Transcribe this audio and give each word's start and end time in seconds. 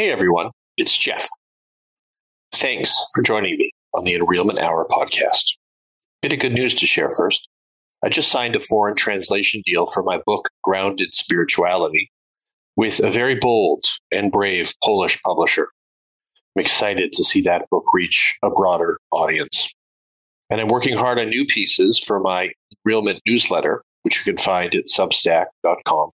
Hey 0.00 0.10
everyone, 0.10 0.50
it's 0.78 0.96
Jeff. 0.96 1.28
Thanks 2.54 2.96
for 3.14 3.20
joining 3.20 3.58
me 3.58 3.70
on 3.92 4.04
the 4.04 4.14
Enrealment 4.14 4.58
Hour 4.58 4.86
podcast. 4.90 5.42
Bit 6.22 6.32
of 6.32 6.38
good 6.38 6.54
news 6.54 6.74
to 6.76 6.86
share 6.86 7.10
first. 7.10 7.46
I 8.02 8.08
just 8.08 8.32
signed 8.32 8.56
a 8.56 8.60
foreign 8.60 8.96
translation 8.96 9.60
deal 9.66 9.84
for 9.84 10.02
my 10.02 10.18
book, 10.24 10.48
Grounded 10.64 11.14
Spirituality, 11.14 12.10
with 12.76 13.00
a 13.00 13.10
very 13.10 13.34
bold 13.34 13.84
and 14.10 14.32
brave 14.32 14.72
Polish 14.82 15.20
publisher. 15.22 15.68
I'm 16.56 16.62
excited 16.62 17.12
to 17.12 17.22
see 17.22 17.42
that 17.42 17.68
book 17.70 17.84
reach 17.92 18.38
a 18.42 18.48
broader 18.48 18.98
audience. 19.12 19.70
And 20.48 20.62
I'm 20.62 20.68
working 20.68 20.96
hard 20.96 21.18
on 21.18 21.28
new 21.28 21.44
pieces 21.44 21.98
for 21.98 22.20
my 22.20 22.52
Enrealment 22.88 23.18
newsletter, 23.26 23.82
which 24.04 24.16
you 24.16 24.32
can 24.32 24.42
find 24.42 24.74
at 24.74 24.84
substack.com 24.86 26.10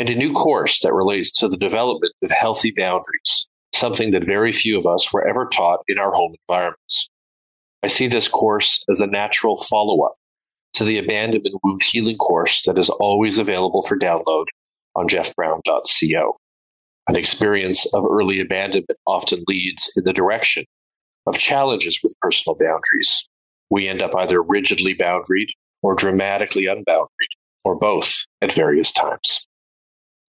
and 0.00 0.08
a 0.08 0.14
new 0.14 0.32
course 0.32 0.80
that 0.80 0.94
relates 0.94 1.30
to 1.30 1.46
the 1.46 1.58
development 1.58 2.14
of 2.22 2.30
healthy 2.30 2.72
boundaries, 2.74 3.46
something 3.74 4.12
that 4.12 4.24
very 4.24 4.50
few 4.50 4.78
of 4.78 4.86
us 4.86 5.12
were 5.12 5.28
ever 5.28 5.46
taught 5.52 5.80
in 5.88 5.98
our 5.98 6.10
home 6.10 6.34
environments. 6.48 7.10
I 7.82 7.88
see 7.88 8.06
this 8.06 8.26
course 8.26 8.82
as 8.88 9.02
a 9.02 9.06
natural 9.06 9.58
follow 9.58 10.02
up 10.06 10.14
to 10.72 10.84
the 10.84 10.96
abandonment 10.96 11.54
wound 11.62 11.82
healing 11.82 12.16
course 12.16 12.62
that 12.62 12.78
is 12.78 12.88
always 12.88 13.38
available 13.38 13.82
for 13.82 13.98
download 13.98 14.46
on 14.96 15.06
jeffbrown.co. 15.06 16.36
An 17.06 17.16
experience 17.16 17.84
of 17.92 18.06
early 18.10 18.40
abandonment 18.40 18.98
often 19.06 19.42
leads 19.48 19.92
in 19.98 20.04
the 20.04 20.14
direction 20.14 20.64
of 21.26 21.36
challenges 21.36 22.00
with 22.02 22.18
personal 22.22 22.56
boundaries. 22.58 23.28
We 23.68 23.86
end 23.86 24.00
up 24.00 24.16
either 24.16 24.42
rigidly 24.42 24.94
boundaried 24.94 25.48
or 25.82 25.94
dramatically 25.94 26.64
unboundaried, 26.64 27.34
or 27.64 27.78
both 27.78 28.24
at 28.40 28.54
various 28.54 28.92
times. 28.92 29.46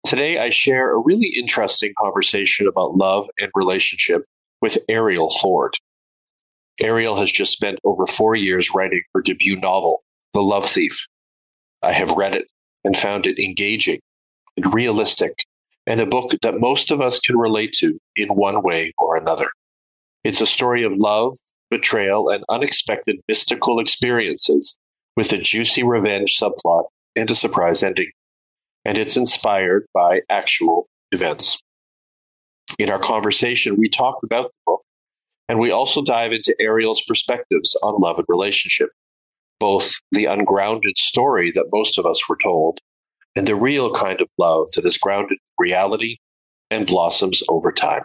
Today, 0.09 0.39
I 0.39 0.49
share 0.49 0.91
a 0.91 0.97
really 0.97 1.27
interesting 1.27 1.93
conversation 1.99 2.65
about 2.65 2.95
love 2.95 3.27
and 3.39 3.51
relationship 3.53 4.25
with 4.59 4.79
Arielle 4.89 5.31
Ford. 5.39 5.75
Arielle 6.81 7.19
has 7.19 7.31
just 7.31 7.51
spent 7.51 7.77
over 7.83 8.07
four 8.07 8.35
years 8.35 8.73
writing 8.73 9.03
her 9.13 9.21
debut 9.21 9.55
novel, 9.57 10.01
The 10.33 10.41
Love 10.41 10.65
Thief. 10.65 11.05
I 11.83 11.91
have 11.91 12.17
read 12.17 12.33
it 12.33 12.47
and 12.83 12.97
found 12.97 13.27
it 13.27 13.37
engaging 13.37 13.99
and 14.57 14.73
realistic, 14.73 15.35
and 15.85 16.01
a 16.01 16.07
book 16.07 16.31
that 16.41 16.59
most 16.59 16.89
of 16.89 17.01
us 17.01 17.19
can 17.19 17.37
relate 17.37 17.73
to 17.73 17.99
in 18.15 18.29
one 18.29 18.63
way 18.63 18.91
or 18.97 19.15
another. 19.15 19.51
It's 20.23 20.41
a 20.41 20.47
story 20.47 20.83
of 20.83 20.93
love, 20.97 21.35
betrayal, 21.69 22.29
and 22.29 22.43
unexpected 22.49 23.19
mystical 23.27 23.79
experiences 23.79 24.75
with 25.15 25.31
a 25.33 25.37
juicy 25.37 25.83
revenge 25.83 26.35
subplot 26.35 26.85
and 27.15 27.29
a 27.29 27.35
surprise 27.35 27.83
ending 27.83 28.09
and 28.89 28.97
it's 28.97 29.15
inspired 29.15 29.85
by 29.93 30.19
actual 30.31 30.87
events. 31.11 31.59
In 32.79 32.89
our 32.89 32.97
conversation, 32.97 33.75
we 33.77 33.87
talk 33.87 34.23
about 34.23 34.45
the 34.45 34.57
book, 34.65 34.81
and 35.47 35.59
we 35.59 35.69
also 35.69 36.01
dive 36.01 36.33
into 36.33 36.55
Arielle's 36.59 37.03
perspectives 37.07 37.77
on 37.83 38.01
love 38.01 38.17
and 38.17 38.25
relationship, 38.27 38.89
both 39.59 39.91
the 40.11 40.25
ungrounded 40.25 40.97
story 40.97 41.51
that 41.51 41.69
most 41.71 41.99
of 41.99 42.07
us 42.07 42.27
were 42.27 42.37
told, 42.41 42.79
and 43.35 43.47
the 43.47 43.53
real 43.53 43.93
kind 43.93 44.21
of 44.21 44.29
love 44.39 44.69
that 44.75 44.85
is 44.85 44.97
grounded 44.97 45.33
in 45.33 45.63
reality 45.63 46.17
and 46.71 46.87
blossoms 46.87 47.43
over 47.47 47.71
time. 47.71 48.01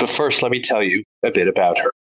But 0.00 0.10
first, 0.10 0.42
let 0.42 0.50
me 0.50 0.60
tell 0.60 0.82
you 0.82 1.04
a 1.24 1.30
bit 1.30 1.46
about 1.46 1.78
her. 1.78 1.92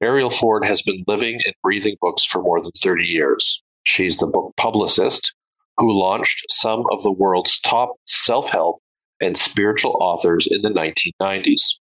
Arielle 0.00 0.32
Ford 0.32 0.64
has 0.64 0.82
been 0.82 1.02
living 1.08 1.40
and 1.44 1.54
breathing 1.64 1.96
books 2.00 2.24
for 2.24 2.42
more 2.42 2.62
than 2.62 2.70
30 2.80 3.06
years. 3.06 3.60
She's 3.82 4.18
the 4.18 4.28
book 4.28 4.52
publicist 4.56 5.34
who 5.78 5.98
launched 5.98 6.44
some 6.50 6.84
of 6.90 7.02
the 7.02 7.12
world's 7.12 7.60
top 7.60 7.94
self 8.06 8.50
help 8.50 8.80
and 9.20 9.36
spiritual 9.36 9.96
authors 10.00 10.46
in 10.50 10.62
the 10.62 10.70
1990s, 10.70 11.78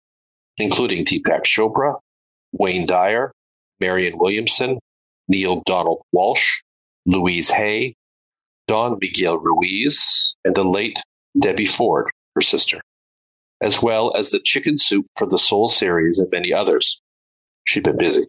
including 0.58 1.06
Deepak 1.06 1.44
Chopra, 1.44 1.96
Wayne 2.54 2.86
Dyer, 2.86 3.32
Marianne 3.80 4.18
Williamson, 4.18 4.80
Neale 5.28 5.62
Donald 5.66 6.02
Walsch, 6.14 6.62
Louise 7.06 7.50
Hay, 7.50 7.96
Don 8.68 8.98
Miguel 9.02 9.38
Ruiz, 9.38 10.36
and 10.44 10.56
the 10.56 10.64
late 10.64 11.00
Debbie 11.40 11.66
Ford, 11.66 12.10
her 12.36 12.42
sister, 12.42 12.82
as 13.62 13.82
well 13.82 14.16
as 14.16 14.32
the 14.32 14.40
Chicken 14.40 14.78
Soup 14.78 15.06
for 15.18 15.28
the 15.28 15.38
Soul 15.38 15.68
series 15.68 16.20
and 16.20 16.30
many 16.32 16.54
others. 16.54 17.02
She'd 17.66 17.84
been 17.84 17.98
busy. 17.98 18.26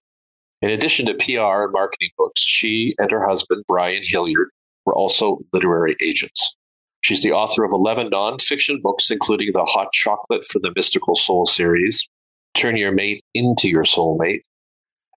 In 0.63 0.71
addition 0.71 1.07
to 1.07 1.15
PR 1.15 1.65
and 1.65 1.73
marketing 1.73 2.11
books, 2.17 2.41
she 2.41 2.95
and 2.99 3.11
her 3.11 3.27
husband, 3.27 3.63
Brian 3.69 4.03
Hilliard, 4.05 4.51
were 4.87 4.95
also 4.95 5.41
literary 5.53 5.97
agents. 6.01 6.57
She's 7.03 7.23
the 7.23 7.33
author 7.33 7.65
of 7.65 7.71
11 7.73 8.11
nonfiction 8.11 8.81
books, 8.81 9.11
including 9.11 9.51
The 9.53 9.65
Hot 9.65 9.93
Chocolate 9.93 10.47
for 10.47 10.59
the 10.61 10.73
Mystical 10.75 11.15
Soul 11.15 11.47
series, 11.47 12.09
Turn 12.55 12.77
Your 12.77 12.93
Mate 12.93 13.23
into 13.35 13.69
Your 13.69 13.85
Soulmate, 13.85 14.41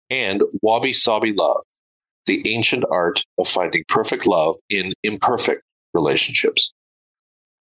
and 0.10 0.44
Wabi 0.62 0.94
Sabi 0.94 1.34
Love, 1.34 1.64
the 2.26 2.48
ancient 2.48 2.84
art 2.92 3.24
of 3.40 3.48
finding 3.48 3.84
perfect 3.88 4.28
love 4.28 4.58
in 4.70 4.94
imperfect 5.04 5.64
relationships. 5.94 6.74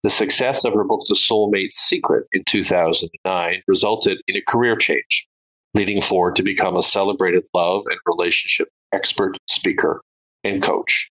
The 0.04 0.10
success 0.10 0.64
of 0.64 0.74
her 0.74 0.84
book, 0.84 1.00
The 1.08 1.14
Soulmate's 1.14 1.76
Secret, 1.76 2.26
in 2.32 2.44
2009 2.46 3.62
resulted 3.66 4.20
in 4.28 4.36
a 4.36 4.42
career 4.46 4.76
change, 4.76 5.26
leading 5.72 6.00
Ford 6.00 6.36
to 6.36 6.42
become 6.42 6.76
a 6.76 6.82
celebrated 6.82 7.44
love 7.54 7.84
and 7.90 7.98
relationship 8.06 8.68
expert, 8.92 9.36
speaker, 9.48 10.00
and 10.44 10.62
coach. 10.62 11.10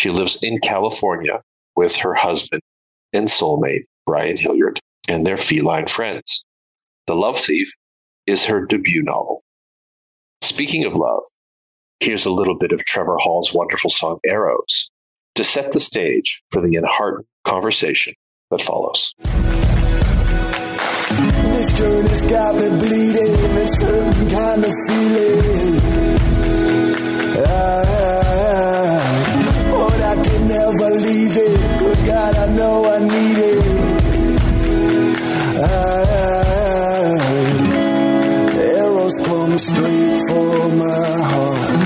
She 0.00 0.08
lives 0.08 0.42
in 0.42 0.60
California 0.60 1.42
with 1.76 1.94
her 1.96 2.14
husband 2.14 2.62
and 3.12 3.28
soulmate, 3.28 3.84
Brian 4.06 4.38
Hilliard, 4.38 4.80
and 5.06 5.26
their 5.26 5.36
feline 5.36 5.88
friends. 5.88 6.42
The 7.06 7.14
Love 7.14 7.38
Thief 7.38 7.70
is 8.26 8.46
her 8.46 8.64
debut 8.64 9.02
novel. 9.02 9.42
Speaking 10.40 10.86
of 10.86 10.94
love, 10.94 11.20
here's 11.98 12.24
a 12.24 12.32
little 12.32 12.56
bit 12.56 12.72
of 12.72 12.82
Trevor 12.82 13.18
Hall's 13.18 13.52
wonderful 13.52 13.90
song 13.90 14.20
Arrows 14.24 14.90
to 15.34 15.44
set 15.44 15.72
the 15.72 15.80
stage 15.80 16.42
for 16.50 16.62
the 16.62 16.76
enheartened 16.76 17.26
conversation 17.44 18.14
that 18.50 18.62
follows. 18.62 19.14
This 21.52 21.78
journey's 21.78 22.24
got 22.24 22.54
me 22.54 22.68
bleeding, 22.70 23.34
a 23.34 23.66
certain 23.66 24.30
kind 24.30 24.64
of 24.64 24.72
feeling. 24.88 25.99
Arrows 39.50 39.68
come 39.68 39.76
straight 39.76 40.28
for 40.28 40.68
my 40.68 41.22
heart. 41.24 41.80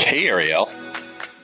Hey, 0.00 0.24
Arielle. 0.24 0.68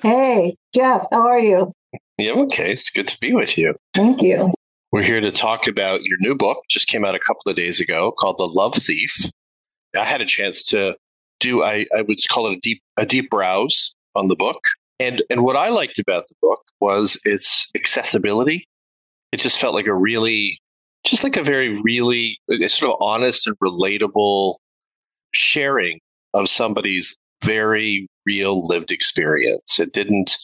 Hey, 0.03 0.57
Jeff, 0.75 1.07
how 1.13 1.29
are 1.29 1.39
you? 1.39 1.73
Yeah, 2.19 2.33
okay. 2.33 2.73
It's 2.73 2.91
good 2.91 3.07
to 3.09 3.17
be 3.21 3.33
with 3.33 3.57
you. 3.57 3.77
Thank 3.95 4.23
you. 4.23 4.53
We're 4.91 5.03
here 5.03 5.21
to 5.21 5.31
talk 5.31 5.69
about 5.69 6.03
your 6.03 6.17
new 6.21 6.35
book, 6.35 6.65
just 6.69 6.89
came 6.89 7.05
out 7.05 7.15
a 7.15 7.21
couple 7.21 7.49
of 7.51 7.55
days 7.55 7.81
ago, 7.81 8.13
called 8.19 8.39
The 8.39 8.47
Love 8.47 8.75
Thief. 8.75 9.31
I 9.97 10.05
had 10.05 10.21
a 10.21 10.27
chance 10.27 10.67
to 10.69 10.97
do 11.39 11.63
I, 11.63 11.87
I 11.97 12.03
would 12.03 12.19
call 12.31 12.49
it 12.49 12.57
a 12.57 12.61
deep 12.61 12.83
a 12.97 13.07
deep 13.07 13.31
browse 13.31 13.95
on 14.15 14.29
the 14.29 14.37
book. 14.37 14.63
And 14.99 15.23
and 15.31 15.43
what 15.43 15.57
I 15.57 15.69
liked 15.69 15.99
about 15.99 16.25
the 16.29 16.35
book 16.43 16.61
was 16.81 17.21
its 17.25 17.71
accessibility. 17.77 18.67
It 19.33 19.41
just 19.41 19.59
felt 19.59 19.75
like 19.75 19.87
a 19.87 19.95
really 19.95 20.59
just 21.07 21.25
like 21.25 21.37
a 21.37 21.43
very 21.43 21.81
really 21.85 22.39
sort 22.67 22.93
of 22.93 22.99
honest 23.01 23.47
and 23.47 23.57
relatable 23.59 24.57
sharing 25.33 26.01
of 26.35 26.49
somebody's 26.49 27.17
very 27.45 28.09
real 28.27 28.61
lived 28.67 28.91
experience. 28.91 29.79
It 29.79 29.93
didn't 29.93 30.37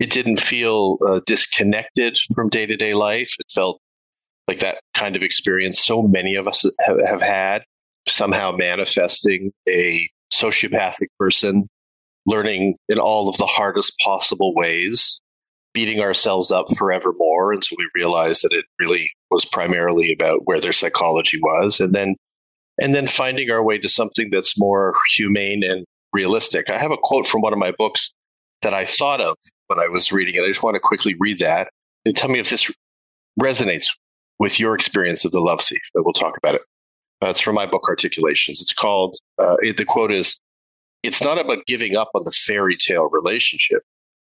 it 0.00 0.10
didn't 0.10 0.40
feel 0.40 0.98
uh, 1.06 1.20
disconnected 1.26 2.16
from 2.34 2.48
day 2.48 2.66
to 2.66 2.76
day 2.76 2.94
life. 2.94 3.34
It 3.38 3.50
felt 3.52 3.80
like 4.46 4.60
that 4.60 4.80
kind 4.94 5.16
of 5.16 5.22
experience 5.22 5.84
so 5.84 6.02
many 6.02 6.36
of 6.36 6.48
us 6.48 6.64
have, 6.86 6.98
have 7.06 7.20
had, 7.20 7.64
somehow 8.06 8.52
manifesting 8.52 9.52
a 9.68 10.08
sociopathic 10.32 11.08
person 11.18 11.68
learning 12.26 12.76
in 12.88 12.98
all 12.98 13.28
of 13.28 13.36
the 13.38 13.46
hardest 13.46 13.92
possible 14.04 14.54
ways, 14.54 15.20
beating 15.74 16.00
ourselves 16.00 16.50
up 16.50 16.66
forevermore 16.76 17.52
until 17.52 17.76
we 17.78 17.88
realized 17.94 18.42
that 18.42 18.52
it 18.52 18.64
really 18.80 19.10
was 19.30 19.44
primarily 19.44 20.12
about 20.12 20.40
where 20.44 20.60
their 20.60 20.72
psychology 20.72 21.38
was, 21.42 21.80
and 21.80 21.94
then 21.94 22.16
and 22.80 22.94
then 22.94 23.06
finding 23.06 23.50
our 23.50 23.62
way 23.62 23.78
to 23.78 23.88
something 23.88 24.30
that's 24.30 24.58
more 24.58 24.94
humane 25.14 25.62
and 25.64 25.84
realistic. 26.12 26.70
I 26.70 26.78
have 26.78 26.92
a 26.92 26.98
quote 27.00 27.26
from 27.26 27.42
one 27.42 27.52
of 27.52 27.58
my 27.58 27.72
books 27.72 28.14
that 28.62 28.74
I 28.74 28.86
thought 28.86 29.20
of 29.20 29.36
when 29.66 29.78
I 29.78 29.88
was 29.88 30.12
reading 30.12 30.34
it. 30.34 30.44
I 30.44 30.48
just 30.48 30.62
want 30.62 30.74
to 30.74 30.80
quickly 30.80 31.14
read 31.18 31.38
that 31.40 31.70
and 32.04 32.16
tell 32.16 32.30
me 32.30 32.38
if 32.38 32.50
this 32.50 32.70
resonates 33.40 33.86
with 34.38 34.58
your 34.58 34.74
experience 34.74 35.24
of 35.24 35.32
the 35.32 35.40
love 35.40 35.60
thief. 35.60 35.82
But 35.94 36.04
we'll 36.04 36.14
talk 36.14 36.36
about 36.36 36.54
it. 36.54 36.62
Uh, 37.22 37.30
it's 37.30 37.40
from 37.40 37.56
my 37.56 37.66
book 37.66 37.84
Articulations. 37.88 38.60
It's 38.60 38.72
called. 38.72 39.16
Uh, 39.38 39.56
it, 39.60 39.76
the 39.76 39.84
quote 39.84 40.12
is 40.12 40.38
it's 41.02 41.22
not 41.22 41.38
about 41.38 41.66
giving 41.66 41.96
up 41.96 42.10
on 42.14 42.22
the 42.24 42.30
fairy 42.30 42.76
tale 42.76 43.08
relationship. 43.10 43.82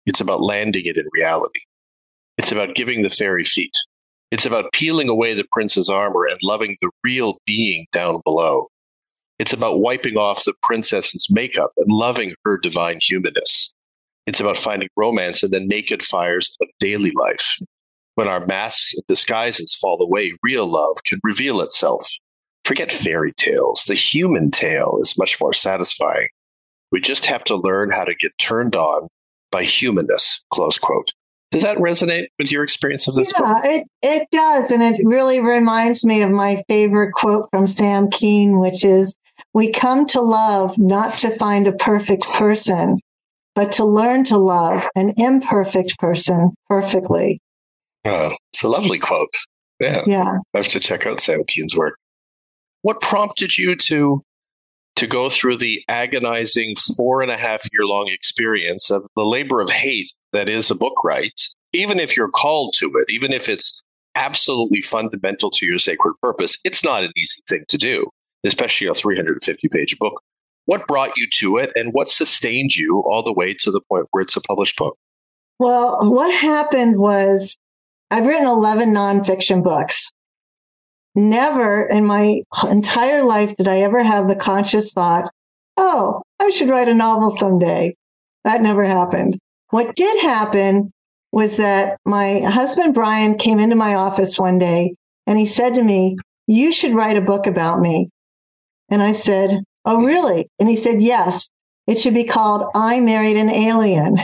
It's 0.05 0.21
about 0.21 0.41
landing 0.41 0.85
it 0.85 0.97
in 0.97 1.05
reality. 1.13 1.61
It's 2.37 2.51
about 2.51 2.75
giving 2.75 3.01
the 3.03 3.09
fairy 3.09 3.45
feet 3.45 3.75
It's 4.31 4.45
about 4.45 4.71
peeling 4.73 5.09
away 5.09 5.33
the 5.33 5.47
prince's 5.51 5.89
armor 5.89 6.25
and 6.25 6.39
loving 6.43 6.77
the 6.81 6.91
real 7.03 7.39
being 7.45 7.87
down 7.91 8.21
below. 8.25 8.67
It's 9.39 9.53
about 9.53 9.79
wiping 9.81 10.17
off 10.17 10.45
the 10.45 10.53
princess's 10.63 11.27
makeup 11.29 11.71
and 11.77 11.91
loving 11.91 12.33
her 12.45 12.57
divine 12.57 12.99
humanness. 13.01 13.73
It's 14.27 14.39
about 14.39 14.57
finding 14.57 14.89
romance 14.97 15.43
in 15.43 15.51
the 15.51 15.59
naked 15.59 16.03
fires 16.03 16.55
of 16.61 16.69
daily 16.79 17.11
life. 17.11 17.57
When 18.15 18.27
our 18.27 18.45
masks 18.45 18.93
and 18.93 19.03
disguises 19.07 19.75
fall 19.75 20.01
away, 20.01 20.33
real 20.43 20.67
love 20.67 20.97
can 21.05 21.19
reveal 21.23 21.61
itself. 21.61 22.05
Forget 22.65 22.91
fairy 22.91 23.33
tales. 23.37 23.85
The 23.87 23.95
human 23.95 24.51
tale 24.51 24.97
is 25.01 25.17
much 25.17 25.39
more 25.41 25.53
satisfying. 25.53 26.27
We 26.91 27.01
just 27.01 27.25
have 27.25 27.43
to 27.45 27.55
learn 27.55 27.91
how 27.91 28.03
to 28.05 28.15
get 28.15 28.37
turned 28.37 28.75
on 28.75 29.07
by 29.51 29.63
humanness. 29.63 30.43
Close 30.51 30.77
quote. 30.77 31.09
Does 31.51 31.63
that 31.63 31.77
resonate 31.77 32.27
with 32.37 32.51
your 32.51 32.63
experience 32.63 33.07
of 33.07 33.15
this? 33.15 33.33
Yeah, 33.35 33.53
book? 33.53 33.65
it, 33.65 33.87
it 34.03 34.27
does. 34.31 34.69
And 34.69 34.83
it 34.83 35.01
really 35.03 35.39
reminds 35.39 36.05
me 36.05 36.21
of 36.21 36.29
my 36.29 36.61
favorite 36.67 37.13
quote 37.13 37.49
from 37.49 37.65
Sam 37.65 38.11
Keen, 38.11 38.59
which 38.59 38.85
is 38.85 39.15
We 39.53 39.71
come 39.71 40.05
to 40.07 40.21
love 40.21 40.77
not 40.77 41.13
to 41.19 41.31
find 41.31 41.67
a 41.67 41.71
perfect 41.71 42.23
person, 42.33 42.99
but 43.55 43.71
to 43.73 43.85
learn 43.85 44.23
to 44.25 44.37
love 44.37 44.87
an 44.95 45.13
imperfect 45.17 45.97
person 45.97 46.51
perfectly. 46.67 47.41
Oh, 48.05 48.31
it's 48.53 48.63
a 48.63 48.69
lovely 48.69 48.99
quote. 48.99 49.33
Yeah. 49.79 50.03
Yeah. 50.05 50.37
I 50.53 50.57
have 50.57 50.67
to 50.69 50.79
check 50.79 51.07
out 51.07 51.19
Sam 51.19 51.43
Keen's 51.47 51.75
work. 51.75 51.95
What 52.83 53.01
prompted 53.01 53.57
you 53.57 53.75
to 53.75 54.21
to 54.99 55.07
go 55.07 55.29
through 55.29 55.55
the 55.55 55.81
agonizing 55.87 56.75
four 56.97 57.21
and 57.21 57.31
a 57.31 57.37
half 57.37 57.63
year 57.71 57.85
long 57.85 58.09
experience 58.09 58.91
of 58.91 59.07
the 59.15 59.23
labor 59.23 59.61
of 59.61 59.69
hate 59.69 60.11
that 60.33 60.49
is 60.49 60.69
a 60.69 60.75
book 60.75 60.93
right, 61.05 61.39
even 61.71 62.01
if 62.01 62.17
you're 62.17 62.29
called 62.29 62.75
to 62.77 62.91
it, 62.97 63.09
even 63.09 63.31
if 63.31 63.47
it's 63.47 63.81
absolutely 64.15 64.81
fundamental 64.81 65.49
to 65.51 65.65
your 65.65 65.79
sacred 65.79 66.15
purpose, 66.21 66.59
it's 66.65 66.83
not 66.83 67.03
an 67.03 67.13
easy 67.15 67.41
thing 67.47 67.63
to 67.69 67.77
do, 67.77 68.09
especially 68.43 68.87
a 68.87 68.93
350 68.93 69.69
page 69.69 69.97
book. 69.97 70.21
What 70.65 70.85
brought 70.85 71.15
you 71.15 71.27
to 71.35 71.57
it 71.57 71.71
and 71.75 71.93
what 71.93 72.09
sustained 72.09 72.75
you 72.75 73.01
all 73.05 73.23
the 73.23 73.31
way 73.31 73.53
to 73.53 73.71
the 73.71 73.81
point 73.89 74.07
where 74.11 74.21
it's 74.21 74.35
a 74.35 74.41
published 74.41 74.77
book? 74.77 74.97
Well, 75.59 76.11
what 76.11 76.33
happened 76.33 76.99
was 76.99 77.57
I've 78.11 78.25
written 78.25 78.47
11 78.47 78.93
nonfiction 78.93 79.63
books. 79.63 80.11
Never 81.15 81.83
in 81.83 82.06
my 82.06 82.41
entire 82.69 83.23
life 83.23 83.56
did 83.56 83.67
I 83.67 83.79
ever 83.79 84.03
have 84.03 84.27
the 84.27 84.35
conscious 84.35 84.94
thought, 84.94 85.31
oh, 85.77 86.21
I 86.39 86.50
should 86.50 86.69
write 86.69 86.88
a 86.88 86.94
novel 86.94 87.31
someday. 87.31 87.95
That 88.44 88.61
never 88.61 88.83
happened. 88.83 89.39
What 89.71 89.95
did 89.95 90.21
happen 90.21 90.91
was 91.31 91.57
that 91.57 91.97
my 92.06 92.39
husband 92.39 92.94
Brian 92.94 93.38
came 93.38 93.59
into 93.59 93.75
my 93.75 93.95
office 93.95 94.39
one 94.39 94.57
day 94.57 94.95
and 95.27 95.38
he 95.38 95.45
said 95.45 95.75
to 95.75 95.83
me, 95.83 96.17
You 96.47 96.71
should 96.71 96.94
write 96.94 97.17
a 97.17 97.21
book 97.21 97.47
about 97.47 97.79
me. 97.79 98.09
And 98.89 99.01
I 99.01 99.11
said, 99.11 99.63
Oh, 99.85 100.03
really? 100.03 100.47
And 100.59 100.69
he 100.69 100.75
said, 100.75 101.01
Yes. 101.01 101.50
It 101.88 102.00
should 102.00 102.13
be 102.13 102.23
called 102.23 102.69
I 102.75 103.00
Married 103.00 103.38
an 103.38 103.50
Alien. 103.50 104.17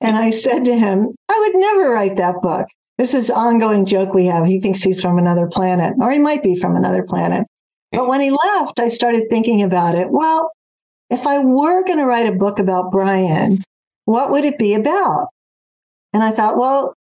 And 0.00 0.16
I 0.16 0.30
said 0.30 0.64
to 0.64 0.74
him, 0.74 1.14
I 1.28 1.38
would 1.38 1.60
never 1.60 1.90
write 1.90 2.16
that 2.16 2.40
book. 2.40 2.66
This 3.00 3.14
is 3.14 3.30
ongoing 3.30 3.86
joke 3.86 4.12
we 4.12 4.26
have. 4.26 4.44
He 4.44 4.60
thinks 4.60 4.82
he's 4.82 5.00
from 5.00 5.16
another 5.16 5.46
planet, 5.46 5.94
or 6.02 6.10
he 6.10 6.18
might 6.18 6.42
be 6.42 6.54
from 6.54 6.76
another 6.76 7.02
planet. 7.02 7.46
But 7.92 8.06
when 8.06 8.20
he 8.20 8.30
left, 8.30 8.78
I 8.78 8.88
started 8.88 9.30
thinking 9.30 9.62
about 9.62 9.94
it. 9.94 10.08
Well, 10.10 10.50
if 11.08 11.26
I 11.26 11.38
were 11.38 11.82
going 11.82 11.98
to 11.98 12.04
write 12.04 12.26
a 12.26 12.36
book 12.36 12.58
about 12.58 12.92
Brian, 12.92 13.56
what 14.04 14.30
would 14.30 14.44
it 14.44 14.58
be 14.58 14.74
about? 14.74 15.28
And 16.12 16.22
I 16.22 16.30
thought, 16.30 16.58
well, 16.58 16.92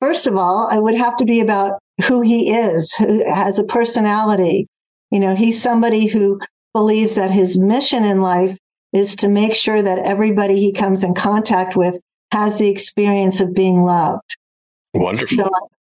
first 0.00 0.26
of 0.26 0.36
all, 0.36 0.68
I 0.70 0.78
would 0.78 0.96
have 0.96 1.18
to 1.18 1.26
be 1.26 1.40
about 1.40 1.80
who 2.06 2.22
he 2.22 2.54
is, 2.54 2.94
who 2.94 3.22
has 3.30 3.58
a 3.58 3.64
personality. 3.64 4.66
You 5.10 5.20
know, 5.20 5.34
he's 5.34 5.62
somebody 5.62 6.06
who 6.06 6.40
believes 6.72 7.16
that 7.16 7.30
his 7.30 7.58
mission 7.58 8.04
in 8.04 8.22
life 8.22 8.56
is 8.94 9.14
to 9.16 9.28
make 9.28 9.54
sure 9.54 9.82
that 9.82 9.98
everybody 9.98 10.58
he 10.58 10.72
comes 10.72 11.04
in 11.04 11.12
contact 11.12 11.76
with 11.76 12.00
has 12.32 12.56
the 12.58 12.70
experience 12.70 13.38
of 13.40 13.52
being 13.54 13.82
loved. 13.82 14.34
Wonderful. 14.96 15.36
So, 15.36 15.50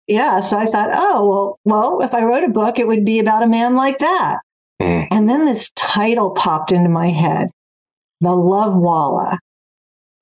yeah. 0.06 0.40
So 0.40 0.58
I 0.58 0.66
thought, 0.66 0.90
oh, 0.92 1.28
well, 1.28 1.58
well, 1.64 2.02
if 2.02 2.14
I 2.14 2.24
wrote 2.24 2.44
a 2.44 2.48
book, 2.48 2.78
it 2.78 2.86
would 2.86 3.04
be 3.04 3.18
about 3.18 3.42
a 3.42 3.48
man 3.48 3.74
like 3.74 3.98
that. 3.98 4.40
Mm. 4.80 5.08
And 5.10 5.28
then 5.28 5.44
this 5.44 5.72
title 5.72 6.30
popped 6.30 6.72
into 6.72 6.88
my 6.88 7.08
head 7.08 7.50
The 8.20 8.34
Love 8.34 8.76
Walla. 8.76 9.38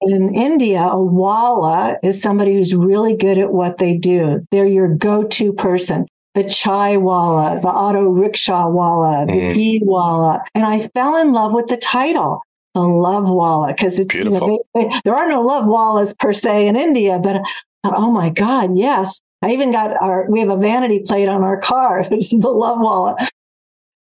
In 0.02 0.34
India, 0.34 0.80
a 0.80 1.02
walla 1.02 1.98
is 2.02 2.22
somebody 2.22 2.54
who's 2.54 2.74
really 2.74 3.16
good 3.16 3.36
at 3.36 3.52
what 3.52 3.76
they 3.76 3.98
do. 3.98 4.42
They're 4.50 4.66
your 4.66 4.88
go 4.88 5.24
to 5.24 5.52
person. 5.52 6.06
The 6.34 6.44
chai 6.44 6.96
walla, 6.96 7.60
the 7.60 7.68
auto 7.68 8.04
rickshaw 8.04 8.68
walla, 8.70 9.26
the 9.26 9.32
mm. 9.32 9.54
ghee 9.54 9.82
walla. 9.84 10.42
And 10.54 10.64
I 10.64 10.80
fell 10.88 11.16
in 11.16 11.32
love 11.32 11.52
with 11.52 11.66
the 11.66 11.76
title 11.76 12.40
the 12.74 12.80
love 12.80 13.28
walla 13.28 13.68
because 13.68 13.98
you 13.98 14.24
know, 14.24 14.62
there 15.04 15.14
are 15.14 15.28
no 15.28 15.42
love 15.42 15.66
wallas 15.66 16.14
per 16.14 16.32
se 16.32 16.68
in 16.68 16.76
India, 16.76 17.18
but 17.18 17.42
oh 17.84 18.10
my 18.10 18.30
God, 18.30 18.76
yes. 18.76 19.20
I 19.42 19.50
even 19.52 19.72
got 19.72 20.00
our, 20.00 20.26
we 20.28 20.40
have 20.40 20.50
a 20.50 20.56
vanity 20.56 21.00
plate 21.00 21.28
on 21.28 21.42
our 21.42 21.58
car. 21.60 22.04
It's 22.10 22.30
the 22.30 22.48
love 22.48 22.78
walla. 22.80 23.16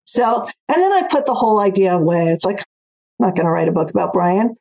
So, 0.06 0.46
and 0.68 0.82
then 0.82 0.92
I 0.92 1.08
put 1.08 1.26
the 1.26 1.34
whole 1.34 1.58
idea 1.60 1.94
away. 1.94 2.28
It's 2.28 2.44
like, 2.44 2.58
I'm 2.58 3.26
not 3.26 3.36
going 3.36 3.46
to 3.46 3.52
write 3.52 3.68
a 3.68 3.72
book 3.72 3.90
about 3.90 4.12
Brian. 4.12 4.54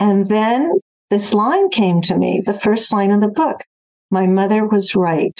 And 0.00 0.28
then 0.28 0.72
this 1.10 1.32
line 1.32 1.68
came 1.68 2.00
to 2.02 2.16
me, 2.16 2.42
the 2.44 2.54
first 2.54 2.92
line 2.92 3.10
of 3.10 3.20
the 3.20 3.28
book. 3.28 3.62
My 4.10 4.26
mother 4.26 4.66
was 4.66 4.96
right. 4.96 5.38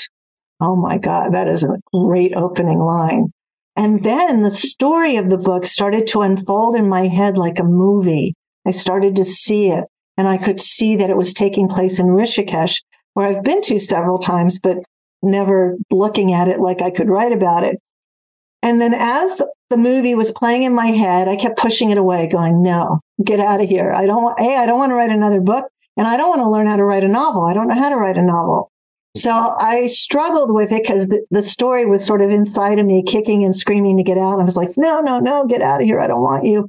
Oh 0.61 0.77
my 0.77 0.99
God, 0.99 1.33
that 1.35 1.49
is 1.49 1.65
a 1.65 1.81
great 1.93 2.37
opening 2.37 2.79
line. 2.79 3.33
And 3.77 4.03
then 4.03 4.43
the 4.43 4.51
story 4.51 5.17
of 5.17 5.31
the 5.31 5.39
book 5.39 5.65
started 5.65 6.07
to 6.09 6.21
unfold 6.21 6.77
in 6.77 6.89
my 6.89 7.07
head 7.07 7.39
like 7.39 7.59
a 7.59 7.65
movie. 7.65 8.35
I 8.67 8.73
started 8.73 9.17
to 9.17 9.25
see 9.25 9.69
it 9.69 9.85
and 10.17 10.29
I 10.29 10.37
could 10.37 10.61
see 10.61 10.97
that 10.97 11.09
it 11.09 11.17
was 11.17 11.33
taking 11.33 11.67
place 11.67 11.99
in 11.99 12.07
Rishikesh, 12.07 12.83
where 13.15 13.29
I've 13.29 13.43
been 13.43 13.63
to 13.63 13.81
several 13.81 14.19
times, 14.19 14.59
but 14.59 14.79
never 15.23 15.77
looking 15.91 16.33
at 16.33 16.49
it 16.49 16.61
like 16.61 16.83
I 16.83 16.91
could 16.91 17.11
write 17.11 17.33
about 17.33 17.65
it. 17.65 17.79
And 18.63 18.81
then 18.81 18.95
as 18.95 19.43
the 19.71 19.77
movie 19.77 20.15
was 20.15 20.33
playing 20.33 20.65
in 20.65 20.75
my 20.75 20.87
head, 20.87 21.29
I 21.29 21.37
kept 21.37 21.59
pushing 21.59 21.91
it 21.91 21.99
away, 21.99 22.29
going, 22.29 22.63
no, 22.63 23.01
get 23.23 23.41
out 23.41 23.63
of 23.63 23.69
here. 23.69 23.93
I 23.93 24.07
don't, 24.07 24.39
A, 24.39 24.57
I 24.57 24.67
don't 24.67 24.79
want 24.79 24.91
to 24.91 24.97
write 24.97 25.11
another 25.11 25.41
book 25.41 25.67
and 25.97 26.07
I 26.07 26.17
don't 26.17 26.29
want 26.29 26.43
to 26.43 26.51
learn 26.51 26.67
how 26.67 26.77
to 26.77 26.85
write 26.85 27.05
a 27.05 27.09
novel. 27.09 27.45
I 27.45 27.55
don't 27.55 27.69
know 27.69 27.75
how 27.75 27.89
to 27.89 27.97
write 27.97 28.19
a 28.19 28.23
novel. 28.23 28.71
So 29.17 29.31
I 29.31 29.87
struggled 29.87 30.53
with 30.53 30.73
it 30.73 30.83
because 30.83 31.09
the, 31.09 31.25
the, 31.31 31.43
story 31.43 31.85
was 31.85 32.07
sort 32.07 32.23
of 32.23 32.31
inside 32.31 32.79
of 32.79 32.87
me, 32.87 33.03
kicking 33.03 33.45
and 33.45 33.57
screaming 33.57 33.97
to 33.97 34.05
get 34.05 34.19
out. 34.19 34.39
I 34.39 34.45
was 34.45 34.57
like, 34.57 34.71
no, 34.77 35.01
no, 35.01 35.19
no, 35.19 35.47
get 35.47 35.63
out 35.63 35.81
of 35.81 35.87
here. 35.87 35.99
I 35.99 36.07
don't 36.07 36.23
want 36.23 36.45
you. 36.45 36.69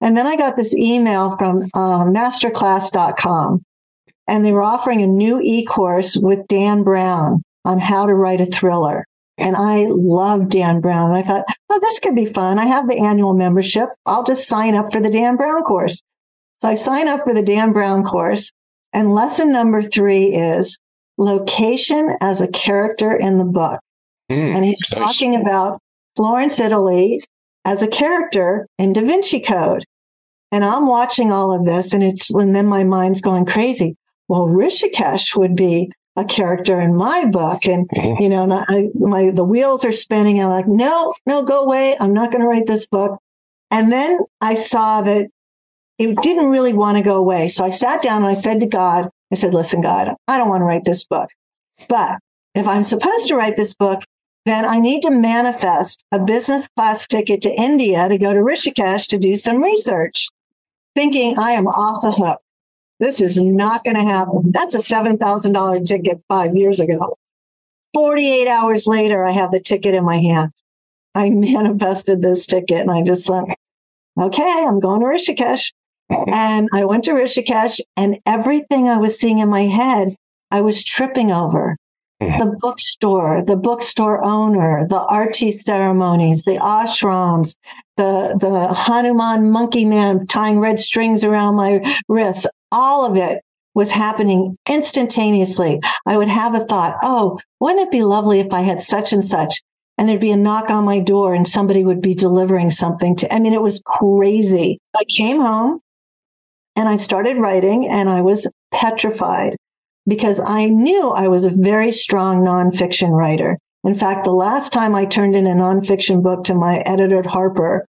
And 0.00 0.16
then 0.16 0.26
I 0.26 0.36
got 0.36 0.56
this 0.56 0.74
email 0.74 1.36
from 1.36 1.62
um, 1.74 2.14
masterclass.com 2.14 3.62
and 4.30 4.44
they 4.44 4.52
were 4.52 4.62
offering 4.62 5.02
a 5.02 5.08
new 5.08 5.40
e-course 5.42 6.16
with 6.16 6.46
Dan 6.46 6.84
Brown 6.84 7.42
on 7.64 7.80
how 7.80 8.06
to 8.06 8.14
write 8.14 8.40
a 8.40 8.46
thriller. 8.46 9.04
And 9.36 9.56
I 9.56 9.86
love 9.88 10.48
Dan 10.48 10.80
Brown. 10.80 11.10
And 11.10 11.18
I 11.18 11.22
thought, 11.22 11.44
oh, 11.68 11.80
this 11.80 11.98
could 11.98 12.14
be 12.14 12.26
fun. 12.26 12.58
I 12.58 12.66
have 12.66 12.88
the 12.88 12.98
annual 12.98 13.34
membership. 13.34 13.88
I'll 14.06 14.22
just 14.22 14.46
sign 14.46 14.76
up 14.76 14.92
for 14.92 15.00
the 15.00 15.10
Dan 15.10 15.36
Brown 15.36 15.62
course. 15.62 16.00
So 16.62 16.68
I 16.68 16.76
sign 16.76 17.08
up 17.08 17.24
for 17.24 17.34
the 17.34 17.42
Dan 17.42 17.72
Brown 17.72 18.04
course. 18.04 18.50
And 18.92 19.12
lesson 19.12 19.50
number 19.50 19.82
three 19.82 20.26
is 20.26 20.78
location 21.18 22.16
as 22.20 22.40
a 22.40 22.48
character 22.48 23.16
in 23.16 23.38
the 23.38 23.44
book. 23.44 23.80
Mm, 24.30 24.54
and 24.54 24.64
he's 24.64 24.80
nice. 24.92 25.00
talking 25.02 25.40
about 25.40 25.80
Florence, 26.14 26.60
Italy 26.60 27.20
as 27.64 27.82
a 27.82 27.88
character 27.88 28.68
in 28.78 28.92
Da 28.92 29.00
Vinci 29.00 29.40
Code. 29.40 29.84
And 30.52 30.64
I'm 30.64 30.86
watching 30.86 31.32
all 31.32 31.52
of 31.52 31.64
this 31.64 31.92
and 31.94 32.04
it's, 32.04 32.32
and 32.32 32.54
then 32.54 32.66
my 32.66 32.84
mind's 32.84 33.20
going 33.20 33.44
crazy 33.44 33.96
well, 34.30 34.46
Rishikesh 34.46 35.36
would 35.36 35.56
be 35.56 35.90
a 36.14 36.24
character 36.24 36.80
in 36.80 36.94
my 36.94 37.24
book. 37.24 37.66
And, 37.66 37.88
mm-hmm. 37.88 38.22
you 38.22 38.28
know, 38.28 38.44
and 38.44 38.52
I, 38.52 38.88
my, 38.94 39.32
the 39.32 39.42
wheels 39.42 39.84
are 39.84 39.90
spinning. 39.90 40.40
I'm 40.40 40.50
like, 40.50 40.68
no, 40.68 41.12
no, 41.26 41.42
go 41.42 41.64
away. 41.64 41.96
I'm 41.98 42.14
not 42.14 42.30
going 42.30 42.40
to 42.40 42.46
write 42.46 42.68
this 42.68 42.86
book. 42.86 43.18
And 43.72 43.90
then 43.90 44.20
I 44.40 44.54
saw 44.54 45.00
that 45.00 45.26
it 45.98 46.16
didn't 46.22 46.46
really 46.46 46.72
want 46.72 46.96
to 46.96 47.02
go 47.02 47.16
away. 47.16 47.48
So 47.48 47.64
I 47.64 47.70
sat 47.70 48.02
down 48.02 48.18
and 48.18 48.26
I 48.26 48.34
said 48.34 48.60
to 48.60 48.66
God, 48.66 49.10
I 49.32 49.34
said, 49.34 49.52
listen, 49.52 49.80
God, 49.80 50.14
I 50.28 50.38
don't 50.38 50.48
want 50.48 50.60
to 50.60 50.64
write 50.64 50.84
this 50.84 51.08
book, 51.08 51.28
but 51.88 52.20
if 52.54 52.68
I'm 52.68 52.84
supposed 52.84 53.26
to 53.28 53.36
write 53.36 53.56
this 53.56 53.74
book, 53.74 54.02
then 54.46 54.64
I 54.64 54.78
need 54.78 55.02
to 55.02 55.10
manifest 55.10 56.04
a 56.12 56.20
business 56.20 56.68
class 56.76 57.08
ticket 57.08 57.42
to 57.42 57.50
India 57.50 58.08
to 58.08 58.16
go 58.16 58.32
to 58.32 58.40
Rishikesh 58.40 59.08
to 59.08 59.18
do 59.18 59.36
some 59.36 59.60
research, 59.60 60.28
thinking 60.94 61.36
I 61.36 61.52
am 61.52 61.66
off 61.66 62.02
the 62.02 62.12
hook. 62.12 62.40
This 63.00 63.22
is 63.22 63.40
not 63.40 63.82
going 63.82 63.96
to 63.96 64.02
happen. 64.02 64.52
That's 64.52 64.74
a 64.74 64.78
$7,000 64.78 65.86
ticket 65.86 66.22
five 66.28 66.54
years 66.54 66.80
ago. 66.80 67.16
48 67.94 68.46
hours 68.46 68.86
later, 68.86 69.24
I 69.24 69.32
have 69.32 69.50
the 69.50 69.58
ticket 69.60 69.94
in 69.94 70.04
my 70.04 70.18
hand. 70.18 70.52
I 71.14 71.30
manifested 71.30 72.22
this 72.22 72.46
ticket 72.46 72.80
and 72.80 72.90
I 72.90 73.02
just 73.02 73.28
went, 73.28 73.48
okay, 74.20 74.42
I'm 74.42 74.80
going 74.80 75.00
to 75.00 75.06
Rishikesh. 75.06 75.72
And 76.10 76.68
I 76.72 76.84
went 76.84 77.04
to 77.04 77.12
Rishikesh 77.12 77.80
and 77.96 78.18
everything 78.26 78.88
I 78.88 78.98
was 78.98 79.18
seeing 79.18 79.38
in 79.38 79.48
my 79.48 79.66
head, 79.66 80.14
I 80.50 80.60
was 80.60 80.84
tripping 80.84 81.32
over. 81.32 81.76
mm-hmm. 82.20 82.38
the 82.38 82.56
bookstore, 82.60 83.42
the 83.42 83.56
bookstore 83.56 84.22
owner, 84.22 84.86
the 84.88 85.00
arti 85.00 85.52
ceremonies, 85.52 86.44
the 86.44 86.58
ashrams, 86.58 87.56
the, 87.96 88.36
the 88.38 88.74
Hanuman 88.74 89.50
monkey 89.50 89.84
man 89.84 90.26
tying 90.26 90.58
red 90.58 90.80
strings 90.80 91.24
around 91.24 91.54
my 91.54 91.98
wrists, 92.08 92.46
all 92.72 93.04
of 93.04 93.16
it 93.16 93.40
was 93.74 93.90
happening 93.90 94.56
instantaneously. 94.68 95.80
I 96.06 96.16
would 96.16 96.28
have 96.28 96.54
a 96.54 96.64
thought, 96.64 96.96
oh, 97.02 97.38
wouldn't 97.60 97.86
it 97.86 97.90
be 97.90 98.02
lovely 98.02 98.40
if 98.40 98.52
I 98.52 98.62
had 98.62 98.82
such 98.82 99.12
and 99.12 99.24
such? 99.24 99.60
And 99.96 100.08
there'd 100.08 100.20
be 100.20 100.32
a 100.32 100.36
knock 100.36 100.70
on 100.70 100.84
my 100.84 100.98
door 100.98 101.34
and 101.34 101.46
somebody 101.46 101.84
would 101.84 102.00
be 102.00 102.14
delivering 102.14 102.70
something 102.70 103.16
to, 103.16 103.32
I 103.32 103.38
mean, 103.38 103.52
it 103.52 103.62
was 103.62 103.82
crazy. 103.84 104.78
I 104.96 105.04
came 105.04 105.40
home 105.40 105.80
and 106.74 106.88
I 106.88 106.96
started 106.96 107.36
writing 107.36 107.88
and 107.88 108.08
I 108.08 108.22
was 108.22 108.46
petrified 108.72 109.56
because 110.06 110.40
I 110.40 110.66
knew 110.66 111.10
I 111.10 111.28
was 111.28 111.44
a 111.44 111.50
very 111.50 111.92
strong 111.92 112.42
nonfiction 112.42 113.10
writer. 113.10 113.58
In 113.84 113.94
fact, 113.94 114.24
the 114.24 114.32
last 114.32 114.72
time 114.72 114.94
I 114.94 115.04
turned 115.04 115.36
in 115.36 115.46
a 115.46 115.54
nonfiction 115.54 116.22
book 116.22 116.44
to 116.44 116.54
my 116.54 116.78
editor 116.78 117.18
at 117.18 117.26
Harper, 117.26 117.86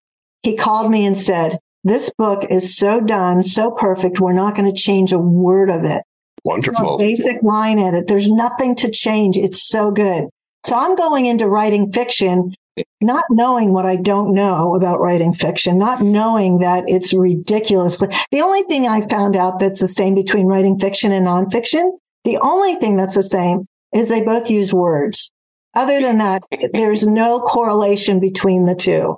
he 0.44 0.56
called 0.56 0.90
me 0.90 1.06
and 1.06 1.18
said, 1.18 1.60
this 1.90 2.14
book 2.18 2.46
is 2.50 2.78
so 2.78 3.00
done, 3.00 3.44
so 3.44 3.72
perfect. 3.72 4.20
We're 4.20 4.34
not 4.34 4.56
going 4.56 4.74
to 4.74 4.80
change 4.80 5.12
a 5.12 5.20
word 5.20 5.70
of 5.70 5.84
it. 5.86 6.04
Wonderful. 6.44 6.98
basic 6.98 7.44
line 7.44 7.80
edit. 7.80 8.08
There's 8.08 8.30
nothing 8.30 8.76
to 8.78 8.92
change. 8.92 9.38
It's 9.38 9.68
so 9.68 9.92
good. 9.92 10.30
So 10.66 10.76
I'm 10.76 10.96
going 10.96 11.26
into 11.26 11.48
writing 11.48 11.92
fiction, 11.92 12.54
not 13.02 13.26
knowing 13.30 13.74
what 13.74 13.86
I 13.86 13.96
don't 13.96 14.34
know 14.34 14.76
about 14.76 15.00
writing 15.00 15.34
fiction, 15.34 15.78
not 15.78 16.02
knowing 16.02 16.60
that 16.60 16.86
it's 16.88 17.14
ridiculously. 17.14 18.10
The 18.32 18.42
only 18.42 18.64
thing 18.64 18.88
I 18.88 19.08
found 19.08 19.36
out 19.36 19.60
that's 19.60 19.82
the 19.82 19.88
same 19.88 20.16
between 20.16 20.46
writing 20.46 20.80
fiction 20.80 21.12
and 21.12 21.28
nonfiction, 21.28 21.92
the 22.24 22.38
only 22.38 22.76
thing 22.76 22.98
that's 22.98 23.16
the 23.16 23.24
same 23.24 23.66
is 23.94 24.10
they 24.10 24.22
both 24.22 24.50
use 24.50 24.74
words. 24.74 25.32
Other 25.74 26.02
than 26.02 26.18
that, 26.20 26.44
there's 26.74 27.06
no 27.06 27.40
correlation 27.40 28.20
between 28.20 28.66
the 28.66 28.76
two. 28.76 29.18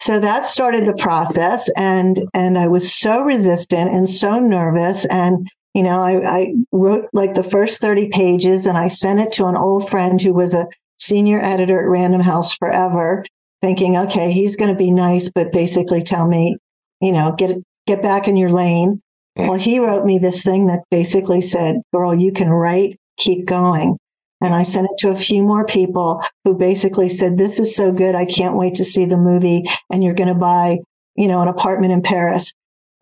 So 0.00 0.20
that 0.20 0.46
started 0.46 0.86
the 0.86 0.94
process 0.94 1.68
and, 1.76 2.28
and 2.32 2.56
I 2.56 2.68
was 2.68 2.92
so 2.92 3.22
resistant 3.22 3.90
and 3.90 4.08
so 4.08 4.38
nervous. 4.38 5.04
And, 5.06 5.48
you 5.74 5.82
know, 5.82 6.00
I, 6.00 6.38
I 6.38 6.54
wrote 6.70 7.08
like 7.12 7.34
the 7.34 7.42
first 7.42 7.80
30 7.80 8.08
pages 8.08 8.66
and 8.66 8.78
I 8.78 8.88
sent 8.88 9.20
it 9.20 9.32
to 9.32 9.46
an 9.46 9.56
old 9.56 9.88
friend 9.88 10.20
who 10.20 10.34
was 10.34 10.54
a 10.54 10.68
senior 10.98 11.40
editor 11.40 11.80
at 11.80 11.88
Random 11.88 12.20
House 12.20 12.54
forever, 12.54 13.24
thinking, 13.60 13.96
okay, 13.96 14.30
he's 14.30 14.56
going 14.56 14.70
to 14.70 14.76
be 14.76 14.92
nice, 14.92 15.30
but 15.32 15.52
basically 15.52 16.02
tell 16.02 16.28
me, 16.28 16.56
you 17.00 17.12
know, 17.12 17.34
get, 17.36 17.56
get 17.86 18.00
back 18.00 18.28
in 18.28 18.36
your 18.36 18.50
lane. 18.50 19.00
Well, 19.34 19.54
he 19.54 19.78
wrote 19.78 20.04
me 20.04 20.18
this 20.18 20.42
thing 20.42 20.66
that 20.66 20.84
basically 20.90 21.40
said, 21.40 21.76
girl, 21.92 22.12
you 22.12 22.32
can 22.32 22.50
write, 22.50 22.98
keep 23.18 23.46
going. 23.46 23.96
And 24.40 24.54
I 24.54 24.62
sent 24.62 24.88
it 24.90 24.98
to 24.98 25.10
a 25.10 25.16
few 25.16 25.42
more 25.42 25.66
people 25.66 26.22
who 26.44 26.54
basically 26.54 27.08
said, 27.08 27.36
this 27.36 27.58
is 27.58 27.74
so 27.74 27.90
good. 27.90 28.14
I 28.14 28.24
can't 28.24 28.56
wait 28.56 28.76
to 28.76 28.84
see 28.84 29.04
the 29.04 29.16
movie. 29.16 29.64
And 29.92 30.02
you're 30.02 30.14
going 30.14 30.28
to 30.28 30.34
buy, 30.34 30.78
you 31.16 31.28
know, 31.28 31.40
an 31.40 31.48
apartment 31.48 31.92
in 31.92 32.02
Paris. 32.02 32.52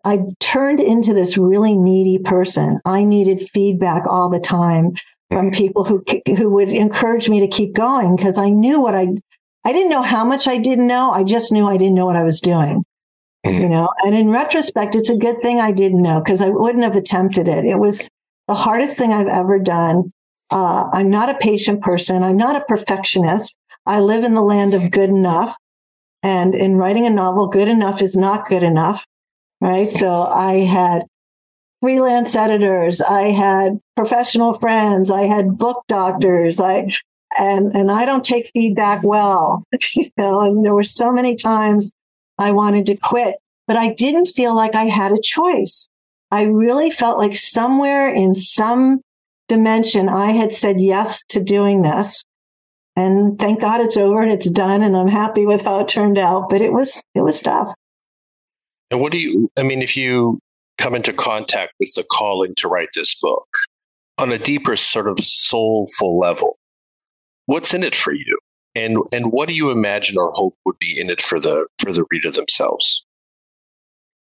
I 0.03 0.21
turned 0.39 0.79
into 0.79 1.13
this 1.13 1.37
really 1.37 1.75
needy 1.75 2.17
person. 2.17 2.79
I 2.85 3.03
needed 3.03 3.49
feedback 3.53 4.07
all 4.07 4.29
the 4.29 4.39
time 4.39 4.93
from 5.29 5.51
people 5.51 5.83
who, 5.83 6.03
who 6.25 6.49
would 6.49 6.69
encourage 6.69 7.29
me 7.29 7.41
to 7.41 7.47
keep 7.47 7.73
going 7.73 8.15
because 8.15 8.37
I 8.37 8.49
knew 8.49 8.81
what 8.81 8.95
I, 8.95 9.09
I 9.65 9.73
didn't 9.73 9.91
know 9.91 10.01
how 10.01 10.23
much 10.23 10.47
I 10.47 10.57
didn't 10.57 10.87
know. 10.87 11.11
I 11.11 11.23
just 11.23 11.51
knew 11.51 11.67
I 11.67 11.77
didn't 11.77 11.95
know 11.95 12.05
what 12.05 12.15
I 12.15 12.23
was 12.23 12.39
doing. 12.39 12.83
Mm-hmm. 13.45 13.61
You 13.61 13.69
know, 13.69 13.89
and 14.05 14.15
in 14.15 14.29
retrospect, 14.29 14.95
it's 14.95 15.09
a 15.09 15.17
good 15.17 15.41
thing 15.41 15.59
I 15.59 15.71
didn't 15.71 16.01
know 16.01 16.19
because 16.19 16.41
I 16.41 16.49
wouldn't 16.49 16.83
have 16.83 16.95
attempted 16.95 17.47
it. 17.47 17.65
It 17.65 17.77
was 17.77 18.09
the 18.47 18.55
hardest 18.55 18.97
thing 18.97 19.13
I've 19.13 19.27
ever 19.27 19.59
done. 19.59 20.11
Uh, 20.49 20.89
I'm 20.91 21.09
not 21.09 21.29
a 21.29 21.37
patient 21.37 21.81
person. 21.81 22.23
I'm 22.23 22.37
not 22.37 22.55
a 22.55 22.65
perfectionist. 22.65 23.57
I 23.85 23.99
live 23.99 24.23
in 24.23 24.33
the 24.33 24.41
land 24.41 24.73
of 24.73 24.91
good 24.91 25.09
enough. 25.09 25.57
And 26.23 26.55
in 26.55 26.75
writing 26.75 27.05
a 27.05 27.09
novel, 27.09 27.47
good 27.47 27.67
enough 27.67 28.01
is 28.01 28.15
not 28.15 28.47
good 28.47 28.63
enough. 28.63 29.05
Right. 29.61 29.91
So 29.91 30.23
I 30.23 30.59
had 30.61 31.05
freelance 31.81 32.35
editors. 32.35 33.01
I 33.01 33.31
had 33.31 33.79
professional 33.95 34.53
friends. 34.53 35.11
I 35.11 35.23
had 35.23 35.57
book 35.57 35.83
doctors. 35.87 36.59
I, 36.59 36.89
and, 37.37 37.75
and 37.75 37.91
I 37.91 38.05
don't 38.05 38.23
take 38.23 38.51
feedback 38.53 39.03
well, 39.03 39.63
you 39.95 40.09
know, 40.17 40.41
and 40.41 40.65
there 40.65 40.73
were 40.73 40.83
so 40.83 41.11
many 41.11 41.35
times 41.35 41.91
I 42.37 42.51
wanted 42.51 42.85
to 42.87 42.95
quit, 42.95 43.35
but 43.67 43.77
I 43.77 43.93
didn't 43.93 44.27
feel 44.27 44.55
like 44.55 44.75
I 44.75 44.85
had 44.85 45.11
a 45.11 45.21
choice. 45.21 45.87
I 46.31 46.43
really 46.43 46.89
felt 46.89 47.17
like 47.17 47.35
somewhere 47.35 48.09
in 48.09 48.35
some 48.35 49.01
dimension, 49.47 50.09
I 50.09 50.31
had 50.31 50.53
said 50.53 50.79
yes 50.79 51.23
to 51.29 51.43
doing 51.43 51.81
this. 51.81 52.23
And 52.95 53.37
thank 53.37 53.61
God 53.61 53.81
it's 53.81 53.97
over 53.97 54.21
and 54.21 54.31
it's 54.31 54.49
done 54.49 54.81
and 54.81 54.97
I'm 54.97 55.07
happy 55.07 55.45
with 55.45 55.61
how 55.61 55.79
it 55.81 55.87
turned 55.87 56.17
out, 56.17 56.49
but 56.49 56.61
it 56.61 56.73
was, 56.73 57.01
it 57.13 57.21
was 57.21 57.41
tough. 57.41 57.73
And 58.89 58.99
what 58.99 59.11
do 59.11 59.19
you, 59.19 59.51
I 59.57 59.63
mean, 59.63 59.81
if 59.81 59.95
you 59.95 60.39
come 60.77 60.95
into 60.95 61.13
contact 61.13 61.73
with 61.79 61.93
the 61.95 62.03
calling 62.03 62.55
to 62.57 62.67
write 62.67 62.89
this 62.95 63.13
book 63.21 63.47
on 64.17 64.31
a 64.31 64.39
deeper 64.39 64.75
sort 64.75 65.07
of 65.07 65.19
soulful 65.19 66.17
level, 66.17 66.57
what's 67.45 67.73
in 67.73 67.83
it 67.83 67.95
for 67.95 68.13
you? 68.13 68.39
And, 68.73 68.97
and 69.11 69.31
what 69.31 69.47
do 69.47 69.53
you 69.53 69.69
imagine 69.69 70.17
or 70.17 70.31
hope 70.31 70.55
would 70.65 70.79
be 70.79 70.99
in 70.99 71.09
it 71.09 71.21
for 71.21 71.39
the, 71.39 71.67
for 71.79 71.91
the 71.91 72.05
reader 72.11 72.31
themselves? 72.31 73.03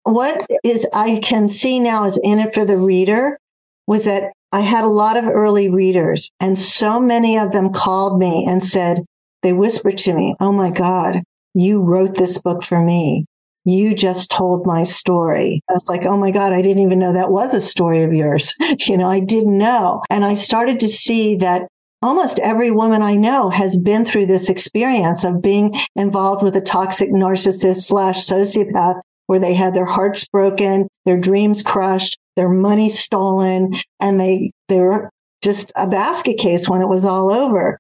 What 0.05 0.47
is 0.65 0.87
I 0.93 1.21
can 1.23 1.49
see 1.49 1.79
now 1.79 2.05
is 2.05 2.19
in 2.23 2.39
it 2.39 2.53
for 2.53 2.65
the 2.65 2.79
reader 2.79 3.39
was 3.87 4.05
that 4.05 4.33
I 4.53 4.61
had 4.61 4.85
a 4.85 4.89
lot 4.89 5.17
of 5.17 5.27
early 5.27 5.71
readers, 5.71 6.31
and 6.41 6.59
so 6.59 6.99
many 6.99 7.39
of 7.39 7.53
them 7.53 7.73
called 7.73 8.19
me 8.19 8.45
and 8.49 8.65
said, 8.65 9.05
they 9.43 9.53
whispered 9.53 9.99
to 9.99 10.15
me, 10.15 10.35
Oh 10.41 10.53
my 10.53 10.71
God, 10.71 11.23
you 11.55 11.83
wrote 11.83 12.15
this 12.15 12.43
book 12.43 12.63
for 12.63 12.81
me. 12.81 13.27
You 13.65 13.95
just 13.95 14.31
told 14.31 14.67
my 14.67 14.83
story. 14.83 15.63
I 15.69 15.73
was 15.75 15.89
like, 15.89 16.05
Oh 16.05 16.17
my 16.17 16.31
God, 16.31 16.53
I 16.53 16.63
didn't 16.63 16.83
even 16.83 16.99
know 16.99 17.13
that 17.13 17.31
was 17.31 17.55
a 17.55 17.61
story 17.61 18.03
of 18.03 18.13
yours. 18.13 18.53
you 18.87 18.97
know, 18.97 19.09
I 19.09 19.21
didn't 19.21 19.57
know. 19.57 20.03
And 20.11 20.25
I 20.25 20.35
started 20.35 20.81
to 20.81 20.89
see 20.89 21.37
that 21.37 21.69
almost 22.03 22.39
every 22.39 22.71
woman 22.71 23.03
I 23.03 23.15
know 23.15 23.51
has 23.51 23.77
been 23.77 24.05
through 24.05 24.27
this 24.27 24.49
experience 24.49 25.25
of 25.25 25.43
being 25.43 25.75
involved 25.97 26.43
with 26.43 26.57
a 26.57 26.61
toxic 26.61 27.11
narcissist 27.11 27.83
slash 27.83 28.27
sociopath 28.27 29.01
where 29.27 29.39
they 29.39 29.55
had 29.55 29.75
their 29.75 29.87
hearts 29.87 30.27
broken, 30.29 30.89
their 31.05 31.19
dreams 31.19 31.63
crushed, 31.63 32.19
their 32.41 32.49
money 32.49 32.89
stolen, 32.89 33.75
and 34.01 34.19
they, 34.19 34.51
they 34.69 34.79
were 34.79 35.11
just 35.43 35.71
a 35.77 35.87
basket 35.87 36.39
case 36.39 36.71
when 36.71 36.81
it 36.81 36.89
was 36.89 37.05
all 37.05 37.31
over. 37.31 37.79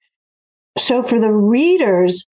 So 0.77 1.03
for 1.03 1.19
the 1.19 1.33
readers, 1.33 2.27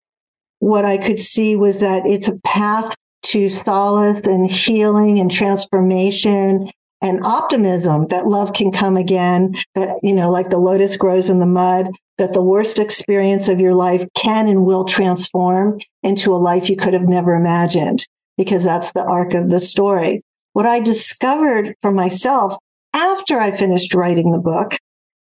what 0.60 0.84
I 0.84 0.98
could 0.98 1.22
see 1.22 1.55
was 1.55 1.79
that 1.79 2.05
it's 2.05 2.27
a 2.27 2.38
path 2.43 2.98
to 3.27 3.50
solace 3.50 4.27
and 4.27 4.51
healing 4.51 5.19
and 5.19 5.31
transformation 5.31 6.69
and 7.01 7.24
optimism 7.24 8.07
that 8.07 8.27
love 8.27 8.51
can 8.51 8.74
come 8.74 8.98
again, 8.98 9.55
that, 9.75 9.98
you 10.03 10.13
know, 10.13 10.29
like 10.29 10.50
the 10.50 10.57
lotus 10.57 10.98
grows 10.98 11.29
in 11.29 11.39
the 11.39 11.46
mud, 11.46 11.91
that 12.17 12.34
the 12.34 12.43
worst 12.43 12.77
experience 12.77 13.48
of 13.48 13.62
your 13.62 13.74
life 13.74 14.05
can 14.17 14.50
and 14.50 14.65
will 14.65 14.84
transform 14.84 15.79
into 16.03 16.36
a 16.36 16.43
life 16.50 16.69
you 16.69 16.75
could 16.75 16.93
have 16.93 17.07
never 17.07 17.36
imagined 17.36 18.03
because 18.38 18.65
that's 18.65 18.91
the 18.91 19.05
arc 19.05 19.34
of 19.34 19.48
the 19.48 19.62
story. 19.62 20.22
What 20.57 20.65
I 20.65 20.79
discovered 20.79 21.75
for 21.83 21.91
myself 21.91 22.57
after 22.91 23.39
I 23.39 23.51
finished 23.51 23.93
writing 23.93 24.31
the 24.31 24.39
book, 24.39 24.75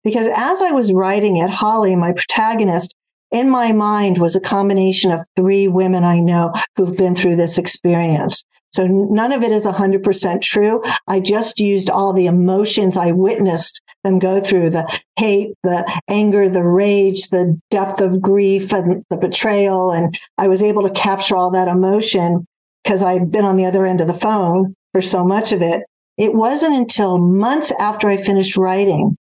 because 0.04 0.28
as 0.28 0.62
I 0.62 0.70
was 0.70 0.92
writing 0.92 1.38
it, 1.38 1.50
Holly, 1.50 1.96
my 1.96 2.12
protagonist, 2.12 2.94
in 3.32 3.50
my 3.50 3.72
mind 3.72 4.18
was 4.18 4.36
a 4.36 4.40
combination 4.40 5.10
of 5.10 5.26
three 5.34 5.66
women 5.66 6.04
I 6.04 6.20
know 6.20 6.52
who've 6.76 6.96
been 6.96 7.16
through 7.16 7.34
this 7.34 7.58
experience. 7.58 8.44
So 8.72 8.86
none 8.86 9.32
of 9.32 9.42
it 9.42 9.50
is 9.50 9.66
100% 9.66 10.40
true. 10.40 10.80
I 11.08 11.18
just 11.18 11.58
used 11.58 11.90
all 11.90 12.12
the 12.12 12.26
emotions 12.26 12.96
I 12.96 13.10
witnessed 13.10 13.82
them 14.04 14.20
go 14.20 14.40
through 14.40 14.70
the 14.70 14.86
hate, 15.18 15.54
the 15.64 16.00
anger, 16.06 16.48
the 16.48 16.62
rage, 16.62 17.30
the 17.30 17.60
depth 17.72 18.00
of 18.00 18.22
grief 18.22 18.72
and 18.72 19.02
the 19.10 19.16
betrayal. 19.16 19.90
And 19.90 20.16
I 20.38 20.46
was 20.46 20.62
able 20.62 20.84
to 20.84 20.90
capture 20.90 21.34
all 21.34 21.50
that 21.50 21.66
emotion 21.66 22.46
because 22.84 23.02
I'd 23.02 23.32
been 23.32 23.44
on 23.44 23.56
the 23.56 23.66
other 23.66 23.84
end 23.84 24.00
of 24.00 24.06
the 24.06 24.14
phone 24.14 24.76
for 24.94 25.02
so 25.02 25.24
much 25.24 25.52
of 25.52 25.60
it. 25.60 25.82
It 26.16 26.32
wasn't 26.32 26.76
until 26.76 27.18
months 27.18 27.72
after 27.80 28.06
I 28.08 28.16
finished 28.16 28.56
writing 28.56 29.16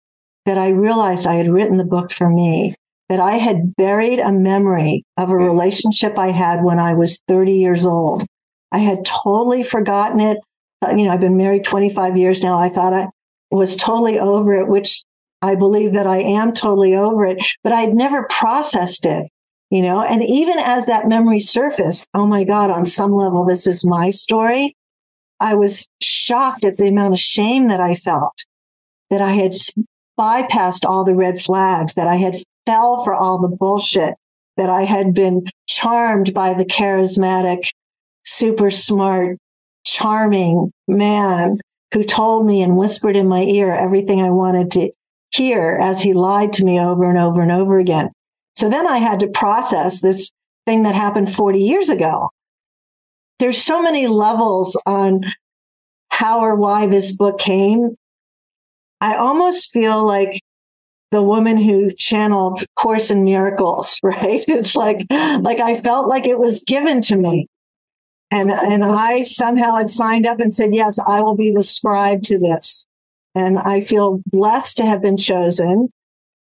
that 0.45 0.59
I 0.59 0.69
realized 0.69 1.25
I 1.25 1.33
had 1.33 1.47
written 1.47 1.77
the 1.77 1.85
book 1.85 2.11
for 2.11 2.29
me, 2.29 2.75
that 3.09 3.19
I 3.19 3.37
had 3.37 3.75
buried 3.75 4.19
a 4.19 4.31
memory 4.31 5.03
of 5.17 5.29
a 5.29 5.33
mm. 5.33 5.45
relationship 5.45 6.19
I 6.19 6.29
had 6.29 6.63
when 6.63 6.79
I 6.79 6.93
was 6.93 7.21
30 7.27 7.53
years 7.53 7.85
old. 7.85 8.23
I 8.71 8.77
had 8.77 9.03
totally 9.03 9.63
forgotten 9.63 10.19
it. 10.19 10.37
Uh, 10.85 10.91
you 10.91 11.05
know, 11.05 11.11
I've 11.11 11.19
been 11.19 11.37
married 11.37 11.63
25 11.63 12.17
years 12.17 12.43
now. 12.43 12.59
I 12.59 12.69
thought 12.69 12.93
I 12.93 13.07
was 13.49 13.75
totally 13.75 14.19
over 14.19 14.53
it, 14.53 14.67
which 14.67 15.03
I 15.41 15.55
believe 15.55 15.93
that 15.93 16.07
I 16.07 16.19
am 16.19 16.53
totally 16.53 16.95
over 16.95 17.25
it, 17.25 17.43
but 17.63 17.73
I'd 17.73 17.93
never 17.93 18.27
processed 18.29 19.05
it 19.05 19.27
you 19.73 19.81
know, 19.81 20.03
and 20.03 20.21
even 20.23 20.59
as 20.59 20.85
that 20.85 21.07
memory 21.07 21.39
surfaced, 21.39 22.05
oh 22.13 22.27
my 22.27 22.43
God, 22.43 22.69
on 22.69 22.85
some 22.85 23.11
level, 23.11 23.43
this 23.43 23.65
is 23.65 23.83
my 23.83 24.11
story. 24.11 24.75
I 25.39 25.55
was 25.55 25.87
shocked 26.01 26.63
at 26.63 26.77
the 26.77 26.87
amount 26.87 27.13
of 27.13 27.19
shame 27.19 27.67
that 27.67 27.79
I 27.79 27.95
felt 27.95 28.33
that 29.09 29.21
I 29.21 29.31
had 29.31 29.53
bypassed 30.17 30.85
all 30.85 31.03
the 31.03 31.15
red 31.15 31.41
flags, 31.41 31.95
that 31.95 32.07
I 32.07 32.15
had 32.15 32.41
fell 32.65 33.03
for 33.03 33.13
all 33.13 33.39
the 33.39 33.55
bullshit, 33.55 34.15
that 34.57 34.69
I 34.69 34.83
had 34.83 35.13
been 35.13 35.45
charmed 35.67 36.33
by 36.33 36.53
the 36.53 36.65
charismatic, 36.65 37.69
super 38.23 38.71
smart, 38.71 39.37
charming 39.85 40.71
man 40.87 41.59
who 41.93 42.03
told 42.03 42.45
me 42.45 42.61
and 42.61 42.77
whispered 42.77 43.15
in 43.15 43.27
my 43.27 43.43
ear 43.43 43.71
everything 43.71 44.21
I 44.21 44.29
wanted 44.29 44.71
to 44.71 44.91
hear 45.31 45.77
as 45.81 46.01
he 46.01 46.13
lied 46.13 46.53
to 46.53 46.65
me 46.65 46.79
over 46.79 47.09
and 47.09 47.17
over 47.17 47.41
and 47.41 47.51
over 47.51 47.79
again. 47.79 48.09
So 48.55 48.69
then 48.69 48.87
I 48.87 48.97
had 48.97 49.19
to 49.21 49.27
process 49.27 50.01
this 50.01 50.31
thing 50.65 50.83
that 50.83 50.95
happened 50.95 51.33
40 51.33 51.59
years 51.59 51.89
ago. 51.89 52.29
There's 53.39 53.61
so 53.61 53.81
many 53.81 54.07
levels 54.07 54.79
on 54.85 55.21
how 56.09 56.41
or 56.41 56.55
why 56.55 56.87
this 56.87 57.15
book 57.17 57.39
came. 57.39 57.95
I 59.01 59.15
almost 59.15 59.71
feel 59.71 60.05
like 60.05 60.39
the 61.11 61.23
woman 61.23 61.57
who 61.57 61.91
channeled 61.91 62.63
Course 62.75 63.11
in 63.11 63.23
Miracles, 63.23 63.99
right? 64.03 64.43
It's 64.47 64.75
like, 64.75 65.05
like 65.09 65.59
I 65.59 65.79
felt 65.81 66.07
like 66.07 66.25
it 66.25 66.39
was 66.39 66.63
given 66.63 67.01
to 67.01 67.15
me. 67.15 67.47
And, 68.31 68.49
and 68.49 68.83
I 68.83 69.23
somehow 69.23 69.75
had 69.75 69.89
signed 69.89 70.25
up 70.25 70.39
and 70.39 70.55
said, 70.55 70.73
yes, 70.73 70.97
I 71.07 71.21
will 71.21 71.35
be 71.35 71.51
the 71.51 71.63
scribe 71.63 72.23
to 72.23 72.39
this. 72.39 72.85
And 73.35 73.59
I 73.59 73.81
feel 73.81 74.21
blessed 74.27 74.77
to 74.77 74.85
have 74.85 75.03
been 75.03 75.17
chosen. 75.17 75.89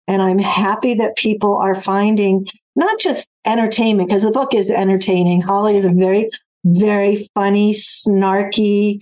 And 0.07 0.21
I'm 0.21 0.39
happy 0.39 0.93
that 0.95 1.17
people 1.17 1.57
are 1.57 1.75
finding 1.75 2.45
not 2.75 2.99
just 2.99 3.27
entertainment, 3.45 4.07
because 4.07 4.23
the 4.23 4.31
book 4.31 4.53
is 4.53 4.69
entertaining. 4.69 5.41
Holly 5.41 5.75
is 5.75 5.85
a 5.85 5.91
very, 5.91 6.29
very 6.63 7.27
funny, 7.35 7.73
snarky, 7.73 8.99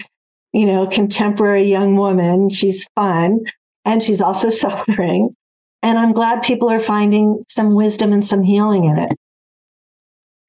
you 0.54 0.66
know, 0.66 0.88
contemporary 0.88 1.63
young 1.63 1.96
woman. 1.96 2.50
She's 2.50 2.88
fun 2.96 3.42
and 3.86 4.01
she's 4.01 4.22
also 4.22 4.50
suffering. 4.50 5.36
And 5.82 5.98
I'm 5.98 6.12
glad 6.12 6.44
people 6.44 6.70
are 6.70 6.80
finding 6.80 7.44
some 7.48 7.74
wisdom 7.74 8.12
and 8.12 8.28
some 8.28 8.44
healing 8.44 8.86
in 8.86 8.98
it. 8.98 9.13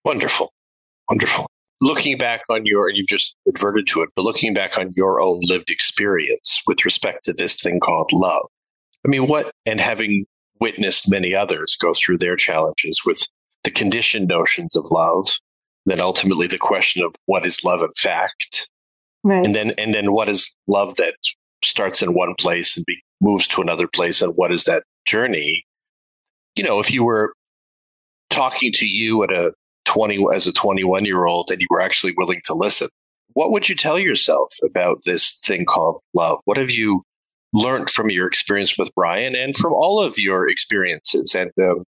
Wonderful. 0.05 0.53
Wonderful. 1.09 1.47
Looking 1.81 2.19
back 2.19 2.43
on 2.51 2.67
your, 2.67 2.89
and 2.89 2.97
you've 2.97 3.09
just 3.09 3.37
adverted 3.49 3.87
to 3.89 4.03
it, 4.03 4.11
but 4.15 4.23
looking 4.23 4.53
back 4.53 4.79
on 4.79 4.93
your 4.97 5.21
own 5.21 5.41
lived 5.43 5.71
experience 5.71 6.61
with 6.67 6.85
respect 6.85 7.25
to 7.25 7.33
this 7.33 7.57
thing 7.57 7.81
called 7.81 8.11
love. 8.13 8.47
I 9.05 9.09
mean, 9.09 9.27
what, 9.29 9.51
and 9.65 9.81
having 9.81 10.27
witnessed 10.61 11.11
many 11.11 11.35
others 11.35 11.77
go 11.81 11.93
through 11.95 12.19
their 12.19 12.37
challenges 12.37 13.01
with 13.07 13.23
the 13.65 13.71
conditioned 13.71 14.29
notions 14.29 14.77
of 14.77 14.85
love, 14.91 15.27
then 15.87 16.01
ultimately 16.01 16.47
the 16.47 16.59
question 16.59 17.03
of 17.05 17.15
what 17.27 17.47
is 17.47 17.65
love 17.65 17.83
in 17.83 17.93
fact, 17.97 18.69
right. 19.25 19.45
and 19.45 19.55
then 19.55 19.73
and 19.73 19.95
then 19.95 20.13
what 20.13 20.29
is 20.29 20.55
love 20.67 20.97
that 20.97 21.15
starts 21.65 22.03
in 22.03 22.15
one 22.15 22.35
place 22.35 22.77
and 22.77 22.87
be, 22.87 23.03
moves 23.21 23.47
to 23.49 23.61
another 23.61 23.89
place, 23.89 24.23
and 24.23 24.35
what 24.37 24.53
is 24.53 24.65
that 24.65 24.85
journey? 25.07 25.65
You 26.57 26.65
know, 26.65 26.81
if 26.81 26.93
you 26.93 27.05
were 27.05 27.35
talking 28.29 28.73
to 28.73 28.87
you 28.87 29.23
at 29.23 29.33
a 29.33 29.53
20 29.87 30.27
as 30.33 30.47
a 30.47 30.53
21 30.53 31.05
year 31.05 31.25
old 31.27 31.51
and 31.51 31.61
you 31.61 31.67
were 31.69 31.81
actually 31.81 32.15
willing 32.17 32.41
to 32.45 32.55
listen 32.55 32.87
what 33.33 33.51
would 33.51 33.69
you 33.69 33.75
tell 33.75 33.99
yourself 33.99 34.53
about 34.65 35.03
this 35.05 35.37
thing 35.45 35.65
called 35.65 36.01
love 36.15 36.39
what 36.45 36.57
have 36.57 36.71
you 36.71 37.03
learned 37.53 37.91
from 37.91 38.11
your 38.11 38.27
experience 38.27 38.79
with 38.79 38.95
Brian 38.95 39.35
and 39.35 39.57
from 39.57 39.73
all 39.73 40.03
of 40.03 40.19
your 40.19 40.49
experiences. 40.49 41.35
And 41.35 41.51
um, 41.61 41.85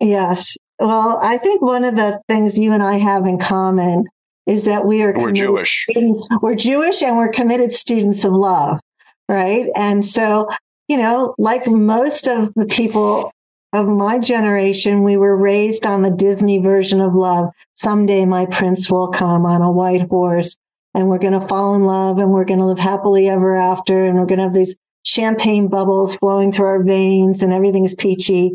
yes, 0.00 0.56
well, 0.78 1.18
I 1.22 1.38
think 1.38 1.62
one 1.62 1.84
of 1.84 1.96
the 1.96 2.20
things 2.28 2.58
you 2.58 2.72
and 2.72 2.82
I 2.82 2.98
have 2.98 3.26
in 3.26 3.38
common 3.38 4.04
is 4.46 4.64
that 4.64 4.84
we 4.84 5.02
are 5.02 5.12
we're 5.16 5.32
Jewish. 5.32 5.86
Students. 5.90 6.28
We're 6.40 6.54
Jewish 6.54 7.02
and 7.02 7.16
we're 7.16 7.32
committed 7.32 7.72
students 7.72 8.24
of 8.24 8.32
love, 8.32 8.80
right? 9.28 9.68
And 9.74 10.04
so, 10.04 10.48
you 10.88 10.96
know, 10.96 11.34
like 11.38 11.66
most 11.66 12.28
of 12.28 12.52
the 12.54 12.66
people 12.66 13.32
of 13.72 13.88
my 13.88 14.18
generation, 14.18 15.02
we 15.02 15.16
were 15.16 15.36
raised 15.36 15.84
on 15.84 16.02
the 16.02 16.10
Disney 16.10 16.58
version 16.58 17.00
of 17.00 17.14
love. 17.14 17.50
Someday 17.74 18.24
my 18.24 18.46
prince 18.46 18.90
will 18.90 19.08
come 19.08 19.44
on 19.44 19.62
a 19.62 19.70
white 19.70 20.08
horse 20.08 20.56
and 20.94 21.08
we're 21.08 21.18
going 21.18 21.38
to 21.38 21.40
fall 21.40 21.74
in 21.74 21.84
love 21.84 22.18
and 22.18 22.30
we're 22.30 22.44
going 22.44 22.60
to 22.60 22.66
live 22.66 22.78
happily 22.78 23.28
ever 23.28 23.56
after 23.56 24.04
and 24.04 24.14
we're 24.16 24.26
going 24.26 24.38
to 24.38 24.44
have 24.44 24.54
these 24.54 24.76
champagne 25.02 25.68
bubbles 25.68 26.16
flowing 26.16 26.52
through 26.52 26.66
our 26.66 26.82
veins 26.82 27.42
and 27.42 27.52
everything's 27.52 27.94
peachy. 27.94 28.54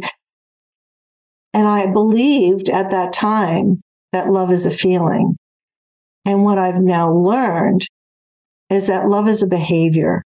And 1.53 1.67
I 1.67 1.87
believed 1.87 2.69
at 2.69 2.91
that 2.91 3.13
time 3.13 3.81
that 4.13 4.31
love 4.31 4.51
is 4.51 4.65
a 4.65 4.71
feeling. 4.71 5.35
And 6.25 6.43
what 6.43 6.57
I've 6.57 6.81
now 6.81 7.11
learned 7.11 7.87
is 8.69 8.87
that 8.87 9.07
love 9.07 9.27
is 9.27 9.43
a 9.43 9.47
behavior 9.47 10.23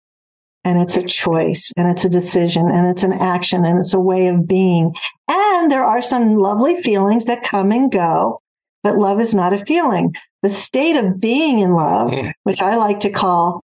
and 0.65 0.79
it's 0.79 0.97
a 0.97 1.03
choice 1.03 1.71
and 1.77 1.89
it's 1.89 2.05
a 2.05 2.09
decision 2.09 2.69
and 2.69 2.87
it's 2.87 3.03
an 3.03 3.13
action 3.13 3.65
and 3.65 3.79
it's 3.79 3.93
a 3.93 3.99
way 3.99 4.27
of 4.27 4.47
being. 4.47 4.93
And 5.27 5.71
there 5.71 5.83
are 5.83 6.01
some 6.01 6.37
lovely 6.37 6.75
feelings 6.75 7.25
that 7.25 7.43
come 7.43 7.71
and 7.71 7.91
go, 7.91 8.39
but 8.81 8.97
love 8.97 9.19
is 9.19 9.35
not 9.35 9.53
a 9.53 9.65
feeling 9.65 10.13
the 10.43 10.49
state 10.49 10.97
of 10.97 11.19
being 11.19 11.59
in 11.59 11.73
love, 11.73 12.11
mm-hmm. 12.11 12.29
which 12.43 12.61
I 12.61 12.75
like 12.75 12.99
to 12.99 13.09
call 13.09 13.63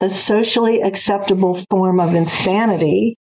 the 0.00 0.10
socially 0.10 0.80
acceptable 0.80 1.60
form 1.70 2.00
of 2.00 2.14
insanity, 2.14 3.16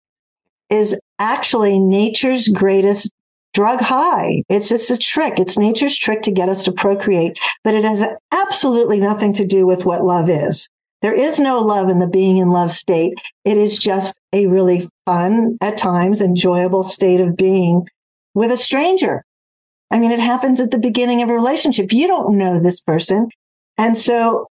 is 0.68 0.98
actually 1.18 1.78
nature's 1.78 2.48
greatest 2.48 3.12
drug 3.52 3.80
high. 3.80 4.42
It's 4.48 4.68
just 4.68 4.90
a 4.90 4.96
trick. 4.96 5.38
It's 5.38 5.58
nature's 5.58 5.96
trick 5.96 6.22
to 6.22 6.32
get 6.32 6.48
us 6.48 6.64
to 6.64 6.72
procreate, 6.72 7.38
but 7.64 7.74
it 7.74 7.84
has 7.84 8.04
absolutely 8.32 9.00
nothing 9.00 9.32
to 9.34 9.46
do 9.46 9.66
with 9.66 9.84
what 9.84 10.04
love 10.04 10.28
is. 10.28 10.68
There 11.02 11.12
is 11.12 11.40
no 11.40 11.58
love 11.58 11.88
in 11.88 11.98
the 11.98 12.06
being 12.06 12.36
in 12.36 12.50
love 12.50 12.70
state. 12.70 13.14
It 13.44 13.58
is 13.58 13.76
just 13.78 14.16
a 14.32 14.46
really 14.46 14.88
fun, 15.04 15.58
at 15.60 15.76
times 15.76 16.22
enjoyable 16.22 16.84
state 16.84 17.20
of 17.20 17.36
being 17.36 17.86
with 18.34 18.52
a 18.52 18.56
stranger. 18.56 19.24
I 19.90 19.98
mean, 19.98 20.12
it 20.12 20.20
happens 20.20 20.60
at 20.60 20.70
the 20.70 20.78
beginning 20.78 21.22
of 21.22 21.28
a 21.28 21.34
relationship. 21.34 21.92
You 21.92 22.06
don't 22.06 22.38
know 22.38 22.58
this 22.58 22.80
person. 22.80 23.28
And 23.76 23.98
so 23.98 24.46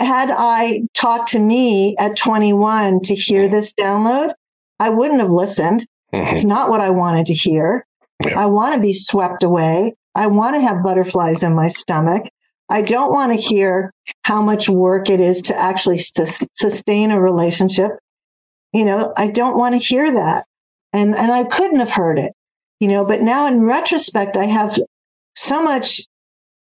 had 0.00 0.30
I 0.30 0.82
talked 0.94 1.30
to 1.30 1.38
me 1.38 1.96
at 1.98 2.16
21 2.16 3.00
to 3.00 3.14
hear 3.14 3.48
this 3.48 3.74
download, 3.74 4.32
I 4.78 4.88
wouldn't 4.90 5.20
have 5.20 5.30
listened. 5.30 5.86
Mm-hmm. 6.12 6.34
It's 6.34 6.44
not 6.44 6.70
what 6.70 6.80
I 6.80 6.90
wanted 6.90 7.26
to 7.26 7.34
hear. 7.34 7.84
I 8.36 8.46
want 8.46 8.74
to 8.74 8.80
be 8.80 8.94
swept 8.94 9.42
away. 9.42 9.94
I 10.14 10.26
want 10.28 10.56
to 10.56 10.62
have 10.62 10.82
butterflies 10.82 11.42
in 11.42 11.54
my 11.54 11.68
stomach. 11.68 12.24
I 12.68 12.82
don't 12.82 13.12
want 13.12 13.32
to 13.32 13.40
hear 13.40 13.92
how 14.24 14.42
much 14.42 14.68
work 14.68 15.10
it 15.10 15.20
is 15.20 15.42
to 15.42 15.58
actually 15.58 15.98
st- 15.98 16.48
sustain 16.54 17.10
a 17.10 17.20
relationship. 17.20 17.92
You 18.72 18.84
know, 18.84 19.12
I 19.16 19.26
don't 19.28 19.58
want 19.58 19.74
to 19.74 19.78
hear 19.78 20.12
that. 20.12 20.46
And, 20.92 21.16
and 21.18 21.32
I 21.32 21.44
couldn't 21.44 21.80
have 21.80 21.90
heard 21.90 22.18
it 22.18 22.32
you 22.82 22.88
know, 22.88 23.04
but 23.04 23.22
now 23.22 23.46
in 23.46 23.62
retrospect, 23.62 24.36
I 24.36 24.46
have 24.46 24.76
so 25.36 25.62
much, 25.62 26.00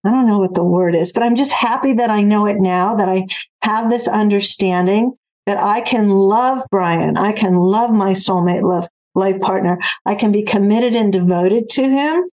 I 0.04 0.12
don't 0.12 0.28
know 0.28 0.39
what 0.39 0.54
the 0.54 0.62
word 0.62 0.96
is, 0.96 1.13
but 1.13 1.24
I'm 1.24 1.36
just 1.36 1.54
happy 1.54 1.93
that 1.93 2.10
I 2.10 2.19
know 2.19 2.46
it 2.46 2.58
now, 2.58 2.96
that 2.96 3.08
I 3.08 3.26
have 3.62 3.89
this 3.89 4.10
understanding 4.10 5.13
that 5.46 5.56
I 5.56 5.80
can 5.80 6.10
love 6.10 6.62
Brian. 6.69 7.15
I 7.15 7.32
can 7.32 7.56
love 7.56 7.91
my 7.91 8.12
soulmate 8.12 8.63
love, 8.63 8.89
life 9.15 9.39
partner. 9.41 9.80
I 10.06 10.15
can 10.15 10.32
be 10.32 10.43
committed 10.43 10.95
and 10.95 11.12
devoted 11.12 11.69
to 11.71 11.84
him. 11.84 12.30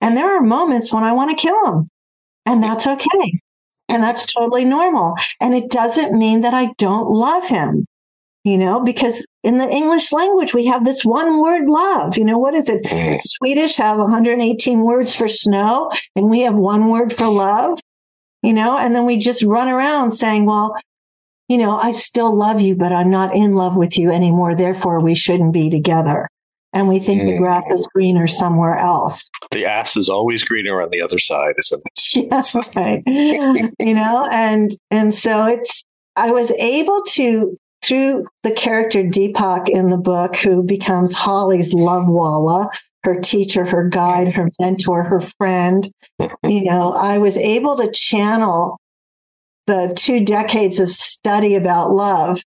And 0.00 0.16
there 0.16 0.36
are 0.36 0.42
moments 0.42 0.92
when 0.92 1.04
I 1.04 1.12
want 1.12 1.30
to 1.30 1.36
kill 1.36 1.66
him 1.66 1.88
and 2.46 2.62
that's 2.62 2.86
okay. 2.86 3.40
And 3.88 4.02
that's 4.02 4.32
totally 4.32 4.64
normal. 4.64 5.14
And 5.40 5.54
it 5.54 5.70
doesn't 5.70 6.18
mean 6.18 6.40
that 6.40 6.54
I 6.54 6.72
don't 6.78 7.10
love 7.10 7.46
him 7.46 7.86
you 8.44 8.58
know, 8.58 8.80
because 8.80 9.26
in 9.42 9.56
the 9.56 9.68
English 9.68 10.12
language, 10.12 10.52
we 10.52 10.66
have 10.66 10.84
this 10.84 11.02
one 11.02 11.40
word 11.40 11.66
love. 11.66 12.18
You 12.18 12.24
know, 12.24 12.38
what 12.38 12.54
is 12.54 12.68
it? 12.68 12.84
Mm. 12.84 13.18
Swedish 13.18 13.76
have 13.76 13.98
118 13.98 14.80
words 14.80 15.14
for 15.14 15.28
snow 15.28 15.90
and 16.14 16.28
we 16.28 16.40
have 16.40 16.54
one 16.54 16.90
word 16.90 17.10
for 17.10 17.26
love, 17.26 17.80
you 18.42 18.52
know, 18.52 18.76
and 18.76 18.94
then 18.94 19.06
we 19.06 19.16
just 19.16 19.42
run 19.42 19.68
around 19.68 20.10
saying, 20.10 20.44
well, 20.44 20.76
you 21.48 21.58
know, 21.58 21.76
I 21.76 21.92
still 21.92 22.34
love 22.34 22.60
you, 22.60 22.74
but 22.74 22.92
I'm 22.92 23.10
not 23.10 23.34
in 23.34 23.54
love 23.54 23.76
with 23.76 23.98
you 23.98 24.10
anymore. 24.10 24.54
Therefore, 24.54 25.00
we 25.00 25.14
shouldn't 25.14 25.52
be 25.52 25.70
together. 25.70 26.28
And 26.72 26.88
we 26.88 26.98
think 26.98 27.22
mm. 27.22 27.26
the 27.26 27.38
grass 27.38 27.70
is 27.70 27.86
greener 27.94 28.26
somewhere 28.26 28.76
else. 28.76 29.30
The 29.52 29.64
ass 29.64 29.96
is 29.96 30.08
always 30.08 30.42
greener 30.42 30.82
on 30.82 30.88
the 30.90 31.00
other 31.00 31.18
side, 31.18 31.54
isn't 31.58 31.82
it? 31.84 31.90
Yes, 32.30 32.76
right. 32.76 33.02
you 33.06 33.94
know, 33.94 34.28
and 34.30 34.76
and 34.90 35.14
so 35.14 35.46
it's 35.46 35.84
I 36.16 36.30
was 36.30 36.50
able 36.52 37.02
to 37.10 37.56
through 37.84 38.26
the 38.42 38.52
character 38.52 39.02
Deepak 39.02 39.68
in 39.68 39.88
the 39.88 39.98
book, 39.98 40.36
who 40.36 40.62
becomes 40.62 41.12
Holly's 41.12 41.72
love 41.72 42.08
walla, 42.08 42.70
her 43.04 43.20
teacher, 43.20 43.64
her 43.64 43.88
guide, 43.88 44.34
her 44.34 44.48
mentor, 44.60 45.04
her 45.04 45.20
friend, 45.20 45.90
you 46.18 46.64
know, 46.64 46.92
I 46.92 47.18
was 47.18 47.36
able 47.36 47.76
to 47.76 47.90
channel 47.90 48.78
the 49.66 49.92
two 49.96 50.24
decades 50.24 50.80
of 50.80 50.90
study 50.90 51.54
about 51.54 51.90
love 51.90 52.40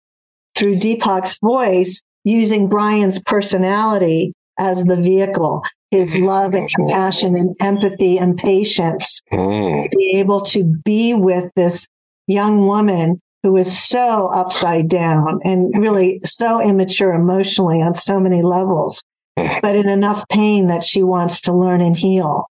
through 0.56 0.76
Deepak's 0.76 1.38
voice 1.42 2.02
using 2.24 2.68
Brian's 2.68 3.22
personality 3.24 4.32
as 4.58 4.84
the 4.84 4.96
vehicle, 4.96 5.62
his 5.90 6.14
mm-hmm. 6.14 6.24
love 6.24 6.54
and 6.54 6.68
mm-hmm. 6.68 6.82
compassion 6.82 7.36
and 7.36 7.56
empathy 7.60 8.18
and 8.18 8.36
patience, 8.36 9.20
mm. 9.32 9.82
to 9.82 9.96
be 9.96 10.16
able 10.16 10.42
to 10.42 10.64
be 10.84 11.14
with 11.14 11.50
this 11.54 11.86
young 12.26 12.66
woman 12.66 13.20
who 13.42 13.56
is 13.56 13.78
so 13.88 14.26
upside 14.28 14.88
down 14.88 15.40
and 15.44 15.72
really 15.78 16.20
so 16.24 16.60
immature 16.60 17.12
emotionally 17.12 17.80
on 17.80 17.94
so 17.94 18.18
many 18.18 18.42
levels, 18.42 19.02
mm. 19.38 19.62
but 19.62 19.76
in 19.76 19.88
enough 19.88 20.28
pain 20.28 20.66
that 20.66 20.84
she 20.84 21.02
wants 21.02 21.40
to 21.40 21.52
learn 21.52 21.80
and 21.80 21.96
heal. 21.96 22.46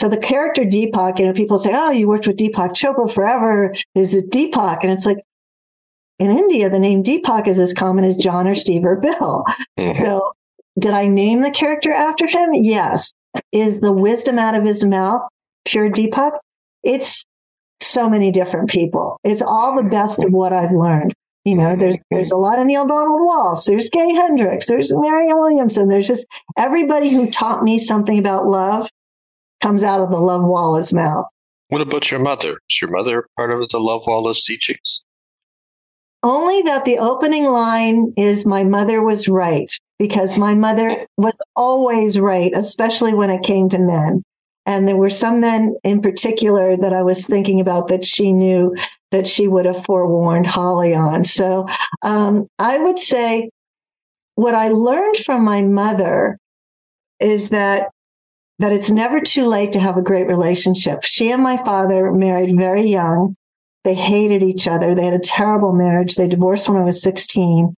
So 0.00 0.08
the 0.08 0.16
character 0.16 0.62
Deepak, 0.62 1.18
you 1.18 1.26
know, 1.26 1.32
people 1.32 1.58
say, 1.58 1.70
Oh, 1.74 1.90
you 1.90 2.08
worked 2.08 2.26
with 2.26 2.36
Deepak 2.36 2.70
Chopra 2.70 3.12
forever. 3.12 3.74
Is 3.94 4.14
it 4.14 4.30
Deepak? 4.30 4.82
And 4.82 4.92
it's 4.92 5.06
like, 5.06 5.18
in 6.18 6.30
India, 6.30 6.68
the 6.68 6.78
name 6.78 7.02
Deepak 7.02 7.46
is 7.46 7.58
as 7.58 7.72
common 7.72 8.04
as 8.04 8.16
John 8.16 8.46
or 8.46 8.54
Steve 8.54 8.84
or 8.84 8.96
Bill. 8.96 9.44
Mm-hmm. 9.78 9.92
So 10.00 10.32
did 10.78 10.92
I 10.92 11.08
name 11.08 11.42
the 11.42 11.50
character 11.50 11.92
after 11.92 12.26
him? 12.26 12.50
Yes. 12.54 13.12
Is 13.52 13.80
the 13.80 13.92
wisdom 13.92 14.38
out 14.38 14.54
of 14.54 14.64
his 14.64 14.84
mouth 14.84 15.22
pure 15.64 15.90
Deepak? 15.90 16.32
It's 16.82 17.24
so 17.80 18.08
many 18.08 18.30
different 18.30 18.70
people. 18.70 19.18
It's 19.24 19.42
all 19.42 19.76
the 19.76 19.88
best 19.88 20.22
of 20.22 20.32
what 20.32 20.52
I've 20.52 20.72
learned. 20.72 21.14
You 21.44 21.56
know, 21.56 21.76
there's 21.76 21.98
there's 22.10 22.30
a 22.30 22.36
lot 22.36 22.58
of 22.58 22.66
Neale 22.66 22.86
Donald 22.86 23.20
Walsch, 23.22 23.64
there's 23.64 23.88
Gay 23.88 24.12
Hendricks, 24.12 24.66
there's 24.66 24.94
Marianne 24.94 25.38
Williamson, 25.38 25.88
there's 25.88 26.06
just 26.06 26.26
everybody 26.58 27.08
who 27.08 27.30
taught 27.30 27.62
me 27.62 27.78
something 27.78 28.18
about 28.18 28.46
love 28.46 28.90
comes 29.60 29.82
out 29.82 30.00
of 30.00 30.10
the 30.10 30.18
Love 30.18 30.44
Walla's 30.44 30.92
mouth. 30.92 31.26
What 31.68 31.80
about 31.80 32.10
your 32.10 32.20
mother? 32.20 32.58
Is 32.70 32.80
your 32.80 32.90
mother 32.90 33.26
part 33.36 33.50
of 33.50 33.68
the 33.68 33.78
Love 33.78 34.04
Walla's 34.06 34.42
teachings? 34.42 35.04
Only 36.22 36.62
that 36.62 36.84
the 36.84 36.98
opening 36.98 37.44
line 37.44 38.12
is 38.16 38.46
my 38.46 38.64
mother 38.64 39.02
was 39.02 39.28
right 39.28 39.70
because 39.98 40.36
my 40.36 40.54
mother 40.54 41.06
was 41.16 41.40
always 41.54 42.18
right, 42.18 42.52
especially 42.54 43.14
when 43.14 43.30
it 43.30 43.42
came 43.42 43.68
to 43.68 43.78
men. 43.78 44.22
And 44.66 44.86
there 44.86 44.96
were 44.96 45.10
some 45.10 45.40
men 45.40 45.76
in 45.84 46.02
particular 46.02 46.76
that 46.76 46.92
I 46.92 47.02
was 47.02 47.26
thinking 47.26 47.60
about 47.60 47.88
that 47.88 48.04
she 48.04 48.32
knew 48.32 48.74
that 49.12 49.26
she 49.26 49.48
would 49.48 49.64
have 49.64 49.84
forewarned 49.84 50.46
Holly 50.46 50.94
on. 50.94 51.24
So 51.24 51.66
um, 52.02 52.48
I 52.58 52.78
would 52.78 52.98
say 52.98 53.50
what 54.34 54.54
I 54.54 54.68
learned 54.68 55.16
from 55.16 55.44
my 55.44 55.62
mother 55.62 56.36
is 57.20 57.50
that 57.50 57.90
that 58.58 58.72
it's 58.72 58.90
never 58.90 59.20
too 59.20 59.44
late 59.44 59.72
to 59.72 59.80
have 59.80 59.96
a 59.96 60.02
great 60.02 60.26
relationship. 60.26 61.02
She 61.02 61.30
and 61.30 61.42
my 61.42 61.56
father 61.56 62.12
married 62.12 62.56
very 62.56 62.86
young. 62.86 63.36
They 63.84 63.94
hated 63.94 64.42
each 64.42 64.66
other. 64.66 64.94
They 64.94 65.04
had 65.04 65.14
a 65.14 65.20
terrible 65.20 65.72
marriage. 65.72 66.16
They 66.16 66.28
divorced 66.28 66.68
when 66.68 66.80
I 66.80 66.84
was 66.84 67.02
16. 67.02 67.74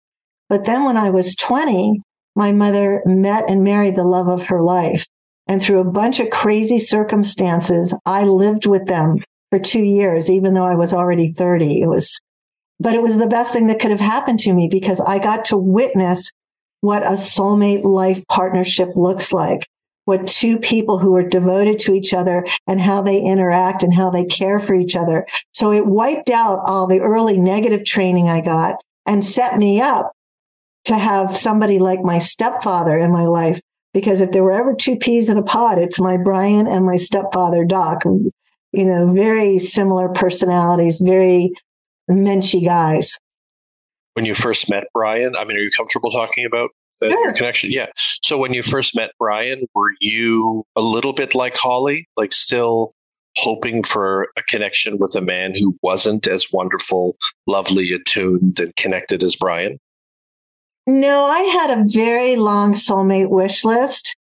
But 0.49 0.65
then 0.65 0.85
when 0.85 0.97
I 0.97 1.11
was 1.11 1.35
20, 1.35 2.01
my 2.37 2.53
mother 2.53 3.03
met 3.05 3.45
and 3.49 3.65
married 3.65 3.97
the 3.97 4.05
love 4.05 4.29
of 4.29 4.47
her 4.47 4.61
life. 4.61 5.05
And 5.49 5.63
through 5.63 5.81
a 5.81 5.91
bunch 5.91 6.21
of 6.21 6.31
crazy 6.31 6.79
circumstances, 6.79 7.93
I 8.07 8.23
lived 8.23 8.67
with 8.67 8.87
them 8.87 9.19
for 9.51 9.59
two 9.59 9.83
years, 9.83 10.31
even 10.31 10.55
though 10.55 10.65
I 10.65 10.75
was 10.75 10.93
already 10.93 11.33
30. 11.33 11.81
It 11.81 11.89
was, 11.89 12.19
but 12.79 12.95
it 12.95 13.03
was 13.03 13.17
the 13.17 13.27
best 13.27 13.53
thing 13.53 13.67
that 13.67 13.81
could 13.81 13.91
have 13.91 14.01
happened 14.01 14.39
to 14.41 14.53
me 14.53 14.69
because 14.71 15.01
I 15.01 15.19
got 15.19 15.47
to 15.47 15.57
witness 15.57 16.31
what 16.81 17.03
a 17.03 17.17
soulmate 17.17 17.83
life 17.83 18.23
partnership 18.29 18.91
looks 18.95 19.33
like. 19.33 19.67
What 20.09 20.27
two 20.27 20.59
people 20.59 20.99
who 20.99 21.15
are 21.17 21.23
devoted 21.23 21.81
to 21.81 21.93
each 21.93 22.15
other 22.15 22.47
and 22.67 22.81
how 22.81 23.03
they 23.03 23.21
interact 23.21 23.83
and 23.83 23.93
how 23.93 24.09
they 24.09 24.25
care 24.25 24.59
for 24.59 24.73
each 24.73 24.97
other. 24.97 25.27
So 25.53 25.71
it 25.71 25.85
wiped 25.85 26.31
out 26.31 26.63
all 26.65 26.87
the 26.87 27.01
early 27.01 27.39
negative 27.39 27.85
training 27.85 28.27
I 28.27 28.41
got 28.41 28.83
and 29.05 29.23
set 29.23 29.59
me 29.59 29.83
up 29.83 30.13
to 30.87 30.97
have 30.97 31.37
somebody 31.37 31.79
like 31.79 32.01
my 32.01 32.21
stepfather 32.21 32.97
in 32.97 33.13
my 33.13 33.27
life 33.27 33.61
because 33.93 34.23
if 34.23 34.31
there 34.31 34.43
were 34.43 34.59
ever 34.59 34.75
two 34.75 34.97
peas 34.97 35.29
in 35.29 35.37
a 35.37 35.43
pod, 35.43 35.77
it's 35.77 36.01
my 36.01 36.17
Brian 36.17 36.67
and 36.67 36.87
my 36.87 36.97
stepfather 36.97 37.67
Doc. 37.67 38.05
You 38.05 38.33
know, 38.87 39.13
very 39.13 39.59
similar 39.59 40.09
personalities, 40.09 41.03
very 41.03 41.53
menschy 42.11 42.65
guys. 42.65 43.19
When 44.15 44.25
you 44.25 44.35
first 44.35 44.71
met 44.71 44.85
Brian, 44.95 45.37
I 45.37 45.45
mean, 45.45 45.59
are 45.59 45.61
you 45.61 45.71
comfortable 45.77 46.11
talking 46.11 46.47
about 46.47 46.71
sure. 47.01 47.25
your 47.25 47.35
connection? 47.35 47.71
Yeah. 47.71 47.87
So 48.23 48.39
when 48.39 48.55
you 48.55 48.63
first 48.63 48.97
met 48.97 49.11
Brian, 49.19 49.67
were 49.75 49.93
you 50.01 50.65
a 50.77 50.81
little 50.81 51.13
bit 51.13 51.35
like 51.35 51.57
Holly, 51.57 52.09
like 52.17 52.33
still 52.33 52.93
hoping 53.37 53.83
for 53.83 54.29
a 54.37 54.43
connection 54.43 54.99
with 54.99 55.15
a 55.15 55.21
man 55.21 55.55
who 55.55 55.77
wasn't 55.83 56.27
as 56.27 56.47
wonderful, 56.53 57.17
lovely, 57.47 57.93
attuned, 57.93 58.59
and 58.61 58.75
connected 58.77 59.23
as 59.23 59.37
Brian? 59.37 59.79
No, 60.87 61.27
I 61.27 61.41
had 61.41 61.71
a 61.71 61.85
very 61.87 62.37
long 62.37 62.73
soulmate 62.73 63.29
wish 63.29 63.65
list 63.65 64.17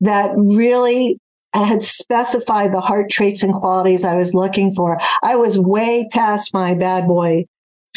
that 0.00 0.32
really 0.36 1.18
had 1.54 1.82
specified 1.82 2.72
the 2.72 2.80
heart 2.80 3.10
traits 3.10 3.42
and 3.42 3.54
qualities 3.54 4.04
I 4.04 4.16
was 4.16 4.34
looking 4.34 4.72
for. 4.72 4.98
I 5.22 5.36
was 5.36 5.58
way 5.58 6.08
past 6.12 6.52
my 6.52 6.74
bad 6.74 7.06
boy 7.06 7.46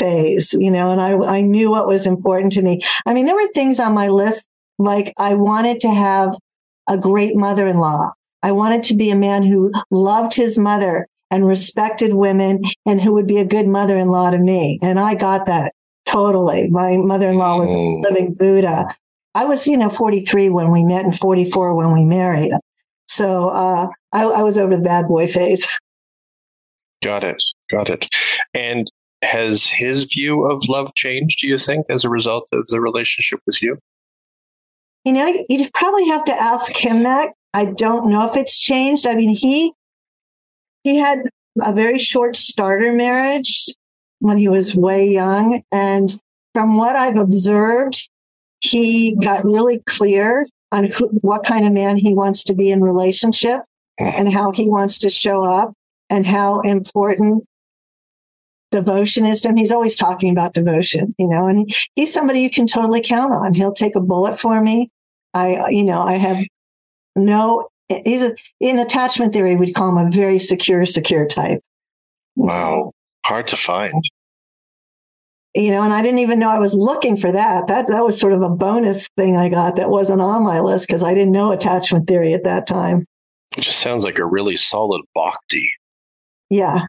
phase, 0.02 0.54
you 0.54 0.72
know, 0.72 0.92
and 0.92 1.00
I, 1.00 1.38
I 1.38 1.42
knew 1.42 1.70
what 1.70 1.88
was 1.88 2.08
important 2.08 2.54
to 2.54 2.62
me. 2.64 2.82
I 3.06 3.14
mean, 3.14 3.28
there 3.28 3.36
were 3.36 3.48
things 3.50 3.80
on 3.80 3.94
my 3.94 4.08
list 4.08 4.48
like 4.80 5.14
I 5.18 5.36
wanted 5.36 5.82
to 5.82 5.92
have 5.92 6.36
a 6.90 6.98
great 6.98 7.36
mother 7.36 7.68
in 7.68 7.78
law. 7.78 8.12
I 8.42 8.52
wanted 8.52 8.82
to 8.84 8.96
be 8.96 9.12
a 9.12 9.16
man 9.16 9.44
who 9.44 9.72
loved 9.92 10.34
his 10.34 10.58
mother 10.58 11.08
and 11.30 11.48
respected 11.48 12.14
women 12.16 12.62
and 12.88 13.00
who 13.00 13.14
would 13.14 13.28
be 13.28 13.38
a 13.38 13.46
good 13.46 13.68
mother 13.68 13.96
in 13.96 14.10
law 14.10 14.32
to 14.32 14.40
me. 14.40 14.80
And 14.82 15.00
I 15.00 15.14
got 15.14 15.46
that. 15.46 15.74
Totally. 16.06 16.68
My 16.70 16.98
mother 16.98 17.30
in 17.30 17.38
law 17.38 17.60
was 17.60 17.72
a 17.72 18.10
living 18.10 18.34
Buddha. 18.34 18.88
I 19.36 19.46
was, 19.46 19.68
you 19.68 19.78
know, 19.78 19.90
43 19.90 20.50
when 20.50 20.72
we 20.72 20.84
met 20.84 21.06
and 21.06 21.18
44 21.18 21.76
when 21.76 21.94
we 21.94 22.04
married. 22.04 22.52
So 23.08 23.50
uh, 23.50 23.88
I, 24.12 24.24
I 24.24 24.44
was 24.44 24.58
over 24.58 24.76
the 24.76 24.82
bad 24.82 25.08
boy 25.08 25.28
phase. 25.28 25.66
Got 27.04 27.24
it. 27.24 27.42
Got 27.70 27.90
it. 27.90 28.08
And 28.54 28.92
has 29.24 29.66
his 29.66 30.06
view 30.06 30.46
of 30.46 30.68
love 30.68 30.94
changed, 30.96 31.42
do 31.42 31.48
you 31.48 31.58
think, 31.58 31.86
as 31.90 32.04
a 32.04 32.10
result 32.10 32.48
of 32.52 32.68
the 32.68 32.82
relationship 32.82 33.40
with 33.46 33.62
you? 33.62 33.78
You 35.06 35.14
know, 35.14 35.46
you'd 35.50 35.74
probably 35.74 36.08
have 36.08 36.24
to 36.26 36.42
ask 36.42 36.76
him 36.76 37.04
that. 37.04 37.30
I 37.54 37.66
don't 37.66 38.10
know 38.10 38.28
if 38.30 38.38
it's 38.38 38.60
changed. 38.60 39.08
I 39.08 39.16
mean, 39.16 39.36
he 39.36 39.74
he 40.84 40.98
had 40.98 41.20
a 41.64 41.74
very 41.74 42.00
short 42.00 42.36
starter 42.36 42.94
marriage 42.94 43.66
when 44.20 44.38
he 44.38 44.48
was 44.48 44.76
way 44.76 45.06
young. 45.06 45.62
And 45.72 46.14
from 46.54 46.78
what 46.78 46.96
I've 46.96 47.18
observed, 47.18 48.10
he 48.62 49.16
got 49.16 49.44
really 49.44 49.82
clear 49.86 50.48
on 50.72 50.86
who, 50.86 51.10
what 51.22 51.44
kind 51.44 51.66
of 51.66 51.74
man 51.74 51.98
he 51.98 52.14
wants 52.14 52.44
to 52.46 52.54
be 52.54 52.72
in 52.72 52.82
relationship 52.82 53.62
and 53.98 54.32
how 54.32 54.52
he 54.52 54.70
wants 54.70 54.98
to 55.00 55.10
show 55.10 55.44
up 55.44 55.74
and 56.10 56.26
how 56.26 56.62
important 56.62 57.44
devotion 58.72 59.26
is. 59.26 59.46
He's 59.56 59.72
always 59.72 59.96
talking 59.96 60.32
about 60.32 60.54
devotion, 60.54 61.14
you 61.18 61.28
know, 61.28 61.48
and 61.48 61.72
he's 61.96 62.14
somebody 62.14 62.42
you 62.42 62.50
can 62.50 62.68
totally 62.68 63.02
count 63.02 63.34
on. 63.34 63.54
He'll 63.54 63.74
take 63.74 63.96
a 63.96 64.02
bullet 64.02 64.40
for 64.40 64.62
me. 64.62 64.90
I, 65.34 65.70
you 65.70 65.84
know, 65.84 66.02
I 66.02 66.14
have 66.14 66.40
no, 67.16 67.68
he's 67.88 68.24
a, 68.24 68.36
in 68.60 68.80
attachment 68.80 69.34
theory, 69.34 69.56
we'd 69.56 69.76
call 69.76 69.90
him 69.90 70.08
a 70.08 70.10
very 70.10 70.40
secure, 70.40 70.86
secure 70.86 71.28
type. 71.28 71.62
Wow 72.36 72.92
hard 73.26 73.48
to 73.48 73.58
find. 73.58 74.04
You 75.56 75.72
know, 75.72 75.84
and 75.84 75.94
I 75.94 76.02
didn't 76.02 76.20
even 76.20 76.40
know 76.40 76.50
I 76.50 76.60
was 76.60 76.74
looking 76.74 77.18
for 77.18 77.32
that. 77.32 77.68
That 77.68 77.88
that 77.90 78.06
was 78.06 78.20
sort 78.20 78.34
of 78.34 78.42
a 78.42 78.50
bonus 78.50 79.10
thing 79.18 79.36
I 79.36 79.50
got 79.50 79.76
that 79.76 79.90
wasn't 79.90 80.22
on 80.22 80.44
my 80.44 80.62
list 80.62 80.88
because 80.88 81.04
I 81.04 81.14
didn't 81.14 81.34
know 81.34 81.52
attachment 81.52 82.08
theory 82.08 82.34
at 82.34 82.46
that 82.46 82.68
time. 82.68 83.06
It 83.58 83.62
just 83.62 83.80
sounds 83.80 84.06
like 84.06 84.18
a 84.18 84.26
really 84.26 84.56
solid 84.56 85.02
bhakti. 85.14 85.70
Yeah. 86.50 86.86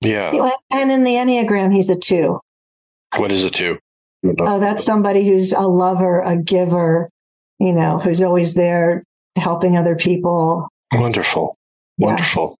Yeah. 0.00 0.50
And 0.72 0.92
in 0.92 1.04
the 1.04 1.12
Enneagram, 1.12 1.74
he's 1.74 1.90
a 1.90 1.96
two. 1.96 2.40
What 3.16 3.32
is 3.32 3.44
a 3.44 3.50
two? 3.50 3.78
Oh, 4.40 4.58
that's 4.58 4.84
somebody 4.84 5.26
who's 5.26 5.52
a 5.52 5.60
lover, 5.60 6.20
a 6.20 6.36
giver, 6.36 7.08
you 7.58 7.72
know, 7.72 7.98
who's 7.98 8.22
always 8.22 8.54
there 8.54 9.04
helping 9.36 9.76
other 9.76 9.94
people. 9.94 10.68
Wonderful. 10.92 11.56
Wonderful. 11.98 12.56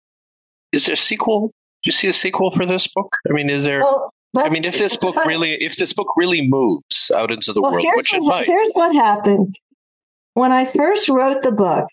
Yeah. 0.73 0.77
Is 0.79 0.87
there 0.87 0.95
a 0.95 0.97
sequel 0.97 1.49
Do 1.49 1.89
you 1.89 1.93
see 1.93 2.09
a 2.09 2.13
sequel 2.13 2.51
for 2.51 2.67
this 2.67 2.87
book? 2.87 3.15
I 3.29 3.33
mean, 3.33 3.51
is 3.51 3.65
there? 3.65 3.81
Well, 3.81 4.11
I 4.37 4.49
mean, 4.49 4.65
if 4.65 4.79
this 4.79 4.97
book 4.97 5.17
really, 5.25 5.53
if 5.55 5.77
this 5.77 5.93
book 5.93 6.09
really 6.17 6.47
moves 6.47 7.11
out 7.17 7.31
into 7.31 7.53
the 7.53 7.63
well, 7.63 7.73
world, 7.73 7.87
which 7.95 8.13
it 8.13 8.23
might. 8.23 8.47
Here's 8.47 8.73
what 8.75 8.95
happened. 8.95 9.59
When 10.35 10.53
I 10.53 10.67
first 10.67 11.09
wrote 11.09 11.43
the 11.43 11.53
book, 11.53 11.87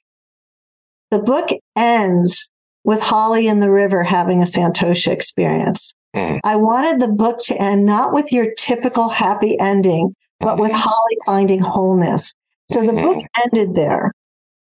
the 1.09 1.19
book 1.19 1.49
ends 1.77 2.49
with 2.83 3.01
Holly 3.01 3.47
in 3.47 3.59
the 3.59 3.71
river 3.71 4.03
having 4.03 4.41
a 4.41 4.45
Santosha 4.45 5.11
experience. 5.11 5.93
Mm. 6.15 6.39
I 6.43 6.55
wanted 6.57 6.99
the 6.99 7.07
book 7.07 7.39
to 7.43 7.61
end 7.61 7.85
not 7.85 8.13
with 8.13 8.31
your 8.31 8.53
typical 8.53 9.09
happy 9.09 9.59
ending, 9.59 10.13
but 10.39 10.59
with 10.59 10.71
mm-hmm. 10.71 10.79
Holly 10.79 11.17
finding 11.25 11.59
wholeness. 11.59 12.33
So 12.71 12.81
the 12.81 12.93
book 12.93 13.17
mm-hmm. 13.17 13.41
ended 13.45 13.75
there, 13.75 14.11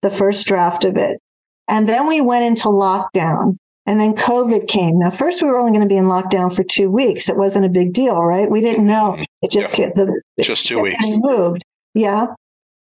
the 0.02 0.10
first 0.10 0.45
draft 0.47 0.86
of 0.86 0.97
it. 0.97 1.19
And 1.67 1.88
then 1.88 2.08
we 2.08 2.21
went 2.21 2.45
into 2.45 2.67
lockdown. 2.67 3.58
And 3.86 3.99
then 3.99 4.15
COVID 4.15 4.69
came. 4.69 4.99
Now, 4.99 5.10
first 5.10 5.41
we 5.41 5.49
were 5.49 5.60
only 5.60 5.73
going 5.73 5.82
to 5.82 5.93
be 5.93 5.97
in 5.97 6.06
lockdown 6.06 6.56
for 6.56 6.63
two 6.63 6.89
weeks. 6.89 7.28
It 7.28 7.36
wasn't 7.36 7.65
a 7.65 7.69
big 7.69 7.91
deal, 7.91 8.15
right? 8.21 8.49
We 8.49 8.62
didn't 8.62 8.88
know. 8.88 9.17
It 9.41 9.52
just 9.52 9.78
yeah. 9.78 9.89
the 9.93 10.21
just 10.39 10.65
two 10.65 10.80
weeks 10.80 11.17
moved. 11.17 11.63
Yeah. 11.93 12.28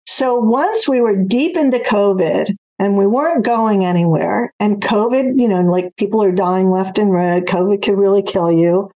So 0.06 0.36
once 0.36 0.88
we 0.88 1.02
were 1.02 1.16
deep 1.16 1.58
into 1.58 1.80
COVID 1.80 2.56
and 2.80 2.98
we 2.98 3.08
weren't 3.08 3.46
going 3.46 3.86
anywhere, 3.86 4.54
and 4.60 4.82
COVID, 4.82 5.40
you 5.40 5.48
know, 5.48 5.62
like 5.62 5.96
people 5.96 6.22
are 6.22 6.32
dying 6.32 6.70
left 6.70 7.00
and 7.00 7.12
right. 7.12 7.44
COVID 7.44 7.82
could 7.82 7.98
really 7.98 8.24
kill 8.24 8.52
you. 8.52 8.92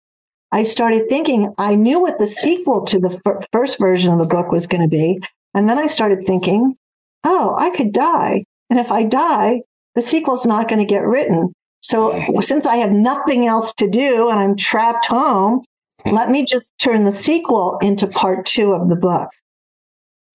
I 0.53 0.63
started 0.63 1.09
thinking, 1.09 1.53
I 1.59 1.75
knew 1.75 2.01
what 2.01 2.19
the 2.19 2.27
sequel 2.27 2.85
to 2.87 2.99
the 2.99 3.21
f- 3.27 3.47
first 3.53 3.79
version 3.79 4.13
of 4.13 4.19
the 4.19 4.27
book 4.27 4.51
was 4.51 4.67
going 4.67 4.83
to 4.83 4.89
be. 4.89 5.21
And 5.55 5.69
then 5.69 5.79
I 5.79 5.87
started 5.87 6.25
thinking, 6.25 6.77
oh, 7.25 7.55
I 7.59 7.71
could 7.71 7.93
die. 7.93 8.45
And 8.71 8.79
if 8.79 8.91
I 8.91 9.03
die, 9.03 9.63
the 9.95 10.03
sequel's 10.03 10.47
not 10.47 10.69
going 10.69 10.79
to 10.79 10.85
get 10.85 11.07
written. 11.07 11.53
So 11.83 12.41
since 12.41 12.67
I 12.67 12.77
have 12.77 12.93
nothing 12.93 13.47
else 13.47 13.75
to 13.75 13.89
do 13.89 14.29
and 14.29 14.39
I'm 14.39 14.57
trapped 14.57 15.07
home, 15.07 15.63
hmm. 16.05 16.15
let 16.15 16.31
me 16.31 16.45
just 16.45 16.73
turn 16.79 17.05
the 17.05 17.15
sequel 17.15 17.79
into 17.81 18.07
part 18.07 18.47
two 18.47 18.73
of 18.73 18.89
the 18.89 18.97
book. 18.97 19.29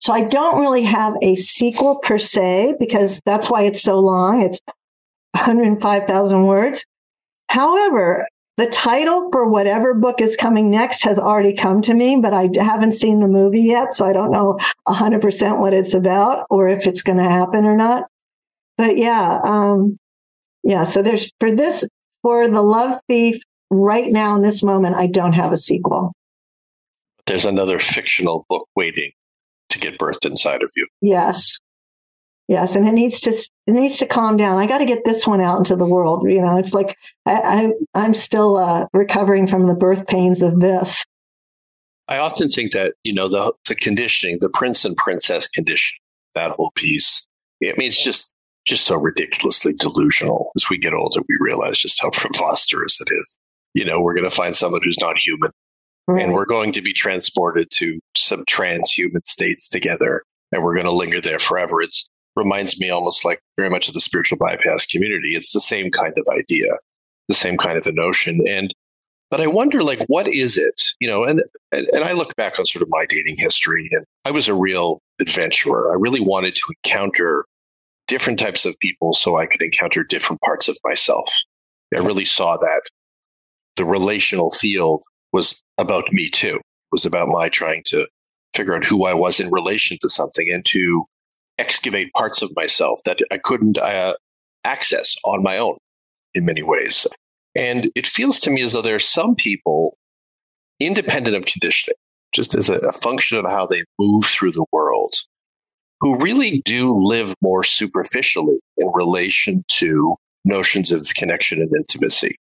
So 0.01 0.13
I 0.13 0.23
don't 0.23 0.59
really 0.59 0.81
have 0.81 1.15
a 1.21 1.35
sequel 1.35 1.97
per 1.99 2.17
se 2.17 2.75
because 2.79 3.21
that's 3.23 3.51
why 3.51 3.63
it's 3.63 3.83
so 3.83 3.99
long. 3.99 4.41
It's 4.41 4.59
105,000 5.35 6.43
words. 6.43 6.83
However, 7.49 8.27
the 8.57 8.65
title 8.65 9.29
for 9.31 9.47
whatever 9.47 9.93
book 9.93 10.19
is 10.19 10.35
coming 10.35 10.71
next 10.71 11.03
has 11.03 11.19
already 11.19 11.53
come 11.53 11.83
to 11.83 11.93
me, 11.93 12.17
but 12.19 12.33
I 12.33 12.49
haven't 12.55 12.95
seen 12.95 13.19
the 13.19 13.27
movie 13.27 13.61
yet. 13.61 13.93
So 13.93 14.05
I 14.05 14.13
don't 14.13 14.31
know 14.31 14.57
100% 14.87 15.59
what 15.59 15.73
it's 15.73 15.93
about 15.93 16.47
or 16.49 16.67
if 16.67 16.87
it's 16.87 17.03
going 17.03 17.19
to 17.19 17.23
happen 17.23 17.65
or 17.65 17.75
not. 17.75 18.05
But 18.77 18.97
yeah, 18.97 19.39
um, 19.43 19.97
yeah. 20.63 20.83
So 20.83 21.03
there's 21.03 21.31
for 21.39 21.51
this, 21.51 21.87
for 22.23 22.47
The 22.47 22.63
Love 22.63 22.99
Thief, 23.07 23.39
right 23.69 24.11
now 24.11 24.35
in 24.35 24.41
this 24.41 24.63
moment, 24.63 24.95
I 24.95 25.05
don't 25.05 25.33
have 25.33 25.53
a 25.53 25.57
sequel. 25.57 26.11
There's 27.27 27.45
another 27.45 27.77
fictional 27.77 28.45
book 28.49 28.67
waiting 28.75 29.11
to 29.71 29.79
get 29.79 29.97
birthed 29.97 30.25
inside 30.25 30.63
of 30.63 30.71
you. 30.75 30.87
Yes. 31.01 31.57
Yes, 32.47 32.75
and 32.75 32.85
it 32.85 32.91
needs 32.91 33.21
to 33.21 33.31
it 33.31 33.71
needs 33.71 33.97
to 33.99 34.05
calm 34.05 34.35
down. 34.35 34.57
I 34.57 34.65
got 34.65 34.79
to 34.79 34.85
get 34.85 35.05
this 35.05 35.25
one 35.25 35.39
out 35.39 35.59
into 35.59 35.77
the 35.77 35.85
world. 35.85 36.29
You 36.29 36.41
know, 36.41 36.57
it's 36.57 36.73
like 36.73 36.97
I, 37.25 37.71
I 37.93 38.05
am 38.05 38.13
still 38.13 38.57
uh, 38.57 38.87
recovering 38.93 39.47
from 39.47 39.67
the 39.67 39.73
birth 39.73 40.05
pains 40.05 40.41
of 40.41 40.59
this. 40.59 41.05
I 42.09 42.17
often 42.17 42.49
think 42.49 42.73
that 42.73 42.95
you 43.05 43.13
know 43.13 43.29
the 43.29 43.53
the 43.69 43.75
conditioning, 43.75 44.39
the 44.41 44.49
prince 44.49 44.83
and 44.83 44.97
princess 44.97 45.47
condition, 45.47 45.97
that 46.35 46.51
whole 46.51 46.71
piece. 46.75 47.25
I 47.63 47.73
mean, 47.77 47.87
it's 47.87 48.03
just 48.03 48.35
just 48.65 48.85
so 48.85 48.97
ridiculously 48.97 49.71
delusional. 49.73 50.51
As 50.57 50.69
we 50.69 50.77
get 50.77 50.93
older, 50.93 51.21
we 51.29 51.37
realize 51.39 51.77
just 51.77 52.01
how 52.01 52.09
preposterous 52.13 52.99
it 52.99 53.07
is. 53.11 53.37
You 53.73 53.85
know, 53.85 54.01
we're 54.01 54.15
going 54.15 54.29
to 54.29 54.35
find 54.35 54.53
someone 54.53 54.81
who's 54.83 54.99
not 54.99 55.17
human, 55.17 55.51
right. 56.07 56.23
and 56.23 56.33
we're 56.33 56.45
going 56.45 56.71
to 56.73 56.81
be 56.81 56.93
transported 56.93 57.69
to 57.71 57.99
some 58.15 58.45
transhuman 58.45 59.25
states 59.25 59.67
together, 59.67 60.23
and 60.51 60.63
we're 60.63 60.75
going 60.75 60.85
to 60.85 60.91
linger 60.91 61.21
there 61.21 61.39
forever. 61.39 61.81
It's 61.81 62.07
reminds 62.35 62.79
me 62.79 62.89
almost 62.89 63.25
like 63.25 63.39
very 63.57 63.69
much 63.69 63.87
of 63.87 63.93
the 63.93 63.99
spiritual 63.99 64.37
bypass 64.37 64.85
community. 64.85 65.35
It's 65.35 65.51
the 65.51 65.59
same 65.59 65.91
kind 65.91 66.13
of 66.17 66.25
idea, 66.33 66.69
the 67.27 67.33
same 67.33 67.57
kind 67.57 67.77
of 67.77 67.85
a 67.85 67.91
notion. 67.91 68.41
And 68.47 68.73
but 69.29 69.39
I 69.39 69.47
wonder, 69.47 69.81
like, 69.81 70.05
what 70.07 70.27
is 70.27 70.57
it? 70.57 70.81
You 70.99 71.09
know, 71.09 71.23
and, 71.23 71.41
and 71.71 71.87
and 71.93 72.03
I 72.03 72.11
look 72.11 72.35
back 72.35 72.59
on 72.59 72.65
sort 72.65 72.83
of 72.83 72.89
my 72.91 73.05
dating 73.07 73.35
history, 73.37 73.89
and 73.91 74.05
I 74.25 74.31
was 74.31 74.47
a 74.47 74.53
real 74.53 75.01
adventurer. 75.19 75.91
I 75.91 75.95
really 75.95 76.19
wanted 76.19 76.55
to 76.55 76.61
encounter 76.83 77.45
different 78.07 78.39
types 78.39 78.65
of 78.65 78.75
people 78.79 79.13
so 79.13 79.37
I 79.37 79.45
could 79.45 79.61
encounter 79.61 80.03
different 80.03 80.41
parts 80.41 80.67
of 80.67 80.77
myself. 80.83 81.31
I 81.93 81.99
really 81.99 82.25
saw 82.25 82.57
that 82.57 82.81
the 83.77 83.85
relational 83.85 84.49
field 84.49 85.03
was 85.33 85.61
about 85.77 86.11
me 86.11 86.29
too. 86.29 86.55
It 86.55 86.91
was 86.91 87.05
about 87.05 87.29
my 87.29 87.49
trying 87.49 87.83
to 87.87 88.07
figure 88.55 88.75
out 88.75 88.85
who 88.85 89.05
I 89.05 89.13
was 89.13 89.39
in 89.39 89.49
relation 89.51 89.97
to 90.01 90.09
something 90.09 90.49
and 90.49 90.65
to 90.65 91.05
excavate 91.57 92.11
parts 92.13 92.41
of 92.41 92.51
myself 92.55 92.99
that 93.05 93.19
I 93.31 93.37
couldn't 93.37 93.77
uh, 93.77 94.15
access 94.63 95.15
on 95.25 95.43
my 95.43 95.57
own 95.57 95.77
in 96.33 96.45
many 96.45 96.63
ways. 96.63 97.07
And 97.55 97.91
it 97.95 98.07
feels 98.07 98.39
to 98.41 98.49
me 98.49 98.61
as 98.61 98.73
though 98.73 98.81
there 98.81 98.95
are 98.95 98.99
some 98.99 99.35
people, 99.35 99.97
independent 100.79 101.35
of 101.35 101.45
conditioning, 101.45 101.95
just 102.33 102.55
as 102.55 102.69
a, 102.69 102.77
a 102.79 102.91
function 102.91 103.37
of 103.37 103.45
how 103.49 103.65
they 103.65 103.83
move 103.99 104.25
through 104.25 104.53
the 104.53 104.65
world, 104.71 105.13
who 105.99 106.17
really 106.17 106.61
do 106.65 106.93
live 106.95 107.35
more 107.41 107.63
superficially 107.63 108.59
in 108.77 108.91
relation 108.93 109.63
to 109.67 110.15
notions 110.45 110.91
of 110.91 111.05
connection 111.15 111.61
and 111.61 111.71
intimacy. 111.75 112.35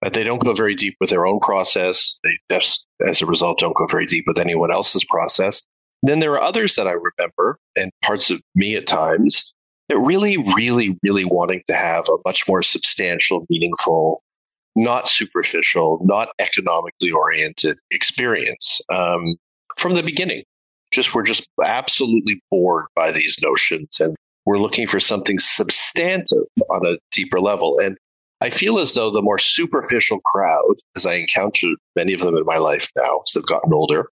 But 0.00 0.12
they 0.12 0.24
don't 0.24 0.42
go 0.42 0.52
very 0.52 0.74
deep 0.74 0.96
with 1.00 1.10
their 1.10 1.26
own 1.26 1.40
process. 1.40 2.20
They, 2.22 2.38
just, 2.50 2.86
as 3.06 3.22
a 3.22 3.26
result, 3.26 3.58
don't 3.58 3.76
go 3.76 3.86
very 3.86 4.06
deep 4.06 4.24
with 4.26 4.38
anyone 4.38 4.70
else's 4.70 5.04
process. 5.04 5.64
Then 6.02 6.20
there 6.20 6.32
are 6.32 6.40
others 6.40 6.74
that 6.76 6.86
I 6.86 6.92
remember 6.92 7.58
and 7.74 7.90
parts 8.02 8.30
of 8.30 8.40
me 8.54 8.76
at 8.76 8.86
times 8.86 9.54
that 9.88 9.98
really, 9.98 10.36
really, 10.54 10.98
really 11.02 11.24
wanting 11.24 11.62
to 11.68 11.74
have 11.74 12.08
a 12.08 12.18
much 12.24 12.46
more 12.46 12.62
substantial, 12.62 13.46
meaningful, 13.48 14.22
not 14.74 15.08
superficial, 15.08 16.00
not 16.04 16.28
economically 16.38 17.10
oriented 17.10 17.78
experience 17.90 18.80
um, 18.92 19.36
from 19.76 19.94
the 19.94 20.02
beginning. 20.02 20.44
Just 20.92 21.14
we're 21.14 21.22
just 21.22 21.48
absolutely 21.64 22.40
bored 22.50 22.86
by 22.94 23.10
these 23.10 23.36
notions 23.42 23.98
and 24.00 24.14
we're 24.44 24.58
looking 24.58 24.86
for 24.86 25.00
something 25.00 25.38
substantive 25.38 26.44
on 26.70 26.86
a 26.86 26.98
deeper 27.10 27.40
level. 27.40 27.80
And 27.80 27.96
I 28.46 28.50
feel 28.50 28.78
as 28.78 28.94
though 28.94 29.10
the 29.10 29.22
more 29.22 29.38
superficial 29.38 30.20
crowd, 30.20 30.76
as 30.96 31.04
I 31.04 31.14
encounter 31.14 31.72
many 31.96 32.12
of 32.12 32.20
them 32.20 32.36
in 32.36 32.44
my 32.44 32.58
life 32.58 32.90
now 32.96 33.22
as 33.26 33.32
they've 33.34 33.44
gotten 33.44 33.72
older, 33.74 34.08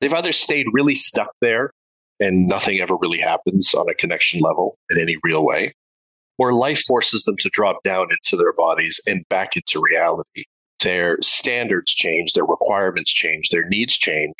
They've 0.00 0.12
either 0.12 0.32
stayed 0.32 0.66
really 0.72 0.94
stuck 0.94 1.30
there 1.40 1.70
and 2.20 2.46
nothing 2.46 2.80
ever 2.80 2.96
really 2.96 3.18
happens 3.18 3.74
on 3.74 3.88
a 3.88 3.94
connection 3.94 4.40
level 4.40 4.76
in 4.90 5.00
any 5.00 5.16
real 5.22 5.44
way, 5.44 5.74
or 6.38 6.54
life 6.54 6.82
forces 6.86 7.24
them 7.24 7.36
to 7.40 7.50
drop 7.52 7.82
down 7.82 8.08
into 8.10 8.36
their 8.36 8.52
bodies 8.52 9.00
and 9.06 9.24
back 9.28 9.56
into 9.56 9.80
reality. 9.80 10.44
Their 10.82 11.18
standards 11.22 11.94
change, 11.94 12.32
their 12.32 12.44
requirements 12.44 13.12
change, 13.12 13.48
their 13.48 13.66
needs 13.68 13.96
change, 13.96 14.34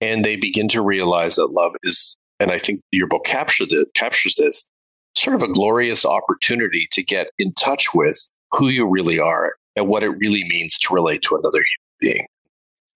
and 0.00 0.24
they 0.24 0.36
begin 0.36 0.68
to 0.68 0.82
realize 0.82 1.36
that 1.36 1.52
love 1.52 1.74
is, 1.82 2.16
and 2.40 2.50
I 2.50 2.58
think 2.58 2.80
your 2.90 3.06
book 3.06 3.24
captures 3.24 3.72
it, 3.72 3.88
captures 3.94 4.36
this, 4.36 4.70
sort 5.14 5.36
of 5.36 5.42
a 5.42 5.52
glorious 5.52 6.06
opportunity 6.06 6.88
to 6.92 7.02
get 7.02 7.28
in 7.38 7.52
touch 7.54 7.94
with 7.94 8.28
who 8.52 8.68
you 8.68 8.86
really 8.86 9.18
are 9.18 9.54
and 9.76 9.88
what 9.88 10.02
it 10.02 10.10
really 10.10 10.44
means 10.48 10.78
to 10.78 10.94
relate 10.94 11.22
to 11.22 11.36
another 11.36 11.58
human 11.58 12.14
being. 12.14 12.26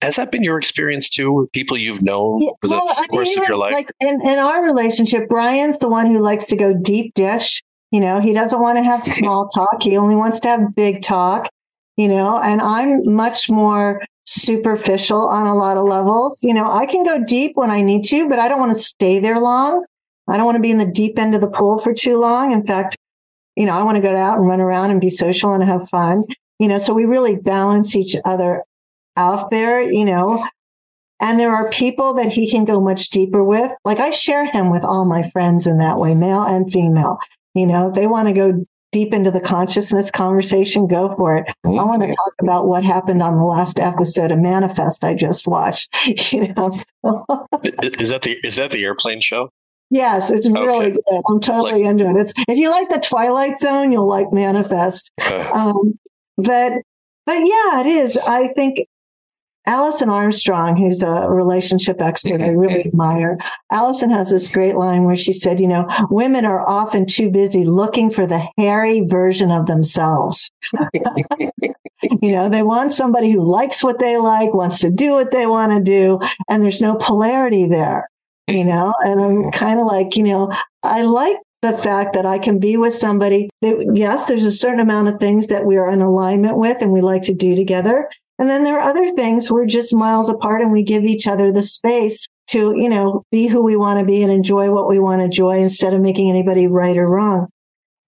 Has 0.01 0.17
that 0.17 0.31
been 0.31 0.43
your 0.43 0.57
experience 0.57 1.09
too 1.09 1.31
with 1.31 1.51
people 1.53 1.77
you've 1.77 2.01
known 2.01 2.41
yeah, 2.41 2.49
for 2.61 2.67
the 2.67 2.75
well, 2.75 2.93
course 3.09 3.29
I 3.29 3.31
mean, 3.31 3.39
of 3.39 3.47
your 3.47 3.57
life? 3.57 3.73
Like 3.73 3.91
in, 4.01 4.21
in 4.21 4.37
our 4.37 4.61
relationship, 4.61 5.29
Brian's 5.29 5.79
the 5.79 5.87
one 5.87 6.07
who 6.07 6.19
likes 6.19 6.45
to 6.47 6.57
go 6.57 6.73
deep 6.73 7.13
dish. 7.13 7.63
You 7.91 8.01
know, 8.01 8.19
he 8.19 8.33
doesn't 8.33 8.59
want 8.59 8.77
to 8.77 8.83
have 8.83 9.03
small 9.13 9.47
talk. 9.49 9.81
He 9.81 9.95
only 9.95 10.15
wants 10.15 10.41
to 10.41 10.49
have 10.49 10.75
big 10.75 11.03
talk, 11.03 11.47
you 11.95 12.09
know, 12.09 12.37
and 12.37 12.61
I'm 12.61 13.15
much 13.15 13.49
more 13.49 14.01
superficial 14.25 15.27
on 15.27 15.47
a 15.47 15.55
lot 15.55 15.77
of 15.77 15.85
levels. 15.85 16.43
You 16.43 16.53
know, 16.53 16.69
I 16.69 16.85
can 16.85 17.03
go 17.03 17.23
deep 17.23 17.55
when 17.55 17.71
I 17.71 17.81
need 17.81 18.03
to, 18.05 18.27
but 18.27 18.39
I 18.39 18.49
don't 18.49 18.59
want 18.59 18.75
to 18.75 18.83
stay 18.83 19.19
there 19.19 19.39
long. 19.39 19.85
I 20.27 20.35
don't 20.35 20.45
want 20.45 20.55
to 20.55 20.61
be 20.61 20.71
in 20.71 20.77
the 20.77 20.91
deep 20.91 21.17
end 21.17 21.35
of 21.35 21.41
the 21.41 21.49
pool 21.49 21.79
for 21.79 21.93
too 21.93 22.17
long. 22.17 22.51
In 22.51 22.65
fact, 22.65 22.97
you 23.55 23.65
know, 23.65 23.73
I 23.73 23.83
want 23.83 23.95
to 23.95 24.01
go 24.01 24.15
out 24.15 24.37
and 24.37 24.47
run 24.47 24.61
around 24.61 24.91
and 24.91 25.01
be 25.01 25.09
social 25.09 25.53
and 25.53 25.63
have 25.63 25.89
fun. 25.89 26.23
You 26.59 26.67
know, 26.67 26.79
so 26.79 26.93
we 26.93 27.05
really 27.05 27.35
balance 27.35 27.95
each 27.95 28.15
other 28.25 28.63
out 29.17 29.49
there, 29.49 29.81
you 29.81 30.05
know, 30.05 30.43
and 31.23 31.39
there 31.39 31.51
are 31.51 31.69
people 31.69 32.13
that 32.15 32.31
he 32.31 32.49
can 32.49 32.65
go 32.65 32.81
much 32.81 33.09
deeper 33.09 33.43
with. 33.43 33.71
Like 33.85 33.99
I 33.99 34.11
share 34.11 34.45
him 34.45 34.69
with 34.69 34.83
all 34.83 35.05
my 35.05 35.23
friends 35.29 35.67
in 35.67 35.77
that 35.77 35.97
way, 35.97 36.15
male 36.15 36.43
and 36.43 36.71
female. 36.71 37.17
You 37.53 37.65
know, 37.65 37.91
they 37.91 38.07
want 38.07 38.27
to 38.27 38.33
go 38.33 38.65
deep 38.91 39.13
into 39.13 39.31
the 39.31 39.39
consciousness 39.39 40.11
conversation, 40.11 40.85
go 40.85 41.15
for 41.15 41.37
it. 41.37 41.45
I 41.47 41.67
mm-hmm. 41.67 41.87
want 41.87 42.01
to 42.01 42.09
talk 42.09 42.33
about 42.41 42.67
what 42.67 42.83
happened 42.83 43.21
on 43.21 43.37
the 43.37 43.43
last 43.43 43.79
episode 43.79 44.31
of 44.31 44.39
Manifest 44.39 45.03
I 45.03 45.13
just 45.13 45.47
watched. 45.47 45.93
You 46.33 46.53
know, 46.53 46.69
is 47.63 48.09
that 48.09 48.21
the 48.21 48.39
is 48.43 48.57
that 48.57 48.71
the 48.71 48.83
airplane 48.83 49.21
show? 49.21 49.49
Yes, 49.93 50.31
it's 50.31 50.47
okay. 50.47 50.59
really 50.59 50.91
good. 50.91 51.21
I'm 51.29 51.39
totally 51.39 51.83
like, 51.83 51.91
into 51.91 52.09
it. 52.09 52.17
It's 52.17 52.33
if 52.47 52.57
you 52.57 52.71
like 52.71 52.89
the 52.89 52.99
Twilight 52.99 53.59
Zone, 53.59 53.91
you'll 53.91 54.09
like 54.09 54.33
Manifest. 54.33 55.11
um, 55.53 55.99
but 56.35 56.73
but 57.27 57.37
yeah, 57.37 57.81
it 57.81 57.85
is. 57.85 58.17
I 58.17 58.47
think 58.47 58.87
Alison 59.67 60.09
Armstrong, 60.09 60.75
who's 60.77 61.03
a 61.03 61.29
relationship 61.29 62.01
expert 62.01 62.41
I 62.41 62.49
really 62.49 62.85
admire, 62.85 63.37
Alison 63.71 64.09
has 64.09 64.31
this 64.31 64.51
great 64.51 64.75
line 64.75 65.03
where 65.03 65.15
she 65.15 65.31
said, 65.31 65.59
you 65.59 65.67
know, 65.67 65.87
women 66.09 66.43
are 66.43 66.67
often 66.67 67.05
too 67.05 67.29
busy 67.29 67.63
looking 67.63 68.09
for 68.09 68.25
the 68.25 68.45
hairy 68.57 69.01
version 69.05 69.51
of 69.51 69.67
themselves. 69.67 70.49
you 71.39 72.31
know, 72.31 72.49
they 72.49 72.63
want 72.63 72.93
somebody 72.93 73.29
who 73.29 73.41
likes 73.41 73.83
what 73.83 73.99
they 73.99 74.17
like, 74.17 74.55
wants 74.55 74.79
to 74.79 74.89
do 74.89 75.11
what 75.11 75.29
they 75.29 75.45
want 75.45 75.71
to 75.71 75.79
do, 75.79 76.19
and 76.49 76.63
there's 76.63 76.81
no 76.81 76.95
polarity 76.95 77.67
there, 77.67 78.09
you 78.47 78.65
know, 78.65 78.93
and 79.03 79.21
I'm 79.21 79.51
kind 79.51 79.79
of 79.79 79.85
like, 79.85 80.15
you 80.15 80.23
know, 80.23 80.51
I 80.83 81.03
like 81.03 81.37
the 81.61 81.77
fact 81.77 82.13
that 82.13 82.25
I 82.25 82.39
can 82.39 82.59
be 82.59 82.75
with 82.75 82.93
somebody 82.93 83.49
that, 83.61 83.91
yes, 83.95 84.25
there's 84.25 84.45
a 84.45 84.51
certain 84.51 84.81
amount 84.81 85.07
of 85.07 85.17
things 85.17 85.47
that 85.47 85.65
we 85.65 85.77
are 85.77 85.89
in 85.89 86.01
alignment 86.01 86.57
with 86.57 86.81
and 86.81 86.91
we 86.91 87.01
like 87.01 87.23
to 87.23 87.33
do 87.33 87.55
together. 87.55 88.09
And 88.37 88.49
then 88.49 88.63
there 88.63 88.79
are 88.79 88.89
other 88.89 89.07
things 89.09 89.49
we're 89.49 89.65
just 89.65 89.95
miles 89.95 90.27
apart 90.27 90.61
and 90.61 90.71
we 90.71 90.83
give 90.83 91.05
each 91.05 91.27
other 91.27 91.51
the 91.51 91.63
space 91.63 92.27
to, 92.47 92.73
you 92.75 92.89
know, 92.89 93.23
be 93.31 93.47
who 93.47 93.61
we 93.61 93.77
want 93.77 93.99
to 93.99 94.05
be 94.05 94.23
and 94.23 94.31
enjoy 94.31 94.71
what 94.71 94.89
we 94.89 94.99
want 94.99 95.21
to 95.21 95.25
enjoy 95.25 95.59
instead 95.59 95.93
of 95.93 96.01
making 96.01 96.29
anybody 96.29 96.67
right 96.67 96.97
or 96.97 97.07
wrong. 97.07 97.47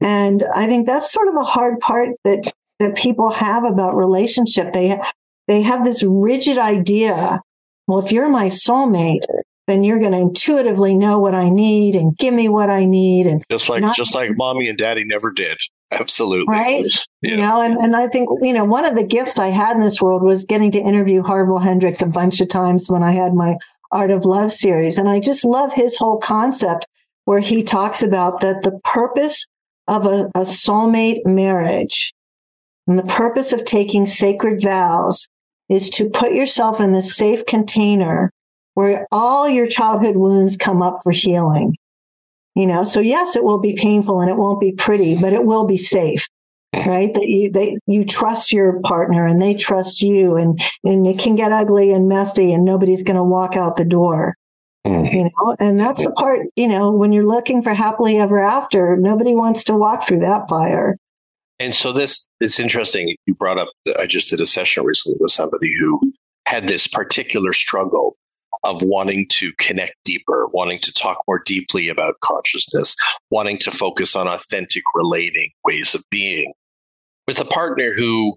And 0.02 0.44
I 0.54 0.68
think 0.68 0.86
that's 0.86 1.14
sort 1.14 1.30
of 1.30 1.36
the 1.36 1.44
hard 1.44 1.80
part 1.80 2.10
that 2.26 2.52
that 2.80 2.98
people 2.98 3.32
have 3.32 3.64
about 3.64 3.96
relationship. 3.96 4.74
They 4.74 5.00
they 5.48 5.62
have 5.62 5.86
this 5.86 6.04
rigid 6.04 6.58
idea. 6.58 7.42
Well, 7.88 8.00
if 8.00 8.12
you're 8.12 8.28
my 8.28 8.48
soulmate, 8.48 9.26
then 9.68 9.84
you're 9.84 10.00
going 10.00 10.12
to 10.12 10.20
intuitively 10.20 10.94
know 10.94 11.20
what 11.20 11.34
I 11.34 11.50
need 11.50 11.96
and 11.96 12.16
give 12.18 12.34
me 12.34 12.50
what 12.50 12.70
I 12.70 12.86
need. 12.86 13.26
And 13.26 13.44
just 13.50 13.70
like, 13.70 13.82
not, 13.82 13.96
just 13.96 14.14
like 14.14 14.32
mommy 14.36 14.70
and 14.70 14.78
daddy 14.78 15.04
never 15.04 15.32
did. 15.32 15.58
Absolutely. 15.92 16.46
Right. 16.48 16.86
Yeah. 17.22 17.32
You 17.32 17.38
know, 17.38 17.62
and, 17.62 17.78
and 17.78 17.96
I 17.96 18.08
think, 18.08 18.30
you 18.42 18.54
know, 18.54 18.66
one 18.66 18.86
of 18.86 18.96
the 18.96 19.04
gifts 19.04 19.40
I 19.40 19.48
had 19.48 19.76
in 19.76 19.82
this 19.82 20.02
world 20.02 20.22
was 20.22 20.46
getting 20.46 20.72
to 20.72 20.80
interview 20.80 21.24
Harville 21.24 21.60
Hendrix 21.60 22.02
a 22.02 22.08
bunch 22.08 22.42
of 22.42 22.50
times 22.50 22.90
when 22.90 23.04
I 23.04 23.12
had 23.12 23.34
my 23.34 23.56
Art 23.92 24.12
of 24.12 24.26
Love 24.26 24.52
series. 24.52 24.98
And 24.98 25.10
I 25.10 25.20
just 25.20 25.46
love 25.46 25.74
his 25.74 25.98
whole 25.98 26.18
concept 26.18 26.88
where 27.26 27.40
he 27.40 27.64
talks 27.64 28.04
about 28.04 28.42
that 28.42 28.62
the 28.62 28.80
purpose 28.84 29.48
of 29.88 30.06
a, 30.06 30.26
a 30.36 30.42
soulmate 30.42 31.26
marriage 31.26 32.14
and 32.88 33.00
the 33.00 33.04
purpose 33.04 33.52
of 33.52 33.66
taking 33.66 34.06
sacred 34.06 34.62
vows 34.62 35.28
is 35.70 35.90
to 35.92 36.10
put 36.10 36.34
yourself 36.34 36.80
in 36.80 36.92
this 36.92 37.16
safe 37.16 37.46
container 37.46 38.32
where 38.76 39.08
all 39.12 39.50
your 39.50 39.68
childhood 39.68 40.16
wounds 40.16 40.56
come 40.56 40.82
up 40.82 41.00
for 41.04 41.12
healing. 41.12 41.76
You 42.54 42.68
know, 42.68 42.86
so 42.86 43.02
yes, 43.02 43.36
it 43.36 43.44
will 43.44 43.60
be 43.60 43.76
painful 43.76 44.22
and 44.22 44.30
it 44.30 44.38
won't 44.38 44.62
be 44.62 44.72
pretty, 44.72 45.20
but 45.20 45.34
it 45.34 45.44
will 45.44 45.66
be 45.66 45.78
safe. 45.78 46.28
Right. 46.74 47.14
That 47.14 47.28
you, 47.28 47.52
they, 47.52 47.78
you 47.88 48.06
trust 48.06 48.52
your 48.52 48.82
partner 48.82 49.26
and 49.26 49.42
they 49.42 49.54
trust 49.54 50.02
you 50.02 50.36
and, 50.36 50.60
and 50.84 51.08
it 51.08 51.20
can 51.20 51.36
get 51.36 51.54
ugly 51.54 51.92
and 51.92 52.10
messy 52.10 52.52
and 52.52 52.66
nobody's 52.66 53.04
going 53.04 53.16
to 53.16 53.24
walk 53.24 53.56
out 53.56 53.78
the 53.78 53.86
door. 53.86 54.36
Mm-hmm. 54.86 55.16
You 55.16 55.24
know, 55.24 55.56
and 55.60 55.80
that's 55.80 56.04
the 56.04 56.12
part, 56.12 56.48
you 56.58 56.68
know, 56.68 56.92
when 56.92 57.14
you're 57.14 57.26
looking 57.26 57.62
for 57.62 57.74
happily 57.74 58.18
ever 58.18 58.40
after, 58.40 58.98
nobody 58.98 59.34
wants 59.34 59.64
to 59.66 59.76
walk 59.76 60.06
through 60.06 60.20
that 60.20 60.50
fire. 60.50 60.98
And 61.60 61.74
so 61.74 61.94
this, 61.94 62.28
it's 62.42 62.60
interesting. 62.60 63.16
You 63.26 63.36
brought 63.36 63.58
up, 63.58 63.70
I 63.98 64.06
just 64.06 64.30
did 64.30 64.42
a 64.42 64.46
session 64.46 64.84
recently 64.84 65.18
with 65.22 65.32
somebody 65.32 65.72
who 65.80 66.00
had 66.46 66.68
this 66.68 66.88
particular 66.88 67.54
struggle 67.54 68.16
of 68.66 68.82
wanting 68.84 69.28
to 69.30 69.52
connect 69.58 69.96
deeper, 70.04 70.48
wanting 70.48 70.80
to 70.80 70.94
talk 70.94 71.20
more 71.28 71.42
deeply 71.46 71.90
about 71.90 72.20
consciousness, 72.22 72.96
wanting 73.32 73.58
to 73.60 73.72
focus 73.72 74.16
on 74.16 74.28
authentic 74.28 74.84
relating 74.96 75.50
ways 75.64 75.96
of 75.96 76.04
being 76.10 76.54
with 77.28 77.40
a 77.40 77.46
partner 77.46 77.94
who 77.94 78.36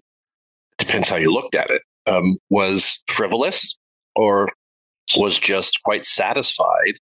depends 0.79 1.09
how 1.09 1.17
you 1.17 1.33
looked 1.33 1.55
at 1.55 1.71
it, 1.71 1.83
um, 2.07 2.37
was 2.51 3.03
frivolous 3.09 3.79
or 4.17 4.49
was 5.17 5.39
just 5.39 5.83
quite 5.85 6.05
satisfied, 6.05 6.95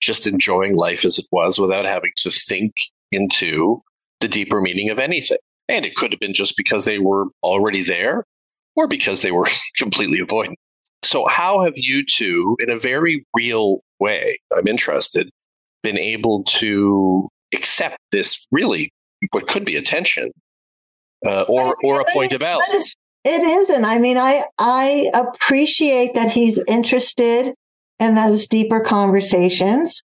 just 0.00 0.26
enjoying 0.26 0.76
life 0.76 1.04
as 1.04 1.18
it 1.18 1.26
was 1.32 1.58
without 1.58 1.86
having 1.86 2.12
to 2.16 2.30
think 2.30 2.72
into 3.10 3.82
the 4.20 4.28
deeper 4.28 4.60
meaning 4.60 4.90
of 4.90 4.98
anything. 4.98 5.38
And 5.68 5.84
it 5.84 5.94
could 5.94 6.12
have 6.12 6.20
been 6.20 6.34
just 6.34 6.56
because 6.56 6.84
they 6.84 6.98
were 6.98 7.26
already 7.42 7.82
there 7.82 8.24
or 8.76 8.86
because 8.86 9.22
they 9.22 9.32
were 9.32 9.48
completely 9.76 10.18
avoidant. 10.18 10.54
So, 11.04 11.26
how 11.28 11.62
have 11.62 11.74
you 11.76 12.04
two, 12.04 12.56
in 12.60 12.70
a 12.70 12.76
very 12.76 13.24
real 13.34 13.80
way, 14.00 14.38
I'm 14.56 14.66
interested, 14.66 15.30
been 15.82 15.98
able 15.98 16.44
to 16.44 17.28
accept 17.54 17.98
this 18.10 18.46
really 18.50 18.90
what 19.30 19.48
could 19.48 19.64
be 19.64 19.76
a 19.76 19.82
tension 19.82 20.30
uh, 21.26 21.44
or, 21.48 21.76
or 21.82 22.00
a 22.00 22.04
point 22.12 22.32
of 22.32 22.40
balance? 22.40 22.94
It 23.24 23.40
isn't. 23.40 23.84
I 23.84 23.98
mean, 23.98 24.18
I 24.18 24.44
I 24.58 25.10
appreciate 25.14 26.14
that 26.14 26.30
he's 26.30 26.58
interested 26.68 27.54
in 27.98 28.14
those 28.14 28.46
deeper 28.46 28.80
conversations. 28.80 30.02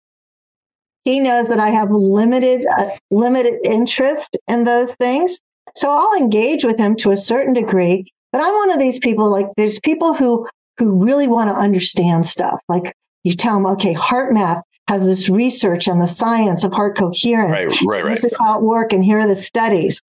He 1.03 1.19
knows 1.19 1.47
that 1.49 1.60
I 1.60 1.69
have 1.69 1.89
limited 1.89 2.65
uh, 2.77 2.89
limited 3.10 3.55
interest 3.63 4.38
in 4.47 4.65
those 4.65 4.93
things, 4.95 5.39
so 5.75 5.89
I'll 5.89 6.21
engage 6.21 6.63
with 6.63 6.77
him 6.77 6.95
to 6.97 7.12
a 7.12 7.17
certain 7.17 7.53
degree. 7.53 8.05
But 8.31 8.43
I'm 8.43 8.53
one 8.53 8.71
of 8.71 8.79
these 8.79 8.99
people. 8.99 9.31
Like, 9.31 9.47
there's 9.57 9.79
people 9.79 10.13
who 10.13 10.47
who 10.77 11.03
really 11.03 11.27
want 11.27 11.49
to 11.49 11.55
understand 11.55 12.27
stuff. 12.27 12.61
Like, 12.67 12.93
you 13.23 13.33
tell 13.33 13.55
them, 13.55 13.65
okay, 13.65 13.93
HeartMath 13.93 14.61
has 14.87 15.05
this 15.05 15.29
research 15.29 15.87
on 15.87 15.99
the 15.99 16.07
science 16.07 16.63
of 16.63 16.73
heart 16.73 16.97
coherence. 16.97 17.81
Right, 17.81 17.87
right, 17.87 18.05
right. 18.05 18.15
This 18.15 18.31
is 18.31 18.37
how 18.37 18.57
it 18.57 18.63
works, 18.63 18.93
and 18.93 19.03
here 19.03 19.19
are 19.19 19.27
the 19.27 19.35
studies. 19.35 20.01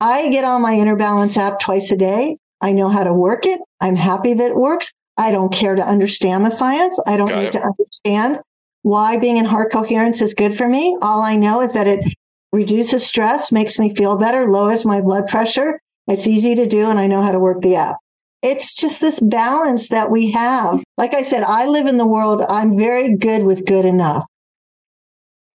I 0.00 0.28
get 0.28 0.44
on 0.44 0.62
my 0.62 0.74
inner 0.74 0.96
balance 0.96 1.36
app 1.36 1.60
twice 1.60 1.90
a 1.90 1.96
day. 1.96 2.38
I 2.60 2.72
know 2.72 2.88
how 2.88 3.04
to 3.04 3.12
work 3.12 3.46
it. 3.46 3.60
I'm 3.80 3.96
happy 3.96 4.34
that 4.34 4.50
it 4.50 4.56
works. 4.56 4.92
I 5.16 5.30
don't 5.30 5.52
care 5.52 5.74
to 5.74 5.86
understand 5.86 6.44
the 6.44 6.50
science. 6.50 6.98
I 7.06 7.16
don't 7.16 7.28
Got 7.28 7.38
need 7.38 7.46
it. 7.46 7.52
to 7.52 7.62
understand 7.62 8.40
why 8.82 9.18
being 9.18 9.36
in 9.36 9.44
heart 9.44 9.72
coherence 9.72 10.22
is 10.22 10.34
good 10.34 10.56
for 10.56 10.66
me. 10.66 10.96
All 11.02 11.22
I 11.22 11.36
know 11.36 11.60
is 11.62 11.74
that 11.74 11.86
it 11.86 12.00
reduces 12.52 13.06
stress, 13.06 13.52
makes 13.52 13.78
me 13.78 13.94
feel 13.94 14.16
better, 14.16 14.50
lowers 14.50 14.84
my 14.84 15.00
blood 15.00 15.26
pressure. 15.26 15.80
It's 16.06 16.26
easy 16.26 16.54
to 16.56 16.66
do, 16.66 16.88
and 16.90 16.98
I 16.98 17.06
know 17.06 17.22
how 17.22 17.32
to 17.32 17.38
work 17.38 17.60
the 17.60 17.76
app. 17.76 17.96
It's 18.42 18.74
just 18.74 19.00
this 19.00 19.20
balance 19.20 19.88
that 19.88 20.10
we 20.10 20.30
have. 20.30 20.82
Like 20.96 21.14
I 21.14 21.22
said, 21.22 21.42
I 21.42 21.66
live 21.66 21.86
in 21.86 21.98
the 21.98 22.06
world, 22.06 22.42
I'm 22.48 22.76
very 22.76 23.16
good 23.16 23.44
with 23.44 23.66
good 23.66 23.84
enough. 23.84 24.26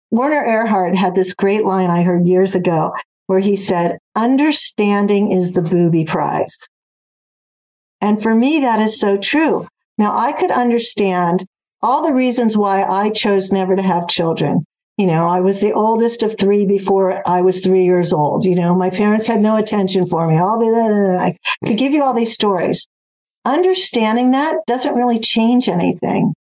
Werner 0.09 0.43
Erhard 0.43 0.95
had 0.95 1.15
this 1.15 1.33
great 1.33 1.63
line 1.63 1.89
I 1.89 2.01
heard 2.01 2.27
years 2.27 2.55
ago 2.55 2.93
where 3.27 3.39
he 3.39 3.55
said, 3.55 3.97
Understanding 4.15 5.31
is 5.31 5.53
the 5.53 5.61
booby 5.61 6.03
prize. 6.03 6.57
And 8.01 8.21
for 8.21 8.33
me, 8.35 8.59
that 8.61 8.79
is 8.81 8.99
so 8.99 9.17
true. 9.17 9.67
Now, 9.97 10.17
I 10.17 10.31
could 10.31 10.51
understand 10.51 11.45
all 11.81 12.01
the 12.03 12.13
reasons 12.13 12.57
why 12.57 12.83
I 12.83 13.11
chose 13.11 13.51
never 13.51 13.75
to 13.75 13.81
have 13.81 14.07
children. 14.07 14.65
You 15.01 15.07
know, 15.07 15.25
I 15.25 15.39
was 15.39 15.61
the 15.61 15.73
oldest 15.73 16.21
of 16.21 16.37
three 16.37 16.67
before 16.67 17.27
I 17.27 17.41
was 17.41 17.59
three 17.59 17.85
years 17.85 18.13
old. 18.13 18.45
You 18.45 18.53
know, 18.53 18.75
my 18.75 18.91
parents 18.91 19.25
had 19.25 19.39
no 19.41 19.55
attention 19.55 20.05
for 20.05 20.27
me. 20.27 20.37
All 20.37 20.59
the, 20.59 21.17
I 21.19 21.35
could 21.65 21.79
give 21.79 21.91
you 21.91 22.03
all 22.03 22.13
these 22.13 22.35
stories. 22.35 22.87
Understanding 23.43 24.29
that 24.29 24.57
doesn't 24.67 24.93
really 24.93 25.17
change 25.17 25.67
anything. 25.67 26.35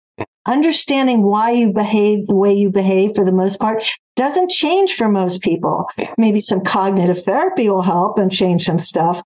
Understanding 0.47 1.23
why 1.23 1.53
you 1.53 1.73
behave 1.73 2.27
the 2.27 2.37
way 2.37 2.53
you 2.53 2.69
behave 2.69 3.15
for 3.15 3.25
the 3.25 3.33
most 3.33 3.59
part 3.59 3.83
doesn't 4.15 4.51
change 4.51 4.95
for 4.95 5.09
most 5.09 5.41
people. 5.41 5.87
Maybe 6.19 6.43
some 6.43 6.61
cognitive 6.61 7.23
therapy 7.25 7.71
will 7.71 7.81
help 7.81 8.19
and 8.19 8.31
change 8.31 8.67
some 8.67 8.79
stuff. 8.79 9.23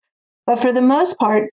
But 0.46 0.60
for 0.60 0.70
the 0.70 0.80
most 0.80 1.18
part, 1.18 1.50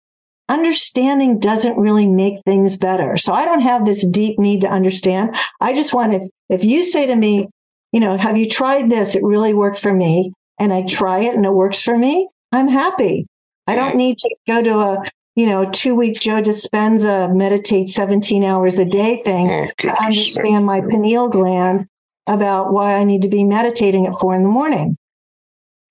understanding 0.49 1.39
doesn't 1.39 1.79
really 1.79 2.05
make 2.05 2.43
things 2.45 2.77
better. 2.77 3.17
So 3.17 3.33
I 3.33 3.43
don't 3.43 3.61
have 3.61 3.85
this 3.85 4.05
deep 4.05 4.37
need 4.37 4.61
to 4.61 4.69
understand. 4.69 5.35
I 5.59 5.73
just 5.73 5.95
want 5.95 6.13
if 6.13 6.29
if 6.47 6.63
you 6.63 6.83
say 6.83 7.07
to 7.07 7.15
me, 7.15 7.49
you 7.91 7.99
know, 7.99 8.17
have 8.17 8.37
you 8.37 8.49
tried 8.49 8.89
this? 8.89 9.15
It 9.15 9.23
really 9.23 9.53
worked 9.53 9.79
for 9.79 9.93
me. 9.93 10.33
And 10.59 10.71
I 10.71 10.83
try 10.83 11.19
it 11.19 11.35
and 11.35 11.45
it 11.45 11.53
works 11.53 11.81
for 11.81 11.97
me. 11.97 12.29
I'm 12.51 12.67
happy. 12.67 13.25
I 13.67 13.75
don't 13.75 13.95
need 13.95 14.17
to 14.19 14.35
go 14.47 14.61
to 14.61 14.79
a, 14.79 15.09
you 15.35 15.45
know, 15.45 15.69
two 15.69 15.95
week 15.95 16.19
Joe 16.19 16.41
Dispenza 16.41 17.33
meditate 17.33 17.89
17 17.89 18.43
hours 18.43 18.77
a 18.77 18.85
day 18.85 19.21
thing 19.23 19.49
oh, 19.49 19.67
to 19.79 20.03
understand 20.03 20.65
my 20.65 20.81
pineal 20.81 21.29
gland 21.29 21.87
about 22.27 22.73
why 22.73 22.95
I 22.95 23.03
need 23.03 23.21
to 23.23 23.29
be 23.29 23.43
meditating 23.43 24.05
at 24.07 24.13
four 24.13 24.35
in 24.35 24.43
the 24.43 24.49
morning. 24.49 24.97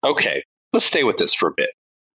Okay. 0.05 0.43
Let's 0.73 0.87
stay 0.87 1.05
with 1.05 1.17
this 1.17 1.35
for 1.35 1.49
a 1.49 1.53
bit 1.57 1.71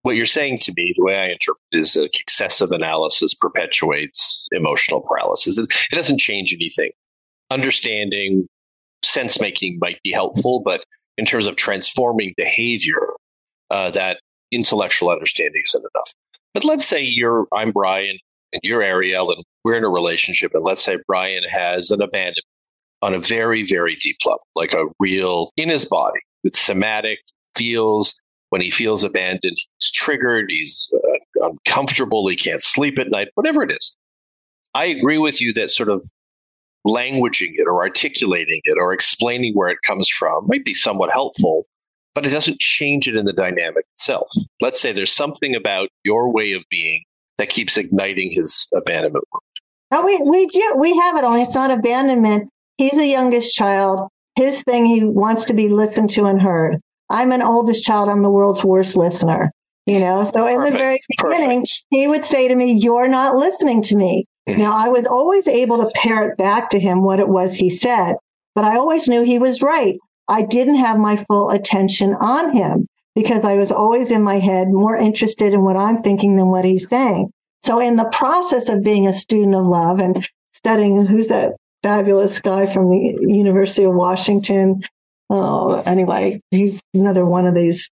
what 0.04 0.16
you're 0.16 0.26
saying 0.26 0.58
to 0.58 0.72
me, 0.76 0.92
the 0.94 1.02
way 1.02 1.16
I 1.16 1.28
interpret 1.28 1.62
it, 1.72 1.78
is 1.78 1.94
that 1.94 2.10
excessive 2.20 2.70
analysis 2.72 3.32
perpetuates 3.32 4.46
emotional 4.52 5.00
paralysis. 5.00 5.56
It, 5.56 5.66
it 5.90 5.96
doesn't 5.96 6.20
change 6.20 6.52
anything. 6.52 6.90
Understanding, 7.50 8.46
sense 9.04 9.40
making 9.40 9.78
might 9.80 10.00
be 10.02 10.12
helpful, 10.12 10.60
but 10.60 10.84
in 11.16 11.24
terms 11.24 11.46
of 11.46 11.56
transforming 11.56 12.34
behavior, 12.36 13.12
uh, 13.70 13.90
that 13.90 14.20
intellectual 14.50 15.10
understanding 15.10 15.62
isn't 15.66 15.84
enough. 15.94 16.12
But 16.52 16.64
let's 16.64 16.84
say 16.84 17.02
you're, 17.02 17.46
I'm 17.52 17.70
Brian, 17.70 18.18
and 18.52 18.60
you're 18.62 18.82
Arielle, 18.82 19.34
and 19.34 19.44
we're 19.64 19.74
in 19.76 19.84
a 19.84 19.88
relationship, 19.88 20.52
and 20.54 20.62
let's 20.62 20.82
say 20.82 20.98
Brian 21.06 21.42
has 21.48 21.90
an 21.90 22.00
abandonment 22.00 22.44
on 23.02 23.14
a 23.14 23.20
very, 23.20 23.64
very 23.64 23.96
deep 23.96 24.16
level, 24.24 24.46
like 24.54 24.72
a 24.72 24.86
real 24.98 25.50
in 25.56 25.68
his 25.68 25.84
body. 25.84 26.20
It's 26.44 26.60
somatic, 26.60 27.18
feels 27.56 28.14
when 28.50 28.60
he 28.60 28.70
feels 28.70 29.02
abandoned, 29.02 29.56
he's 29.80 29.90
triggered, 29.92 30.46
he's 30.48 30.92
uh, 30.94 31.48
uncomfortable, 31.48 32.28
he 32.28 32.36
can't 32.36 32.62
sleep 32.62 32.98
at 32.98 33.10
night, 33.10 33.28
whatever 33.34 33.64
it 33.64 33.72
is. 33.72 33.96
I 34.74 34.84
agree 34.86 35.18
with 35.18 35.40
you 35.40 35.52
that 35.54 35.70
sort 35.70 35.88
of 35.88 36.04
languaging 36.86 37.52
it 37.54 37.66
or 37.66 37.82
articulating 37.82 38.60
it 38.64 38.76
or 38.78 38.92
explaining 38.92 39.54
where 39.54 39.68
it 39.68 39.78
comes 39.86 40.08
from 40.08 40.46
might 40.46 40.64
be 40.64 40.74
somewhat 40.74 41.10
helpful, 41.12 41.66
but 42.14 42.26
it 42.26 42.30
doesn't 42.30 42.60
change 42.60 43.08
it 43.08 43.16
in 43.16 43.24
the 43.24 43.32
dynamic 43.32 43.84
itself. 43.94 44.30
Let's 44.60 44.80
say 44.80 44.92
there's 44.92 45.12
something 45.12 45.54
about 45.54 45.88
your 46.04 46.30
way 46.30 46.52
of 46.52 46.64
being 46.70 47.02
that 47.38 47.48
keeps 47.48 47.76
igniting 47.76 48.30
his 48.30 48.68
abandonment 48.74 49.24
wound. 49.32 49.42
Oh, 49.92 50.04
we, 50.04 50.18
we 50.22 50.46
do. 50.46 50.74
We 50.76 50.96
have 50.98 51.16
it 51.16 51.24
only 51.24 51.42
it's 51.42 51.54
not 51.54 51.70
abandonment. 51.70 52.50
He's 52.78 52.98
a 52.98 53.06
youngest 53.06 53.54
child. 53.54 54.08
His 54.36 54.62
thing, 54.62 54.84
he 54.84 55.04
wants 55.04 55.44
to 55.46 55.54
be 55.54 55.68
listened 55.68 56.10
to 56.10 56.26
and 56.26 56.40
heard. 56.40 56.80
I'm 57.10 57.32
an 57.32 57.42
oldest 57.42 57.84
child. 57.84 58.08
I'm 58.08 58.22
the 58.22 58.30
world's 58.30 58.64
worst 58.64 58.96
listener. 58.96 59.52
You 59.86 60.00
know, 60.00 60.24
so 60.24 60.46
in 60.46 60.62
the 60.62 60.70
very 60.70 60.98
beginning, 61.10 61.60
Perfect. 61.60 61.86
he 61.90 62.06
would 62.06 62.24
say 62.24 62.48
to 62.48 62.56
me, 62.56 62.72
You're 62.72 63.06
not 63.06 63.36
listening 63.36 63.82
to 63.82 63.96
me. 63.96 64.26
Mm-hmm. 64.48 64.60
Now, 64.60 64.76
I 64.76 64.88
was 64.88 65.06
always 65.06 65.48
able 65.48 65.78
to 65.78 65.90
parrot 65.94 66.36
back 66.36 66.70
to 66.70 66.80
him 66.80 67.02
what 67.02 67.20
it 67.20 67.28
was 67.28 67.54
he 67.54 67.70
said, 67.70 68.16
but 68.54 68.64
I 68.64 68.76
always 68.76 69.08
knew 69.08 69.22
he 69.22 69.38
was 69.38 69.62
right. 69.62 69.98
I 70.28 70.42
didn't 70.42 70.76
have 70.76 70.98
my 70.98 71.16
full 71.16 71.50
attention 71.50 72.14
on 72.14 72.54
him 72.54 72.86
because 73.14 73.44
I 73.44 73.54
was 73.54 73.70
always 73.70 74.10
in 74.10 74.22
my 74.22 74.38
head 74.38 74.68
more 74.70 74.96
interested 74.96 75.52
in 75.52 75.62
what 75.62 75.76
I'm 75.76 76.02
thinking 76.02 76.36
than 76.36 76.48
what 76.48 76.64
he's 76.64 76.88
saying. 76.88 77.30
So 77.62 77.80
in 77.80 77.96
the 77.96 78.10
process 78.12 78.68
of 78.68 78.82
being 78.82 79.06
a 79.06 79.14
student 79.14 79.54
of 79.54 79.66
love 79.66 80.00
and 80.00 80.26
studying 80.52 81.06
who's 81.06 81.28
that 81.28 81.52
fabulous 81.84 82.40
guy 82.40 82.64
from 82.64 82.88
the 82.88 83.18
University 83.20 83.84
of 83.84 83.94
Washington. 83.94 84.82
Oh, 85.28 85.82
anyway, 85.84 86.40
he's 86.50 86.80
another 86.94 87.26
one 87.26 87.46
of 87.46 87.54
these 87.54 87.90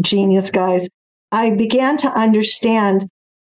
genius 0.00 0.50
guys. 0.50 0.88
I 1.30 1.50
began 1.50 1.98
to 1.98 2.08
understand 2.08 3.08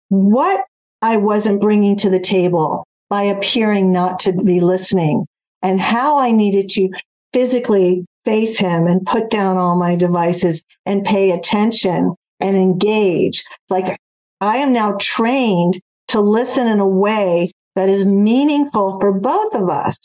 what 0.08 0.64
I 1.02 1.16
wasn't 1.16 1.60
bringing 1.60 1.96
to 1.98 2.10
the 2.10 2.20
table 2.20 2.86
by 3.08 3.24
appearing 3.24 3.92
not 3.92 4.20
to 4.20 4.32
be 4.32 4.60
listening 4.60 5.26
and 5.62 5.80
how 5.80 6.18
I 6.18 6.32
needed 6.32 6.68
to 6.70 6.90
physically 7.32 8.04
face 8.24 8.58
him 8.58 8.86
and 8.86 9.06
put 9.06 9.30
down 9.30 9.56
all 9.56 9.78
my 9.78 9.96
devices 9.96 10.62
and 10.84 11.04
pay 11.04 11.30
attention 11.30 12.14
and 12.40 12.56
engage. 12.56 13.44
Like 13.70 13.98
I 14.40 14.58
am 14.58 14.72
now 14.72 14.96
trained 15.00 15.80
to 16.08 16.20
listen 16.20 16.66
in 16.66 16.80
a 16.80 16.88
way 16.88 17.50
that 17.74 17.88
is 17.88 18.04
meaningful 18.04 18.98
for 19.00 19.12
both 19.12 19.54
of 19.54 19.68
us, 19.70 19.98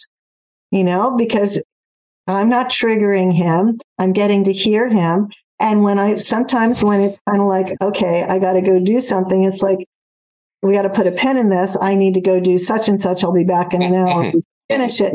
you 0.71 0.83
know, 0.83 1.15
because 1.17 1.61
I'm 2.27 2.49
not 2.49 2.69
triggering 2.69 3.33
him. 3.33 3.79
I'm 3.99 4.13
getting 4.13 4.45
to 4.45 4.53
hear 4.53 4.89
him. 4.89 5.29
And 5.59 5.83
when 5.83 5.99
I 5.99 6.15
sometimes 6.15 6.83
when 6.83 7.01
it's 7.01 7.19
kind 7.27 7.41
of 7.41 7.47
like, 7.47 7.75
okay, 7.81 8.23
I 8.23 8.39
got 8.39 8.53
to 8.53 8.61
go 8.61 8.79
do 8.79 9.01
something, 9.01 9.43
it's 9.43 9.61
like, 9.61 9.79
we 10.63 10.73
got 10.73 10.83
to 10.83 10.89
put 10.89 11.07
a 11.07 11.11
pin 11.11 11.37
in 11.37 11.49
this. 11.49 11.75
I 11.79 11.95
need 11.95 12.13
to 12.13 12.21
go 12.21 12.39
do 12.39 12.57
such 12.57 12.87
and 12.87 13.01
such. 13.01 13.23
I'll 13.23 13.33
be 13.33 13.43
back 13.43 13.73
in 13.73 13.81
an 13.81 13.93
hour. 14.07 14.31
Finish 14.69 15.01
it. 15.01 15.13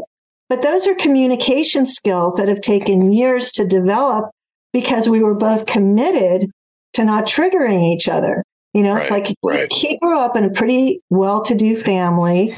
But 0.48 0.62
those 0.62 0.86
are 0.86 0.94
communication 0.94 1.86
skills 1.86 2.36
that 2.36 2.48
have 2.48 2.60
taken 2.60 3.12
years 3.12 3.52
to 3.52 3.66
develop 3.66 4.30
because 4.72 5.08
we 5.08 5.22
were 5.22 5.34
both 5.34 5.66
committed 5.66 6.50
to 6.94 7.04
not 7.04 7.26
triggering 7.26 7.82
each 7.82 8.08
other. 8.08 8.44
You 8.74 8.82
know, 8.82 8.94
right, 8.94 9.10
like 9.10 9.34
right. 9.42 9.72
he 9.72 9.98
grew 9.98 10.18
up 10.18 10.36
in 10.36 10.44
a 10.44 10.50
pretty 10.50 11.00
well 11.10 11.42
to 11.44 11.54
do 11.54 11.76
family. 11.76 12.52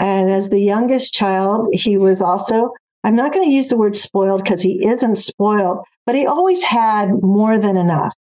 And 0.00 0.30
as 0.30 0.48
the 0.48 0.58
youngest 0.58 1.14
child, 1.14 1.68
he 1.72 1.96
was 1.96 2.20
also, 2.20 2.70
I'm 3.04 3.14
not 3.14 3.32
going 3.32 3.44
to 3.44 3.54
use 3.54 3.68
the 3.68 3.76
word 3.76 3.96
spoiled 3.96 4.42
because 4.42 4.62
he 4.62 4.86
isn't 4.86 5.16
spoiled, 5.16 5.84
but 6.06 6.14
he 6.14 6.26
always 6.26 6.62
had 6.64 7.22
more 7.22 7.58
than 7.58 7.76
enough. 7.76 8.12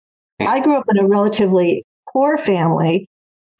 Hmm. 0.40 0.49
I 0.49 0.61
grew 0.61 0.76
up 0.76 0.84
in 0.88 0.99
a 0.99 1.07
relatively 1.07 1.84
poor 2.12 2.36
family 2.36 3.09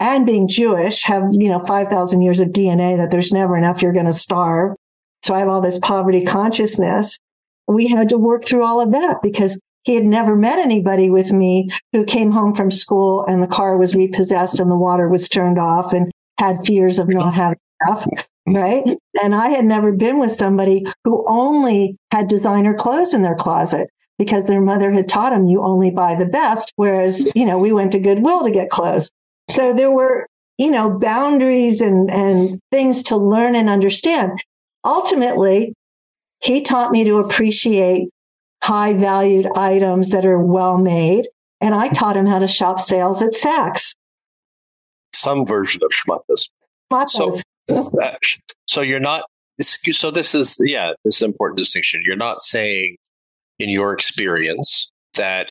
and 0.01 0.27
being 0.27 0.49
Jewish, 0.49 1.03
have, 1.05 1.29
you 1.31 1.49
know, 1.49 1.65
5,000 1.65 2.23
years 2.23 2.41
of 2.41 2.49
DNA 2.49 2.97
that 2.97 3.11
there's 3.11 3.33
never 3.33 3.57
enough, 3.57 3.83
you're 3.83 3.93
going 3.93 4.07
to 4.07 4.13
starve. 4.13 4.77
So 5.23 5.35
I 5.35 5.39
have 5.39 5.49
all 5.49 5.61
this 5.61 5.79
poverty 5.79 6.25
consciousness. 6.25 7.19
We 7.67 7.89
had 7.89 8.11
to 8.11 8.19
work 8.19 8.45
through 8.45 8.65
all 8.65 8.81
of 8.81 8.93
that 8.93 9.23
because 9.23 9.59
he 9.85 9.95
had 9.95 10.05
never 10.05 10.35
met 10.35 10.59
anybody 10.59 11.11
with 11.11 11.33
me 11.33 11.71
who 11.93 12.05
came 12.05 12.31
home 12.31 12.55
from 12.55 12.71
school 12.71 13.25
and 13.27 13.43
the 13.43 13.47
car 13.47 13.77
was 13.77 13.95
repossessed 13.95 14.61
and 14.61 14.71
the 14.71 14.77
water 14.77 15.09
was 15.09 15.29
turned 15.29 15.59
off 15.59 15.93
and 15.93 16.11
had 16.39 16.65
fears 16.65 16.99
of 16.99 17.09
not 17.09 17.33
having 17.33 17.59
enough. 17.87 18.07
Right. 18.47 18.99
And 19.23 19.35
I 19.35 19.49
had 19.49 19.65
never 19.65 19.93
been 19.93 20.19
with 20.19 20.33
somebody 20.33 20.85
who 21.05 21.25
only 21.29 21.97
had 22.11 22.29
designer 22.29 22.75
clothes 22.75 23.15
in 23.15 23.23
their 23.23 23.35
closet 23.35 23.89
because 24.19 24.47
their 24.47 24.61
mother 24.61 24.93
had 24.93 25.09
taught 25.09 25.31
them 25.31 25.47
you 25.47 25.63
only 25.63 25.91
buy 25.91 26.15
the 26.15 26.27
best. 26.27 26.73
Whereas, 26.77 27.27
you 27.35 27.47
know, 27.47 27.59
we 27.59 27.73
went 27.73 27.93
to 27.93 27.99
Goodwill 27.99 28.45
to 28.45 28.51
get 28.51 28.69
clothes. 28.69 29.11
So 29.49 29.73
there 29.73 29.91
were, 29.91 30.27
you 30.59 30.71
know, 30.71 30.99
boundaries 30.99 31.81
and, 31.81 32.11
and 32.11 32.61
things 32.71 33.03
to 33.05 33.17
learn 33.17 33.55
and 33.55 33.69
understand. 33.69 34.43
Ultimately, 34.85 35.75
he 36.43 36.63
taught 36.63 36.93
me 36.93 37.05
to 37.05 37.19
appreciate 37.19 38.09
high 38.63 38.95
valued 38.95 39.47
items 39.57 40.11
that 40.11 40.25
are 40.25 40.39
well 40.39 40.79
made. 40.79 41.29
And 41.61 41.75
I 41.75 41.89
taught 41.89 42.17
him 42.17 42.27
how 42.27 42.39
to 42.39 42.49
shop 42.49 42.81
sales 42.81 43.23
at 43.23 43.33
Saks. 43.33 43.95
Some 45.15 45.47
version 45.47 45.83
of 45.83 45.91
schmutzes. 45.91 46.49
So, 47.09 47.41
so 48.67 48.81
you're 48.81 49.01
not, 49.01 49.25
so 49.61 50.11
this 50.11 50.35
is, 50.35 50.57
yeah, 50.61 50.93
this 51.05 51.17
is 51.17 51.23
an 51.23 51.31
important 51.31 51.59
distinction. 51.59 52.03
You're 52.05 52.17
not 52.17 52.43
saying 52.43 52.97
in 53.59 53.69
your 53.69 53.93
experience 53.93 54.93
that, 55.15 55.51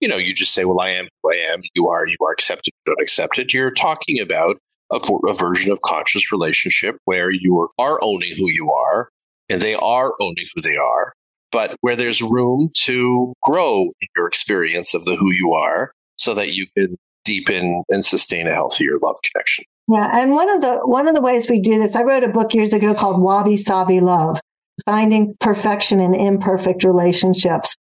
you 0.00 0.08
know, 0.08 0.16
you 0.16 0.34
just 0.34 0.54
say, 0.54 0.64
well, 0.64 0.80
I 0.80 0.90
am 0.90 1.08
who 1.22 1.32
I 1.32 1.36
am, 1.36 1.62
you 1.74 1.88
are, 1.88 2.06
you 2.06 2.16
are 2.26 2.32
accepted, 2.32 2.72
you 2.86 2.92
don't 2.92 3.02
accept 3.02 3.38
it. 3.38 3.52
You're 3.52 3.72
talking 3.72 4.20
about 4.20 4.56
a, 4.90 5.00
a 5.26 5.34
version 5.34 5.70
of 5.70 5.80
conscious 5.82 6.32
relationship 6.32 6.96
where 7.04 7.30
you 7.30 7.68
are 7.78 7.98
owning 8.02 8.32
who 8.36 8.50
you 8.50 8.72
are 8.72 9.08
and 9.48 9.60
they 9.60 9.74
are 9.74 10.14
owning 10.20 10.46
who 10.54 10.62
they 10.62 10.76
are 10.76 11.12
but 11.52 11.76
where 11.80 11.96
there's 11.96 12.22
room 12.22 12.70
to 12.84 13.32
grow 13.42 13.82
in 13.82 14.08
your 14.16 14.26
experience 14.26 14.94
of 14.94 15.04
the 15.04 15.16
who 15.16 15.32
you 15.32 15.52
are 15.52 15.92
so 16.16 16.34
that 16.34 16.52
you 16.52 16.66
can 16.76 16.96
deepen 17.24 17.82
and 17.90 18.04
sustain 18.04 18.46
a 18.46 18.54
healthier 18.54 18.98
love 19.02 19.16
connection. 19.32 19.64
Yeah, 19.88 20.20
and 20.20 20.32
one 20.32 20.48
of 20.48 20.60
the 20.60 20.78
one 20.84 21.08
of 21.08 21.14
the 21.14 21.22
ways 21.22 21.48
we 21.48 21.60
do 21.60 21.78
this, 21.78 21.96
I 21.96 22.02
wrote 22.02 22.22
a 22.22 22.28
book 22.28 22.54
years 22.54 22.72
ago 22.72 22.94
called 22.94 23.20
Wabi 23.20 23.56
Sabi 23.56 24.00
Love: 24.00 24.40
Finding 24.86 25.34
Perfection 25.40 26.00
in 26.00 26.14
Imperfect 26.14 26.84
Relationships. 26.84 27.74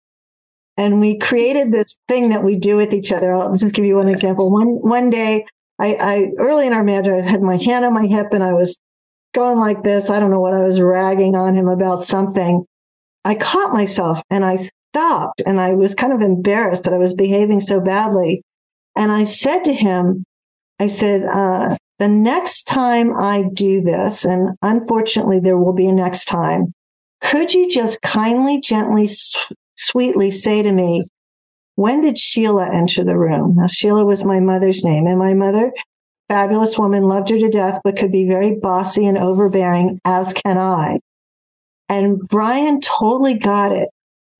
And 0.78 1.00
we 1.00 1.18
created 1.18 1.72
this 1.72 1.98
thing 2.08 2.30
that 2.30 2.44
we 2.44 2.56
do 2.56 2.76
with 2.76 2.94
each 2.94 3.12
other. 3.12 3.34
I'll 3.34 3.54
just 3.56 3.74
give 3.74 3.84
you 3.84 3.96
one 3.96 4.08
example. 4.08 4.50
One 4.50 4.68
one 4.68 5.10
day, 5.10 5.44
I, 5.78 5.96
I 6.00 6.30
early 6.38 6.66
in 6.66 6.72
our 6.72 6.84
marriage, 6.84 7.08
I 7.08 7.20
had 7.20 7.42
my 7.42 7.56
hand 7.56 7.84
on 7.84 7.92
my 7.92 8.06
hip 8.06 8.28
and 8.32 8.44
I 8.44 8.52
was 8.52 8.80
going 9.34 9.58
like 9.58 9.82
this. 9.82 10.08
I 10.08 10.20
don't 10.20 10.30
know 10.30 10.40
what 10.40 10.54
I 10.54 10.62
was 10.62 10.80
ragging 10.80 11.34
on 11.34 11.54
him 11.54 11.68
about 11.68 12.04
something. 12.04 12.64
I 13.24 13.34
caught 13.34 13.74
myself 13.74 14.22
and 14.30 14.44
I 14.44 14.68
stopped 14.94 15.42
and 15.44 15.60
I 15.60 15.72
was 15.72 15.94
kind 15.94 16.12
of 16.12 16.22
embarrassed 16.22 16.84
that 16.84 16.94
I 16.94 16.98
was 16.98 17.12
behaving 17.12 17.60
so 17.60 17.80
badly. 17.80 18.42
And 18.96 19.12
I 19.12 19.24
said 19.24 19.64
to 19.64 19.74
him, 19.74 20.24
I 20.80 20.86
said, 20.86 21.24
uh, 21.24 21.76
the 21.98 22.08
next 22.08 22.64
time 22.64 23.16
I 23.16 23.44
do 23.52 23.80
this, 23.80 24.24
and 24.24 24.56
unfortunately 24.62 25.40
there 25.40 25.58
will 25.58 25.72
be 25.72 25.88
a 25.88 25.92
next 25.92 26.26
time, 26.26 26.72
could 27.20 27.52
you 27.52 27.68
just 27.68 28.00
kindly, 28.02 28.60
gently, 28.60 29.08
sweetly 29.78 30.30
say 30.30 30.62
to 30.62 30.72
me, 30.72 31.06
when 31.76 32.00
did 32.00 32.18
Sheila 32.18 32.68
enter 32.70 33.04
the 33.04 33.16
room? 33.16 33.54
Now, 33.56 33.68
Sheila 33.68 34.04
was 34.04 34.24
my 34.24 34.40
mother's 34.40 34.84
name, 34.84 35.06
and 35.06 35.18
my 35.18 35.34
mother, 35.34 35.72
fabulous 36.28 36.76
woman, 36.76 37.04
loved 37.04 37.30
her 37.30 37.38
to 37.38 37.48
death, 37.48 37.80
but 37.84 37.96
could 37.96 38.10
be 38.10 38.26
very 38.26 38.56
bossy 38.60 39.06
and 39.06 39.16
overbearing, 39.16 40.00
as 40.04 40.32
can 40.32 40.58
I. 40.58 40.98
And 41.88 42.18
Brian 42.18 42.80
totally 42.80 43.38
got 43.38 43.72
it. 43.72 43.88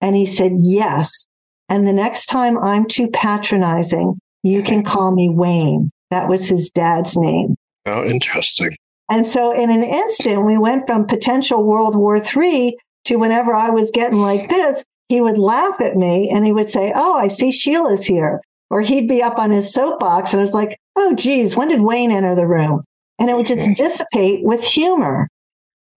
And 0.00 0.16
he 0.16 0.26
said, 0.26 0.52
yes. 0.56 1.26
And 1.68 1.86
the 1.86 1.92
next 1.92 2.26
time 2.26 2.58
I'm 2.58 2.86
too 2.86 3.08
patronizing, 3.08 4.18
you 4.42 4.62
can 4.62 4.82
call 4.82 5.14
me 5.14 5.28
Wayne. 5.28 5.90
That 6.10 6.28
was 6.28 6.48
his 6.48 6.70
dad's 6.70 7.16
name. 7.16 7.54
Oh, 7.86 8.04
interesting. 8.04 8.72
And 9.10 9.26
so 9.26 9.52
in 9.52 9.70
an 9.70 9.82
instant, 9.82 10.44
we 10.44 10.58
went 10.58 10.86
from 10.86 11.06
potential 11.06 11.64
World 11.64 11.96
War 11.96 12.16
III 12.16 12.76
to 13.06 13.16
whenever 13.16 13.54
I 13.54 13.70
was 13.70 13.90
getting 13.90 14.18
like 14.18 14.48
this, 14.48 14.84
he 15.08 15.20
would 15.20 15.38
laugh 15.38 15.80
at 15.80 15.96
me 15.96 16.30
and 16.30 16.44
he 16.44 16.52
would 16.52 16.70
say, 16.70 16.92
Oh, 16.94 17.16
I 17.16 17.28
see 17.28 17.52
Sheila's 17.52 18.06
here. 18.06 18.40
Or 18.70 18.82
he'd 18.82 19.08
be 19.08 19.22
up 19.22 19.38
on 19.38 19.50
his 19.50 19.72
soapbox 19.72 20.32
and 20.32 20.40
I 20.40 20.42
was 20.42 20.54
like, 20.54 20.78
Oh, 20.96 21.14
geez, 21.14 21.56
when 21.56 21.68
did 21.68 21.80
Wayne 21.80 22.12
enter 22.12 22.34
the 22.34 22.46
room? 22.46 22.84
And 23.18 23.30
it 23.30 23.36
would 23.36 23.46
just 23.46 23.74
dissipate 23.76 24.44
with 24.44 24.62
humor. 24.62 25.28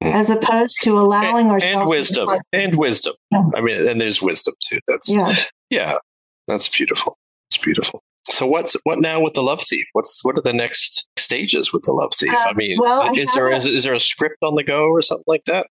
Mm. 0.02 0.16
as 0.16 0.32
opposed 0.32 0.82
to 0.82 1.00
allowing 1.00 1.46
and, 1.46 1.52
ourselves 1.52 1.82
and 1.82 1.90
wisdom 1.90 2.30
and 2.54 2.76
wisdom. 2.76 3.14
Yeah. 3.30 3.44
I 3.56 3.62
mean, 3.62 3.88
and 3.88 4.02
there's 4.02 4.20
wisdom 4.20 4.56
too. 4.68 4.80
That's 4.88 5.14
yeah, 5.14 5.36
yeah, 5.70 5.98
that's 6.48 6.68
beautiful. 6.68 7.20
It's 7.52 7.64
beautiful. 7.64 8.02
So 8.24 8.48
what's 8.48 8.76
what 8.84 9.00
now 9.00 9.22
with 9.22 9.34
the 9.34 9.44
Love 9.44 9.62
Thief? 9.62 9.86
What's 9.94 10.24
what 10.24 10.38
are 10.40 10.42
the 10.42 10.54
next 10.54 11.08
stages 11.18 11.72
with 11.72 11.84
the 11.84 11.94
Love 11.94 12.14
Thief? 12.16 12.34
Uh, 12.34 12.46
I 12.48 12.54
mean, 12.54 12.78
well, 12.80 13.16
is 13.16 13.32
there 13.36 13.48
a, 13.48 13.56
is, 13.56 13.68
is 13.68 13.84
there 13.84 13.94
a 13.94 14.00
script 14.00 14.38
on 14.42 14.56
the 14.56 14.64
go 14.64 14.86
or 14.86 15.02
something 15.02 15.24
like 15.28 15.44
that? 15.46 15.68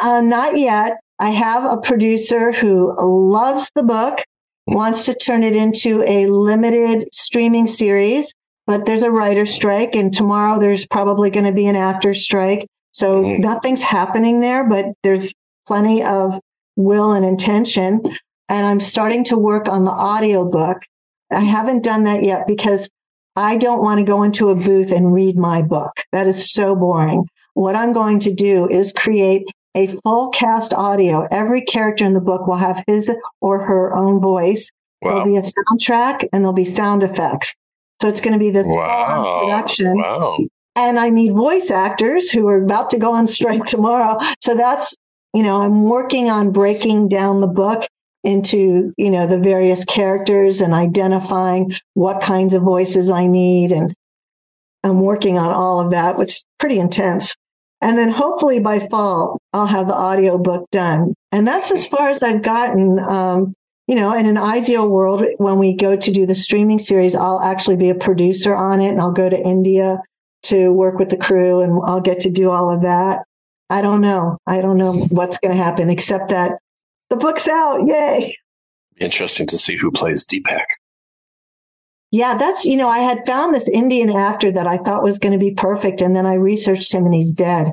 Uh, 0.00 0.20
not 0.20 0.56
yet. 0.56 0.98
I 1.22 1.30
have 1.30 1.64
a 1.64 1.76
producer 1.76 2.50
who 2.50 2.92
loves 2.98 3.70
the 3.76 3.84
book, 3.84 4.18
mm. 4.68 4.74
wants 4.74 5.04
to 5.04 5.14
turn 5.14 5.44
it 5.44 5.54
into 5.54 6.02
a 6.02 6.26
limited 6.26 7.06
streaming 7.14 7.68
series, 7.68 8.32
but 8.66 8.86
there's 8.86 9.04
a 9.04 9.10
writer 9.12 9.46
strike, 9.46 9.94
and 9.94 10.12
tomorrow 10.12 10.58
there's 10.58 10.84
probably 10.84 11.30
going 11.30 11.46
to 11.46 11.52
be 11.52 11.66
an 11.66 11.76
actor 11.76 12.12
strike. 12.12 12.66
So 12.92 13.22
mm-hmm. 13.22 13.40
nothing's 13.40 13.84
happening 13.84 14.40
there, 14.40 14.68
but 14.68 14.86
there's 15.04 15.32
plenty 15.64 16.02
of 16.02 16.40
will 16.74 17.12
and 17.12 17.24
intention. 17.24 18.02
And 18.48 18.66
I'm 18.66 18.80
starting 18.80 19.22
to 19.26 19.38
work 19.38 19.68
on 19.68 19.84
the 19.84 19.92
audio 19.92 20.44
book. 20.44 20.82
I 21.30 21.38
haven't 21.38 21.84
done 21.84 22.02
that 22.04 22.24
yet 22.24 22.48
because 22.48 22.90
I 23.36 23.58
don't 23.58 23.80
want 23.80 24.00
to 24.00 24.04
go 24.04 24.24
into 24.24 24.50
a 24.50 24.56
booth 24.56 24.90
and 24.90 25.14
read 25.14 25.38
my 25.38 25.62
book. 25.62 25.92
That 26.10 26.26
is 26.26 26.52
so 26.52 26.74
boring. 26.74 27.28
What 27.54 27.76
I'm 27.76 27.92
going 27.92 28.18
to 28.20 28.34
do 28.34 28.68
is 28.68 28.92
create 28.92 29.46
a 29.74 29.86
full 29.86 30.28
cast 30.28 30.74
audio. 30.74 31.26
Every 31.30 31.62
character 31.62 32.04
in 32.04 32.12
the 32.12 32.20
book 32.20 32.46
will 32.46 32.56
have 32.56 32.82
his 32.86 33.10
or 33.40 33.64
her 33.64 33.94
own 33.94 34.20
voice. 34.20 34.70
Wow. 35.00 35.10
There'll 35.10 35.26
be 35.26 35.36
a 35.36 35.42
soundtrack 35.42 36.28
and 36.32 36.44
there'll 36.44 36.52
be 36.52 36.64
sound 36.64 37.02
effects. 37.02 37.54
So 38.00 38.08
it's 38.08 38.20
going 38.20 38.32
to 38.32 38.38
be 38.38 38.50
this 38.50 38.66
wow. 38.68 39.40
production. 39.42 39.98
Wow 39.98 40.38
and 40.74 40.98
I 40.98 41.10
need 41.10 41.32
voice 41.32 41.70
actors 41.70 42.30
who 42.30 42.48
are 42.48 42.62
about 42.62 42.90
to 42.90 42.98
go 42.98 43.12
on 43.12 43.26
strike 43.26 43.64
tomorrow. 43.66 44.18
So 44.40 44.54
that's, 44.56 44.96
you 45.34 45.42
know, 45.42 45.60
I'm 45.60 45.84
working 45.84 46.30
on 46.30 46.52
breaking 46.52 47.08
down 47.08 47.40
the 47.40 47.46
book 47.46 47.86
into, 48.24 48.92
you 48.96 49.10
know, 49.10 49.26
the 49.26 49.38
various 49.38 49.84
characters 49.84 50.60
and 50.60 50.72
identifying 50.72 51.72
what 51.94 52.22
kinds 52.22 52.54
of 52.54 52.62
voices 52.62 53.10
I 53.10 53.26
need. 53.26 53.72
And 53.72 53.92
I'm 54.84 55.00
working 55.00 55.38
on 55.38 55.50
all 55.50 55.80
of 55.80 55.90
that, 55.90 56.16
which 56.16 56.30
is 56.30 56.44
pretty 56.58 56.78
intense. 56.78 57.34
And 57.80 57.98
then 57.98 58.10
hopefully 58.10 58.60
by 58.60 58.78
fall, 58.78 59.38
I'll 59.52 59.66
have 59.66 59.88
the 59.88 59.94
audio 59.94 60.38
book 60.38 60.68
done. 60.70 61.14
And 61.30 61.46
that's 61.46 61.70
as 61.70 61.86
far 61.86 62.08
as 62.08 62.22
I've 62.22 62.42
gotten. 62.42 62.98
Um, 62.98 63.54
you 63.88 63.96
know, 63.96 64.14
in 64.14 64.26
an 64.26 64.38
ideal 64.38 64.88
world, 64.88 65.24
when 65.38 65.58
we 65.58 65.74
go 65.74 65.96
to 65.96 66.12
do 66.12 66.24
the 66.24 66.36
streaming 66.36 66.78
series, 66.78 67.14
I'll 67.14 67.40
actually 67.40 67.76
be 67.76 67.90
a 67.90 67.94
producer 67.94 68.54
on 68.54 68.80
it 68.80 68.90
and 68.90 69.00
I'll 69.00 69.12
go 69.12 69.28
to 69.28 69.38
India 69.38 69.98
to 70.44 70.72
work 70.72 70.98
with 70.98 71.10
the 71.10 71.16
crew 71.16 71.60
and 71.60 71.80
I'll 71.84 72.00
get 72.00 72.20
to 72.20 72.30
do 72.30 72.50
all 72.50 72.70
of 72.70 72.82
that. 72.82 73.24
I 73.68 73.80
don't 73.80 74.00
know. 74.00 74.38
I 74.46 74.60
don't 74.60 74.76
know 74.76 74.92
what's 75.10 75.38
going 75.38 75.56
to 75.56 75.62
happen, 75.62 75.90
except 75.90 76.28
that 76.28 76.52
the 77.10 77.16
book's 77.16 77.48
out. 77.48 77.86
Yay. 77.86 78.34
Interesting 78.98 79.46
to 79.48 79.58
see 79.58 79.76
who 79.76 79.90
plays 79.90 80.24
Deepak. 80.24 80.64
Yeah, 82.10 82.36
that's, 82.36 82.66
you 82.66 82.76
know, 82.76 82.88
I 82.88 82.98
had 82.98 83.26
found 83.26 83.54
this 83.54 83.68
Indian 83.68 84.10
actor 84.10 84.52
that 84.52 84.66
I 84.66 84.76
thought 84.76 85.02
was 85.02 85.18
going 85.18 85.32
to 85.32 85.38
be 85.38 85.54
perfect. 85.54 86.02
And 86.02 86.14
then 86.14 86.26
I 86.26 86.34
researched 86.34 86.92
him 86.92 87.06
and 87.06 87.14
he's 87.14 87.32
dead. 87.32 87.72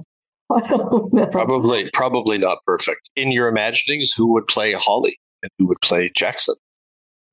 Probably, 1.32 1.90
probably 1.94 2.40
not 2.40 2.58
perfect. 2.66 3.12
In 3.16 3.32
your 3.32 3.48
imaginings, 3.48 4.12
who 4.16 4.34
would 4.34 4.48
play 4.48 4.72
Holly 4.72 5.16
and 5.44 5.52
who 5.60 5.68
would 5.68 5.80
play 5.82 6.12
Jackson? 6.16 6.56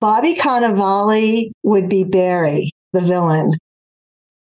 Bobby 0.00 0.34
Cannavale 0.34 1.50
would 1.62 1.88
be 1.88 2.04
Barry, 2.04 2.72
the 2.92 3.00
villain. 3.00 3.56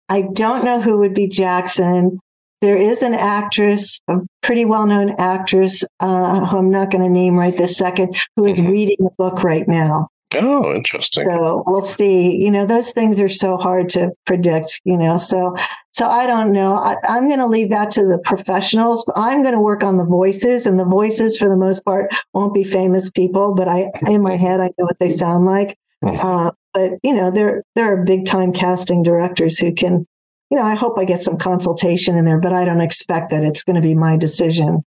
I 0.09 0.23
don't 0.23 0.65
know 0.65 0.81
who 0.81 0.99
would 0.99 1.15
be 1.15 1.29
Jackson. 1.29 2.19
There 2.63 2.77
is 2.77 3.03
an 3.03 3.13
actress, 3.13 4.01
a 4.09 4.19
pretty 4.41 4.65
well 4.65 4.87
known 4.87 5.17
actress, 5.19 5.85
uh, 6.01 6.47
who 6.47 6.59
I'm 6.59 6.71
not 6.71 6.91
going 6.91 7.05
to 7.05 7.11
name 7.11 7.39
right 7.39 7.57
this 7.57 7.77
second, 7.77 8.17
who 8.37 8.47
is 8.47 8.59
mm-hmm. 8.59 8.71
reading 8.71 8.97
the 9.01 9.11
book 9.19 9.43
right 9.43 9.67
now. 9.69 10.09
Oh, 10.35 10.75
interesting. 10.75 11.27
So 11.27 11.63
we'll 11.67 11.83
see. 11.83 12.37
You 12.37 12.51
know, 12.51 12.67
those 12.67 12.93
things 12.93 13.19
are 13.19 13.29
so 13.29 13.57
hard 13.57 13.89
to 13.91 14.13
predict, 14.27 14.81
you 14.85 14.97
know. 14.97 15.19
So 15.19 15.57
so 15.93 16.09
I 16.09 16.27
don't 16.27 16.53
know. 16.53 16.77
I, 16.77 16.97
am 17.17 17.29
going 17.29 17.41
to 17.41 17.47
leave 17.47 17.71
that 17.71 17.91
to 17.93 18.07
the 18.07 18.19
professionals. 18.19 19.11
I'm 19.15 19.43
going 19.43 19.55
to 19.55 19.61
work 19.61 19.85
on 19.85 19.99
the 19.99 20.07
voices, 20.07 20.67
and 20.67 20.79
the 20.79 20.85
voices, 20.85 21.37
for 21.37 21.49
the 21.49 21.57
most 21.57 21.85
part, 21.85 22.15
won't 22.33 22.55
be 22.55 22.65
famous 22.65 23.11
people, 23.11 23.55
but 23.55 23.69
I 23.69 23.91
in 24.07 24.23
my 24.23 24.37
head 24.37 24.61
I 24.61 24.67
know 24.79 24.85
what 24.85 24.99
they 24.99 25.11
sound 25.11 25.45
like. 25.45 25.79
Hmm. 26.03 26.19
Uh, 26.21 26.51
but 26.73 26.93
you 27.03 27.15
know, 27.15 27.31
there 27.31 27.63
there 27.75 27.93
are 27.93 28.05
big 28.05 28.27
time 28.27 28.53
casting 28.53 29.03
directors 29.03 29.59
who 29.59 29.73
can. 29.73 30.07
You 30.51 30.59
know, 30.59 30.65
I 30.65 30.75
hope 30.75 30.99
I 30.99 31.05
get 31.05 31.23
some 31.23 31.39
consultation 31.39 32.19
in 32.19 32.27
there, 32.27 32.39
but 32.39 32.53
I 32.53 32.67
don't 32.67 32.83
expect 32.83 33.31
that 33.31 33.43
it's 33.43 33.65
going 33.65 33.77
to 33.77 33.81
be 33.81 33.95
my 33.95 34.19
decision 34.19 34.85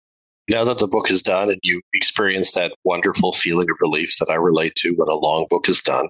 now 0.50 0.64
that 0.64 0.80
the 0.80 0.88
book 0.88 1.10
is 1.10 1.22
done 1.22 1.50
and 1.50 1.60
you 1.64 1.82
experience 1.94 2.54
that 2.54 2.74
wonderful 2.84 3.32
feeling 3.32 3.70
of 3.70 3.78
relief 3.82 4.14
that 4.20 4.30
I 4.30 4.36
relate 4.36 4.76
to 4.76 4.92
when 4.92 5.08
a 5.10 5.20
long 5.20 5.48
book 5.50 5.70
is 5.70 5.82
done, 5.82 6.10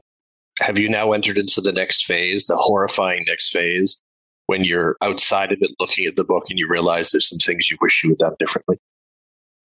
have 0.62 0.78
you 0.78 0.90
now 0.90 1.12
entered 1.12 1.38
into 1.38 1.62
the 1.62 1.72
next 1.72 2.06
phase, 2.06 2.48
the 2.48 2.56
horrifying 2.56 3.26
next 3.28 3.52
phase, 3.52 4.02
when 4.48 4.64
you're 4.64 4.98
outside 5.02 5.52
of 5.52 5.60
it 5.62 5.72
looking 5.80 6.06
at 6.06 6.16
the 6.16 6.24
book 6.24 6.44
and 6.50 6.60
you 6.60 6.68
realize 6.68 7.12
there's 7.12 7.30
some 7.30 7.40
things 7.40 7.70
you 7.70 7.78
wish 7.82 8.04
you 8.04 8.12
had 8.12 8.20
done 8.20 8.36
differently? 8.40 8.78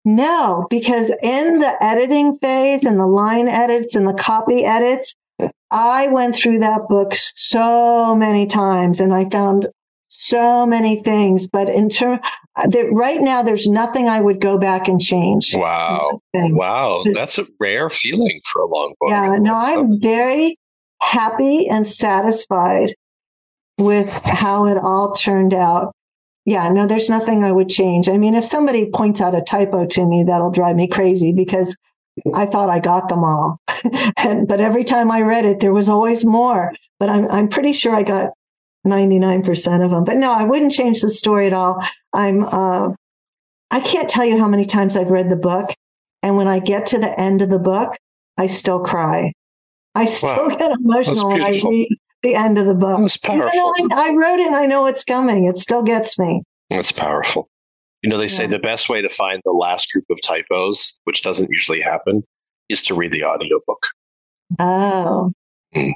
No, 0.03 0.68
because 0.70 1.11
in 1.24 1.59
the 1.59 1.84
editing 1.84 2.38
phase 2.38 2.84
and 2.84 2.99
the 2.99 3.07
line 3.07 3.47
edits 3.47 3.95
and 3.95 4.07
the 4.07 4.13
copy 4.13 4.63
edits, 4.63 5.16
I 5.72 6.07
went 6.07 6.36
through 6.36 6.59
that 6.59 6.88
book 6.88 7.13
so 7.16 8.16
many 8.16 8.45
times 8.45 8.99
and 8.99 9.13
I 9.13 9.28
found 9.30 9.68
so 10.18 10.66
many 10.66 11.01
things. 11.01 11.47
But 11.47 11.70
in 11.70 11.89
terms, 11.89 12.20
uh, 12.55 12.68
that 12.68 12.88
right 12.91 13.22
now, 13.22 13.41
there's 13.41 13.68
nothing 13.68 14.07
I 14.07 14.22
would 14.22 14.39
go 14.39 14.57
back 14.57 14.88
and 14.88 14.99
change. 15.01 15.55
Wow. 15.55 16.20
Wow. 16.34 17.03
That's 17.13 17.38
a 17.38 17.45
rare 17.59 17.89
feeling 17.89 18.39
for 18.51 18.61
a 18.61 18.68
long 18.68 18.93
book. 18.99 19.09
Yeah. 19.09 19.36
No, 19.39 19.55
I'm 19.55 19.99
very 20.01 20.57
happy 21.01 21.68
and 21.68 21.88
satisfied 21.88 22.93
with 23.78 24.09
how 24.09 24.66
it 24.66 24.78
all 24.78 25.13
turned 25.13 25.53
out. 25.53 25.93
Yeah, 26.45 26.70
no, 26.70 26.86
there's 26.86 27.09
nothing 27.09 27.43
I 27.43 27.51
would 27.51 27.70
change. 27.70 28.07
I 28.07 28.18
mean, 28.18 28.36
if 28.36 28.45
somebody 28.45 28.89
points 28.91 29.20
out 29.20 29.36
a 29.36 29.41
typo 29.41 29.86
to 29.88 30.05
me, 30.05 30.24
that'll 30.24 30.51
drive 30.51 30.76
me 30.76 30.88
crazy 30.88 31.34
because 31.34 31.76
I 32.36 32.45
thought 32.45 32.70
I 32.70 32.80
got 32.80 33.09
them 33.09 33.24
all. 33.24 33.59
and, 34.18 34.47
but 34.47 34.61
every 34.61 34.84
time 34.84 35.11
I 35.11 35.22
read 35.22 35.45
it, 35.45 35.59
there 35.59 35.74
was 35.74 35.89
always 35.89 36.24
more. 36.24 36.72
But 36.99 37.09
I'm, 37.09 37.30
I'm 37.30 37.47
pretty 37.49 37.74
sure 37.74 37.95
I 37.95 38.03
got 38.03 38.32
99% 38.86 39.84
of 39.84 39.92
them. 39.92 40.04
But 40.04 40.18
no, 40.18 40.32
I 40.32 40.44
wouldn't 40.44 40.72
change 40.72 41.02
the 41.02 41.10
story 41.10 41.48
at 41.48 41.54
all. 41.54 41.84
I'm, 42.14 42.44
uh, 42.44 42.94
I 43.72 43.80
can't 43.80 44.10
tell 44.10 44.26
you 44.26 44.38
how 44.38 44.48
many 44.48 44.66
times 44.66 44.96
I've 44.96 45.10
read 45.10 45.30
the 45.30 45.36
book. 45.36 45.74
And 46.24 46.38
when 46.38 46.48
I 46.48 46.60
get 46.60 46.88
to 46.88 46.98
the 46.98 47.20
end 47.20 47.42
of 47.42 47.50
the 47.50 47.60
book, 47.60 47.98
I 48.38 48.48
still 48.48 48.80
cry. 48.80 49.34
I 49.94 50.06
still 50.06 50.50
wow. 50.50 50.56
get 50.56 50.72
emotional 50.72 51.30
when 51.30 51.42
I 51.42 51.50
read 51.50 51.88
the 52.24 52.36
end 52.36 52.58
of 52.58 52.66
the 52.66 52.76
book. 52.76 53.00
That's 53.00 53.18
powerful. 53.18 53.74
Even 53.78 53.90
though 53.90 53.96
I, 53.96 54.10
I, 54.10 54.16
wrote 54.16 54.40
it 54.40 54.48
and 54.48 54.56
I 54.56 54.66
know 54.66 54.88
it's 54.88 55.04
coming, 55.04 55.46
it 55.46 55.58
still 55.58 55.84
gets 55.84 56.20
me. 56.20 56.42
That's 56.70 56.92
powerful. 56.92 57.50
You 58.02 58.10
know, 58.10 58.18
they 58.18 58.28
say 58.28 58.46
the 58.46 58.60
best 58.60 58.90
way 58.90 59.02
to 59.02 59.10
find 59.10 59.42
the 59.46 59.52
last 59.52 59.92
group 59.92 60.06
of 60.12 60.20
typos, 60.24 61.00
which 61.06 61.24
doesn't 61.24 61.50
usually 61.50 61.82
happen, 61.82 62.24
is 62.70 62.84
to 62.84 62.94
read 62.94 63.12
the 63.12 63.24
audiobook. 63.24 63.80
Oh. 64.60 65.32
Mm. 65.76 65.94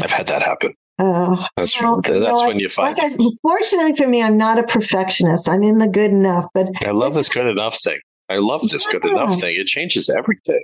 I've 0.00 0.10
had 0.10 0.28
that 0.28 0.42
happen. 0.42 0.72
Oh, 1.00 1.46
that's 1.56 1.80
well, 1.80 2.00
that's 2.00 2.42
when 2.42 2.58
you 2.58 2.68
find. 2.68 2.98
Like 2.98 3.12
I, 3.12 3.14
fortunately 3.42 3.94
for 3.94 4.08
me, 4.08 4.22
I'm 4.22 4.36
not 4.36 4.58
a 4.58 4.64
perfectionist. 4.64 5.48
I'm 5.48 5.62
in 5.62 5.78
the 5.78 5.86
good 5.86 6.10
enough. 6.10 6.46
But 6.54 6.70
I 6.84 6.90
love 6.90 7.14
this 7.14 7.28
good 7.28 7.46
enough 7.46 7.78
thing. 7.80 8.00
I 8.28 8.38
love 8.38 8.68
this 8.68 8.84
yeah. 8.86 8.98
good 8.98 9.10
enough 9.10 9.38
thing. 9.38 9.56
It 9.56 9.66
changes 9.66 10.10
everything. 10.10 10.62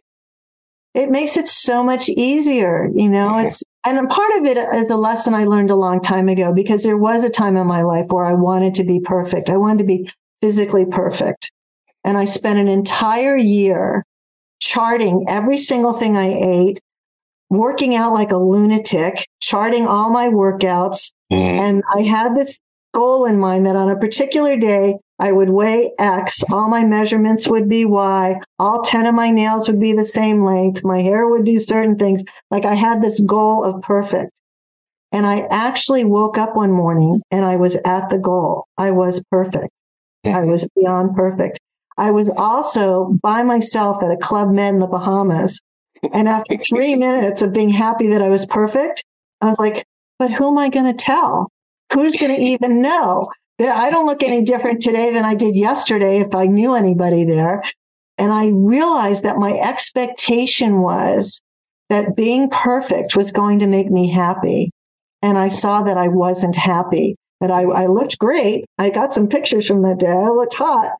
It 0.93 1.11
makes 1.11 1.37
it 1.37 1.49
so 1.49 1.83
much 1.83 2.09
easier, 2.09 2.89
you 2.95 3.09
know. 3.09 3.29
Mm-hmm. 3.29 3.49
It's 3.49 3.63
and 3.87 4.09
part 4.09 4.33
of 4.39 4.47
it 4.47 4.57
is 4.57 4.91
a 4.91 4.97
lesson 4.97 5.35
I 5.35 5.45
learned 5.45 5.71
a 5.71 5.77
long 5.77 6.01
time 6.01 6.29
ago 6.29 6.53
because 6.53 6.83
there 6.83 6.97
was 6.97 7.25
a 7.25 7.31
time 7.31 7.57
in 7.57 7.67
my 7.67 7.83
life 7.83 8.07
where 8.09 8.25
I 8.25 8.33
wanted 8.33 8.75
to 8.77 8.85
be 8.85 9.01
perfect. 9.01 9.51
I 9.51 9.57
wanted 9.57 9.79
to 9.79 9.85
be 9.85 10.09
physically 10.41 10.85
perfect, 10.85 11.53
and 12.03 12.19
I 12.19 12.25
spent 12.25 12.59
an 12.59 12.69
entire 12.69 13.37
year 13.37 14.05
charting 14.61 15.27
every 15.29 15.59
single 15.59 15.93
thing 15.93 16.17
I 16.17 16.29
ate, 16.29 16.81
working 17.57 17.95
out 17.95 18.13
like 18.13 18.33
a 18.33 18.37
lunatic, 18.37 19.27
charting 19.41 19.87
all 19.87 20.11
my 20.11 20.29
workouts. 20.29 21.13
Mm. 21.33 21.59
And 21.59 21.83
I 21.95 22.03
had 22.03 22.37
this 22.37 22.59
goal 22.93 23.27
in 23.27 23.39
mind 23.39 23.67
that 23.67 23.77
on 23.77 23.91
a 23.91 23.99
particular 23.99 24.57
day, 24.57 24.97
I 25.19 25.31
would 25.31 25.51
weigh 25.51 25.93
X, 25.99 26.43
all 26.51 26.69
my 26.69 26.85
measurements 26.85 27.47
would 27.47 27.69
be 27.69 27.85
Y, 27.85 28.41
all 28.59 28.83
10 28.83 29.07
of 29.07 29.15
my 29.15 29.31
nails 29.31 29.69
would 29.69 29.81
be 29.81 29.93
the 29.93 30.05
same 30.05 30.45
length, 30.45 30.85
my 30.85 31.03
hair 31.03 31.29
would 31.29 31.45
do 31.45 31.61
certain 31.61 31.97
things. 31.97 32.25
Like 32.51 32.65
I 32.65 32.75
had 32.75 33.01
this 33.01 33.21
goal 33.21 33.63
of 33.65 33.83
perfect. 33.83 34.31
And 35.13 35.25
I 35.25 35.47
actually 35.51 36.05
woke 36.05 36.39
up 36.39 36.57
one 36.57 36.73
morning 36.73 37.23
and 37.31 37.45
I 37.45 37.55
was 37.55 37.77
at 37.85 38.09
the 38.11 38.19
goal. 38.19 38.67
I 38.77 38.91
was 38.91 39.23
perfect. 39.31 39.71
I 40.25 40.41
was 40.41 40.69
beyond 40.75 41.15
perfect. 41.15 41.61
I 41.97 42.11
was 42.11 42.29
also 42.37 43.17
by 43.23 43.45
myself 43.45 44.03
at 44.03 44.11
a 44.11 44.17
Club 44.17 44.51
Med 44.51 44.75
in 44.75 44.81
the 44.81 44.89
Bahamas 44.89 45.61
and 46.13 46.29
after 46.29 46.57
three 46.59 46.95
minutes 46.97 47.43
of 47.43 47.53
being 47.53 47.71
happy 47.71 48.09
that 48.09 48.23
I 48.23 48.29
was 48.29 48.47
perfect, 48.47 49.05
I 49.41 49.49
was 49.49 49.59
like, 49.59 49.85
but 50.19 50.31
who 50.31 50.49
am 50.49 50.59
I 50.59 50.69
going 50.69 50.87
to 50.87 50.95
tell? 50.95 51.51
Who's 51.93 52.17
going 52.17 52.35
to 52.35 52.41
even 52.41 52.81
know? 52.81 53.29
That 53.59 53.77
I 53.77 53.91
don't 53.91 54.07
look 54.07 54.23
any 54.23 54.43
different 54.43 54.83
today 54.83 55.13
than 55.13 55.25
I 55.25 55.35
did 55.35 55.55
yesterday 55.55 56.19
if 56.19 56.35
I 56.35 56.47
knew 56.47 56.75
anybody 56.75 57.25
there. 57.25 57.63
And 58.19 58.33
I 58.33 58.49
realized 58.49 59.23
that 59.25 59.39
my 59.39 59.53
expectation 59.53 60.81
was 60.81 61.41
that 61.89 62.17
being 62.17 62.49
perfect 62.51 63.17
was 63.17 63.33
going 63.33 63.61
to 63.61 63.67
make 63.67 63.91
me 63.91 64.11
happy. 64.11 64.71
And 65.23 65.39
I 65.39 65.49
saw 65.49 65.83
that 65.83 65.97
I 65.97 66.09
wasn't 66.09 66.57
happy, 66.57 67.17
that 67.41 67.51
I, 67.51 67.63
I 67.63 67.87
looked 67.87 68.19
great. 68.19 68.65
I 68.79 68.91
got 68.91 69.15
some 69.15 69.29
pictures 69.29 69.67
from 69.67 69.83
that 69.83 69.99
day. 69.99 70.09
I 70.09 70.29
looked 70.29 70.55
hot, 70.55 70.93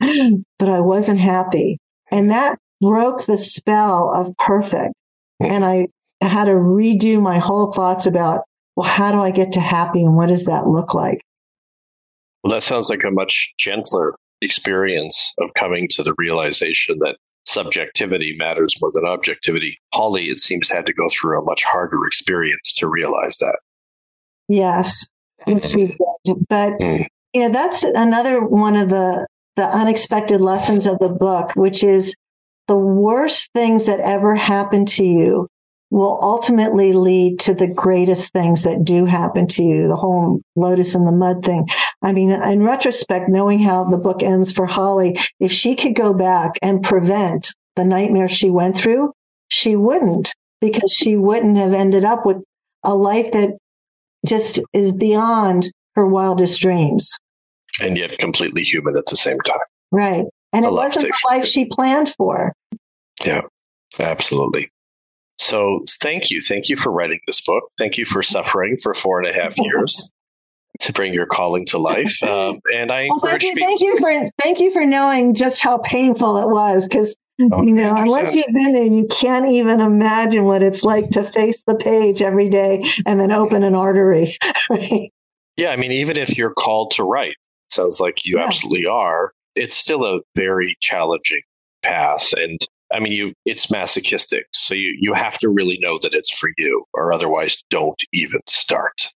but 0.59 0.69
I 0.69 0.81
wasn't 0.81 1.19
happy. 1.19 1.79
And 2.11 2.31
that 2.31 2.59
broke 2.85 3.25
the 3.25 3.39
spell 3.39 4.13
of 4.15 4.37
perfect. 4.39 4.95
And 5.41 5.65
I 5.65 5.89
had 6.21 6.47
to 6.47 6.53
redo 6.53 7.21
my 7.21 7.39
whole 7.39 7.73
thoughts 7.73 8.07
about, 8.07 8.43
well, 8.77 8.89
how 8.89 9.13
do 9.13 9.21
I 9.21 9.31
get 9.31 9.53
to 9.53 9.61
happy 9.61 10.05
and 10.05 10.17
what 10.17 10.29
does 10.29 10.47
that 10.47 10.67
look 10.67 10.95
like? 10.95 11.21
Well, 12.43 12.53
that 12.53 12.63
sounds 12.63 12.91
like 12.91 13.05
a 13.05 13.11
much 13.11 13.55
gentler 13.59 14.15
experience 14.43 15.33
of 15.39 15.55
coming 15.55 15.89
to 15.93 16.03
the 16.03 16.15
realization 16.19 16.99
that 17.01 17.17
subjectivity 17.47 18.35
matters 18.39 18.75
more 18.81 18.91
than 18.93 19.05
objectivity. 19.05 19.79
Holly, 19.93 20.25
it 20.25 20.39
seems, 20.39 20.71
had 20.71 20.87
to 20.87 20.93
go 20.93 21.09
through 21.09 21.41
a 21.41 21.45
much 21.45 21.63
harder 21.65 22.07
experience 22.07 22.75
to 22.75 22.89
realize 22.89 23.39
that. 23.39 23.59
Yes, 24.49 25.07
but 25.47 25.55
mm. 26.79 27.07
you 27.33 27.41
know 27.41 27.49
that's 27.49 27.83
another 27.83 28.45
one 28.45 28.77
of 28.77 28.91
the 28.91 29.27
the 29.57 29.65
unexpected 29.65 30.41
lessons 30.41 30.87
of 30.87 30.99
the 30.99 31.09
book, 31.09 31.53
which 31.55 31.83
is 31.83 32.15
the 32.69 32.79
worst 32.79 33.51
things 33.53 33.87
that 33.87 34.01
ever 34.01 34.35
happen 34.35 34.87
to 34.87 35.05
you 35.05 35.49
will 35.91 36.19
ultimately 36.23 36.93
lead 36.93 37.39
to 37.39 37.55
the 37.55 37.69
greatest 37.69 38.33
things 38.33 38.65
that 38.65 38.85
do 38.85 39.05
happen 39.05 39.47
to 39.47 39.63
you. 39.63 39.87
The 39.87 39.97
whole 39.97 40.41
lotus 40.57 40.95
in 40.95 41.05
the 41.05 41.13
mud 41.13 41.45
thing. 41.45 41.69
I 42.03 42.13
mean, 42.13 42.31
in 42.31 42.63
retrospect, 42.65 43.29
knowing 43.29 43.61
how 43.61 43.85
the 43.85 43.99
book 43.99 44.23
ends 44.23 44.51
for 44.51 44.67
Holly, 44.67 45.19
if 45.39 45.53
she 45.53 45.77
could 45.77 45.95
go 45.95 46.13
back 46.13 46.53
and 46.63 46.83
prevent 46.83 47.51
the 47.77 47.85
nightmare 47.85 48.29
she 48.29 48.51
went 48.51 48.77
through, 48.77 49.13
she 49.49 49.77
wouldn't 49.77 50.33
because 50.61 50.93
she 50.93 51.17
wouldn't 51.17 51.59
have 51.59 51.75
ended 51.75 52.05
up 52.05 52.27
with 52.27 52.39
a 52.83 52.95
life 52.95 53.33
that 53.33 53.51
just 54.27 54.61
is 54.73 54.91
beyond 54.91 55.71
her 55.95 56.07
wildest 56.07 56.61
dreams. 56.61 57.17
And 57.81 57.97
yet 57.97 58.19
completely 58.19 58.63
human 58.63 58.97
at 58.97 59.07
the 59.07 59.17
same 59.17 59.39
time. 59.41 59.59
Right. 59.93 60.25
And 60.55 60.65
it 60.65 60.73
wasn't 60.73 61.07
the 61.07 61.29
life 61.29 61.47
she 61.47 61.67
planned 61.67 62.11
for. 62.11 62.55
Yeah, 63.25 63.43
absolutely. 63.99 64.71
So 65.39 65.85
thank 66.01 66.31
you. 66.31 66.41
Thank 66.41 66.69
you 66.69 66.77
for 66.77 66.93
writing 66.93 67.21
this 67.27 67.41
book. 67.41 67.65
Thank 67.79 67.99
you 67.99 68.05
for 68.05 68.23
suffering 68.23 68.77
for 68.83 68.95
four 68.95 69.21
and 69.21 69.29
a 69.29 69.33
half 69.33 69.59
years 69.59 70.13
to 70.81 70.93
bring 70.93 71.15
your 71.15 71.27
calling 71.27 71.65
to 71.67 71.79
life. 71.79 72.19
Um, 72.25 72.61
and 72.73 72.91
I 72.91 73.09
well, 73.09 73.19
thank 73.19 73.43
you, 73.43 73.55
thank 73.55 73.81
you 73.81 73.99
for 73.99 74.31
thank 74.43 74.61
you 74.61 74.71
for 74.71 74.85
knowing 74.87 75.35
just 75.35 75.61
how 75.61 75.79
painful 75.79 76.39
it 76.39 76.49
was 76.49 76.89
because 76.89 77.17
oh, 77.53 77.63
you 77.63 77.73
know 77.73 77.95
unless 77.95 78.35
you've 78.35 78.47
been 78.47 78.73
there, 78.73 78.85
you 78.85 79.07
can't 79.09 79.47
even 79.47 79.81
imagine 79.81 80.45
what 80.45 80.63
it's 80.63 80.85
like 80.85 81.11
to 81.11 81.23
face 81.23 81.65
the 81.65 81.75
page 81.75 82.23
every 82.23 82.49
day 82.49 82.83
and 83.07 83.21
then 83.21 83.31
open 83.31 83.63
an 83.63 83.75
artery. 83.75 84.37
Right? 84.71 85.13
Yeah, 85.57 85.71
I 85.71 85.77
mean, 85.77 85.93
even 85.93 86.17
if 86.17 86.37
you're 86.37 86.55
called 86.55 86.93
to 86.93 87.05
write, 87.05 87.37
sounds 87.69 88.01
like 88.01 88.25
you 88.25 88.39
yeah. 88.39 88.47
absolutely 88.47 88.87
are. 88.87 89.33
It's 89.57 89.77
still 89.77 90.05
a 90.05 90.21
very 90.37 90.77
challenging 90.81 91.43
path, 91.83 92.33
and 92.37 92.61
I 92.93 93.01
mean, 93.01 93.13
you 93.13 93.35
it's 93.45 93.71
masochistic, 93.71 94.47
so 94.53 94.75
you 94.75 94.97
you 94.99 95.13
have 95.15 95.39
to 95.39 95.49
really 95.49 95.79
know 95.81 95.99
that 96.03 96.15
it's 96.15 96.31
for 96.31 96.51
you, 96.57 96.85
or 96.95 97.13
otherwise, 97.13 97.63
don't 97.71 98.01
even 98.13 98.41
start. 98.47 99.09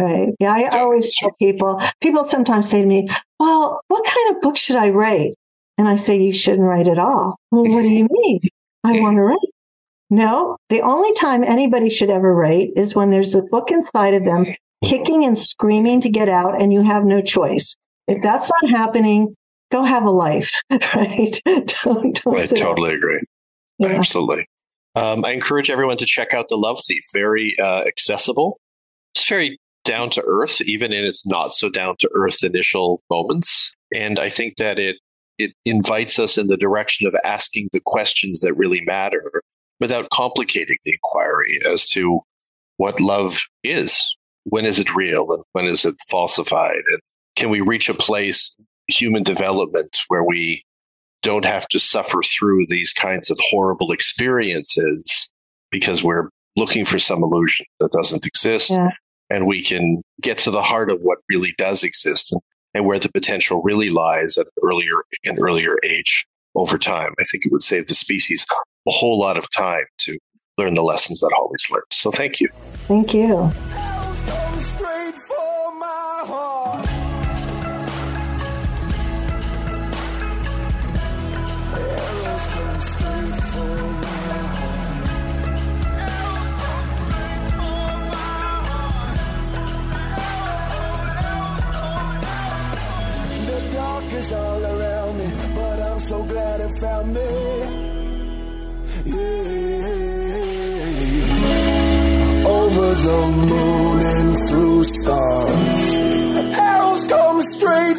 Right. 0.00 0.34
Yeah, 0.40 0.52
I 0.52 0.62
don't 0.62 0.74
always 0.74 1.16
tell 1.16 1.30
people. 1.40 1.80
People 2.00 2.24
sometimes 2.24 2.68
say 2.68 2.82
to 2.82 2.86
me, 2.86 3.08
"Well, 3.38 3.80
what 3.88 4.04
kind 4.04 4.34
of 4.34 4.42
book 4.42 4.56
should 4.56 4.76
I 4.76 4.90
write?" 4.90 5.34
And 5.78 5.88
I 5.88 5.96
say, 5.96 6.18
"You 6.18 6.32
shouldn't 6.32 6.66
write 6.66 6.88
at 6.88 6.98
all." 6.98 7.36
Well, 7.50 7.64
what 7.64 7.82
do 7.82 7.88
you 7.88 8.08
mean? 8.10 8.40
I 8.82 9.00
want 9.00 9.16
to 9.16 9.22
write. 9.22 9.38
No, 10.10 10.56
the 10.68 10.82
only 10.82 11.12
time 11.14 11.44
anybody 11.44 11.90
should 11.90 12.10
ever 12.10 12.34
write 12.34 12.70
is 12.76 12.94
when 12.94 13.10
there's 13.10 13.34
a 13.34 13.42
book 13.42 13.70
inside 13.70 14.14
of 14.14 14.24
them 14.24 14.46
kicking 14.84 15.24
and 15.24 15.38
screaming 15.38 16.00
to 16.02 16.10
get 16.10 16.28
out, 16.28 16.60
and 16.60 16.72
you 16.72 16.82
have 16.82 17.04
no 17.04 17.20
choice. 17.20 17.76
If 18.06 18.22
that's 18.22 18.50
not 18.62 18.70
happening, 18.70 19.34
go 19.74 19.82
have 19.82 20.04
a 20.04 20.10
life, 20.10 20.52
right? 20.94 21.40
don't, 21.44 22.22
don't 22.22 22.26
I 22.28 22.46
totally 22.46 22.94
agree. 22.94 23.20
Yeah. 23.78 23.88
Absolutely. 23.88 24.46
Um, 24.94 25.24
I 25.24 25.32
encourage 25.32 25.70
everyone 25.70 25.96
to 25.96 26.06
check 26.06 26.32
out 26.32 26.46
The 26.48 26.56
Love 26.56 26.78
Thief. 26.86 27.02
Very 27.12 27.58
uh, 27.58 27.82
accessible. 27.84 28.60
It's 29.14 29.28
very 29.28 29.58
down 29.84 30.10
to 30.10 30.22
earth, 30.24 30.60
even 30.62 30.92
in 30.92 31.04
its 31.04 31.26
not 31.26 31.52
so 31.52 31.68
down 31.68 31.96
to 31.98 32.10
earth 32.14 32.44
initial 32.44 33.02
moments. 33.10 33.74
And 33.92 34.18
I 34.18 34.28
think 34.28 34.56
that 34.56 34.78
it 34.78 34.96
it 35.36 35.52
invites 35.64 36.20
us 36.20 36.38
in 36.38 36.46
the 36.46 36.56
direction 36.56 37.08
of 37.08 37.16
asking 37.24 37.68
the 37.72 37.80
questions 37.84 38.40
that 38.40 38.54
really 38.54 38.82
matter 38.82 39.42
without 39.80 40.08
complicating 40.10 40.76
the 40.84 40.92
inquiry 40.92 41.58
as 41.68 41.86
to 41.86 42.20
what 42.76 43.00
love 43.00 43.40
is. 43.64 44.00
When 44.44 44.64
is 44.64 44.78
it 44.78 44.94
real 44.94 45.32
and 45.32 45.42
when 45.52 45.64
is 45.64 45.84
it 45.84 45.96
falsified? 46.08 46.82
And 46.88 47.00
can 47.34 47.50
we 47.50 47.60
reach 47.60 47.88
a 47.88 47.94
place 47.94 48.56
human 48.88 49.22
development 49.22 49.98
where 50.08 50.24
we 50.24 50.64
don't 51.22 51.44
have 51.44 51.66
to 51.68 51.78
suffer 51.78 52.20
through 52.22 52.66
these 52.68 52.92
kinds 52.92 53.30
of 53.30 53.38
horrible 53.50 53.92
experiences 53.92 55.28
because 55.70 56.04
we're 56.04 56.28
looking 56.56 56.84
for 56.84 56.98
some 56.98 57.22
illusion 57.22 57.66
that 57.80 57.90
doesn't 57.92 58.26
exist. 58.26 58.70
Yeah. 58.70 58.90
And 59.30 59.46
we 59.46 59.62
can 59.62 60.02
get 60.20 60.38
to 60.38 60.50
the 60.50 60.62
heart 60.62 60.90
of 60.90 61.00
what 61.02 61.18
really 61.28 61.50
does 61.56 61.82
exist 61.82 62.32
and, 62.32 62.40
and 62.74 62.86
where 62.86 62.98
the 62.98 63.10
potential 63.10 63.62
really 63.62 63.90
lies 63.90 64.36
at 64.36 64.46
earlier 64.62 64.94
and 65.24 65.38
earlier 65.40 65.76
age 65.82 66.26
over 66.54 66.78
time. 66.78 67.14
I 67.18 67.24
think 67.24 67.46
it 67.46 67.52
would 67.52 67.62
save 67.62 67.86
the 67.86 67.94
species 67.94 68.46
a 68.86 68.90
whole 68.90 69.18
lot 69.18 69.38
of 69.38 69.50
time 69.50 69.84
to 70.00 70.18
learn 70.58 70.74
the 70.74 70.84
lessons 70.84 71.20
that 71.20 71.32
Holly's 71.34 71.66
learned. 71.70 71.84
So 71.90 72.10
thank 72.10 72.40
you. 72.40 72.48
Thank 72.86 73.14
you. 73.14 73.50
So 96.04 96.22
glad 96.24 96.60
it 96.60 96.70
found 96.80 97.14
me. 97.14 97.20
Yeah. 99.06 99.34
Over 102.46 102.94
the 103.08 103.22
moon 103.48 103.98
and 104.16 104.38
through 104.46 104.84
stars, 104.84 105.96
arrows 106.58 107.04
come 107.04 107.42
straight 107.42 107.96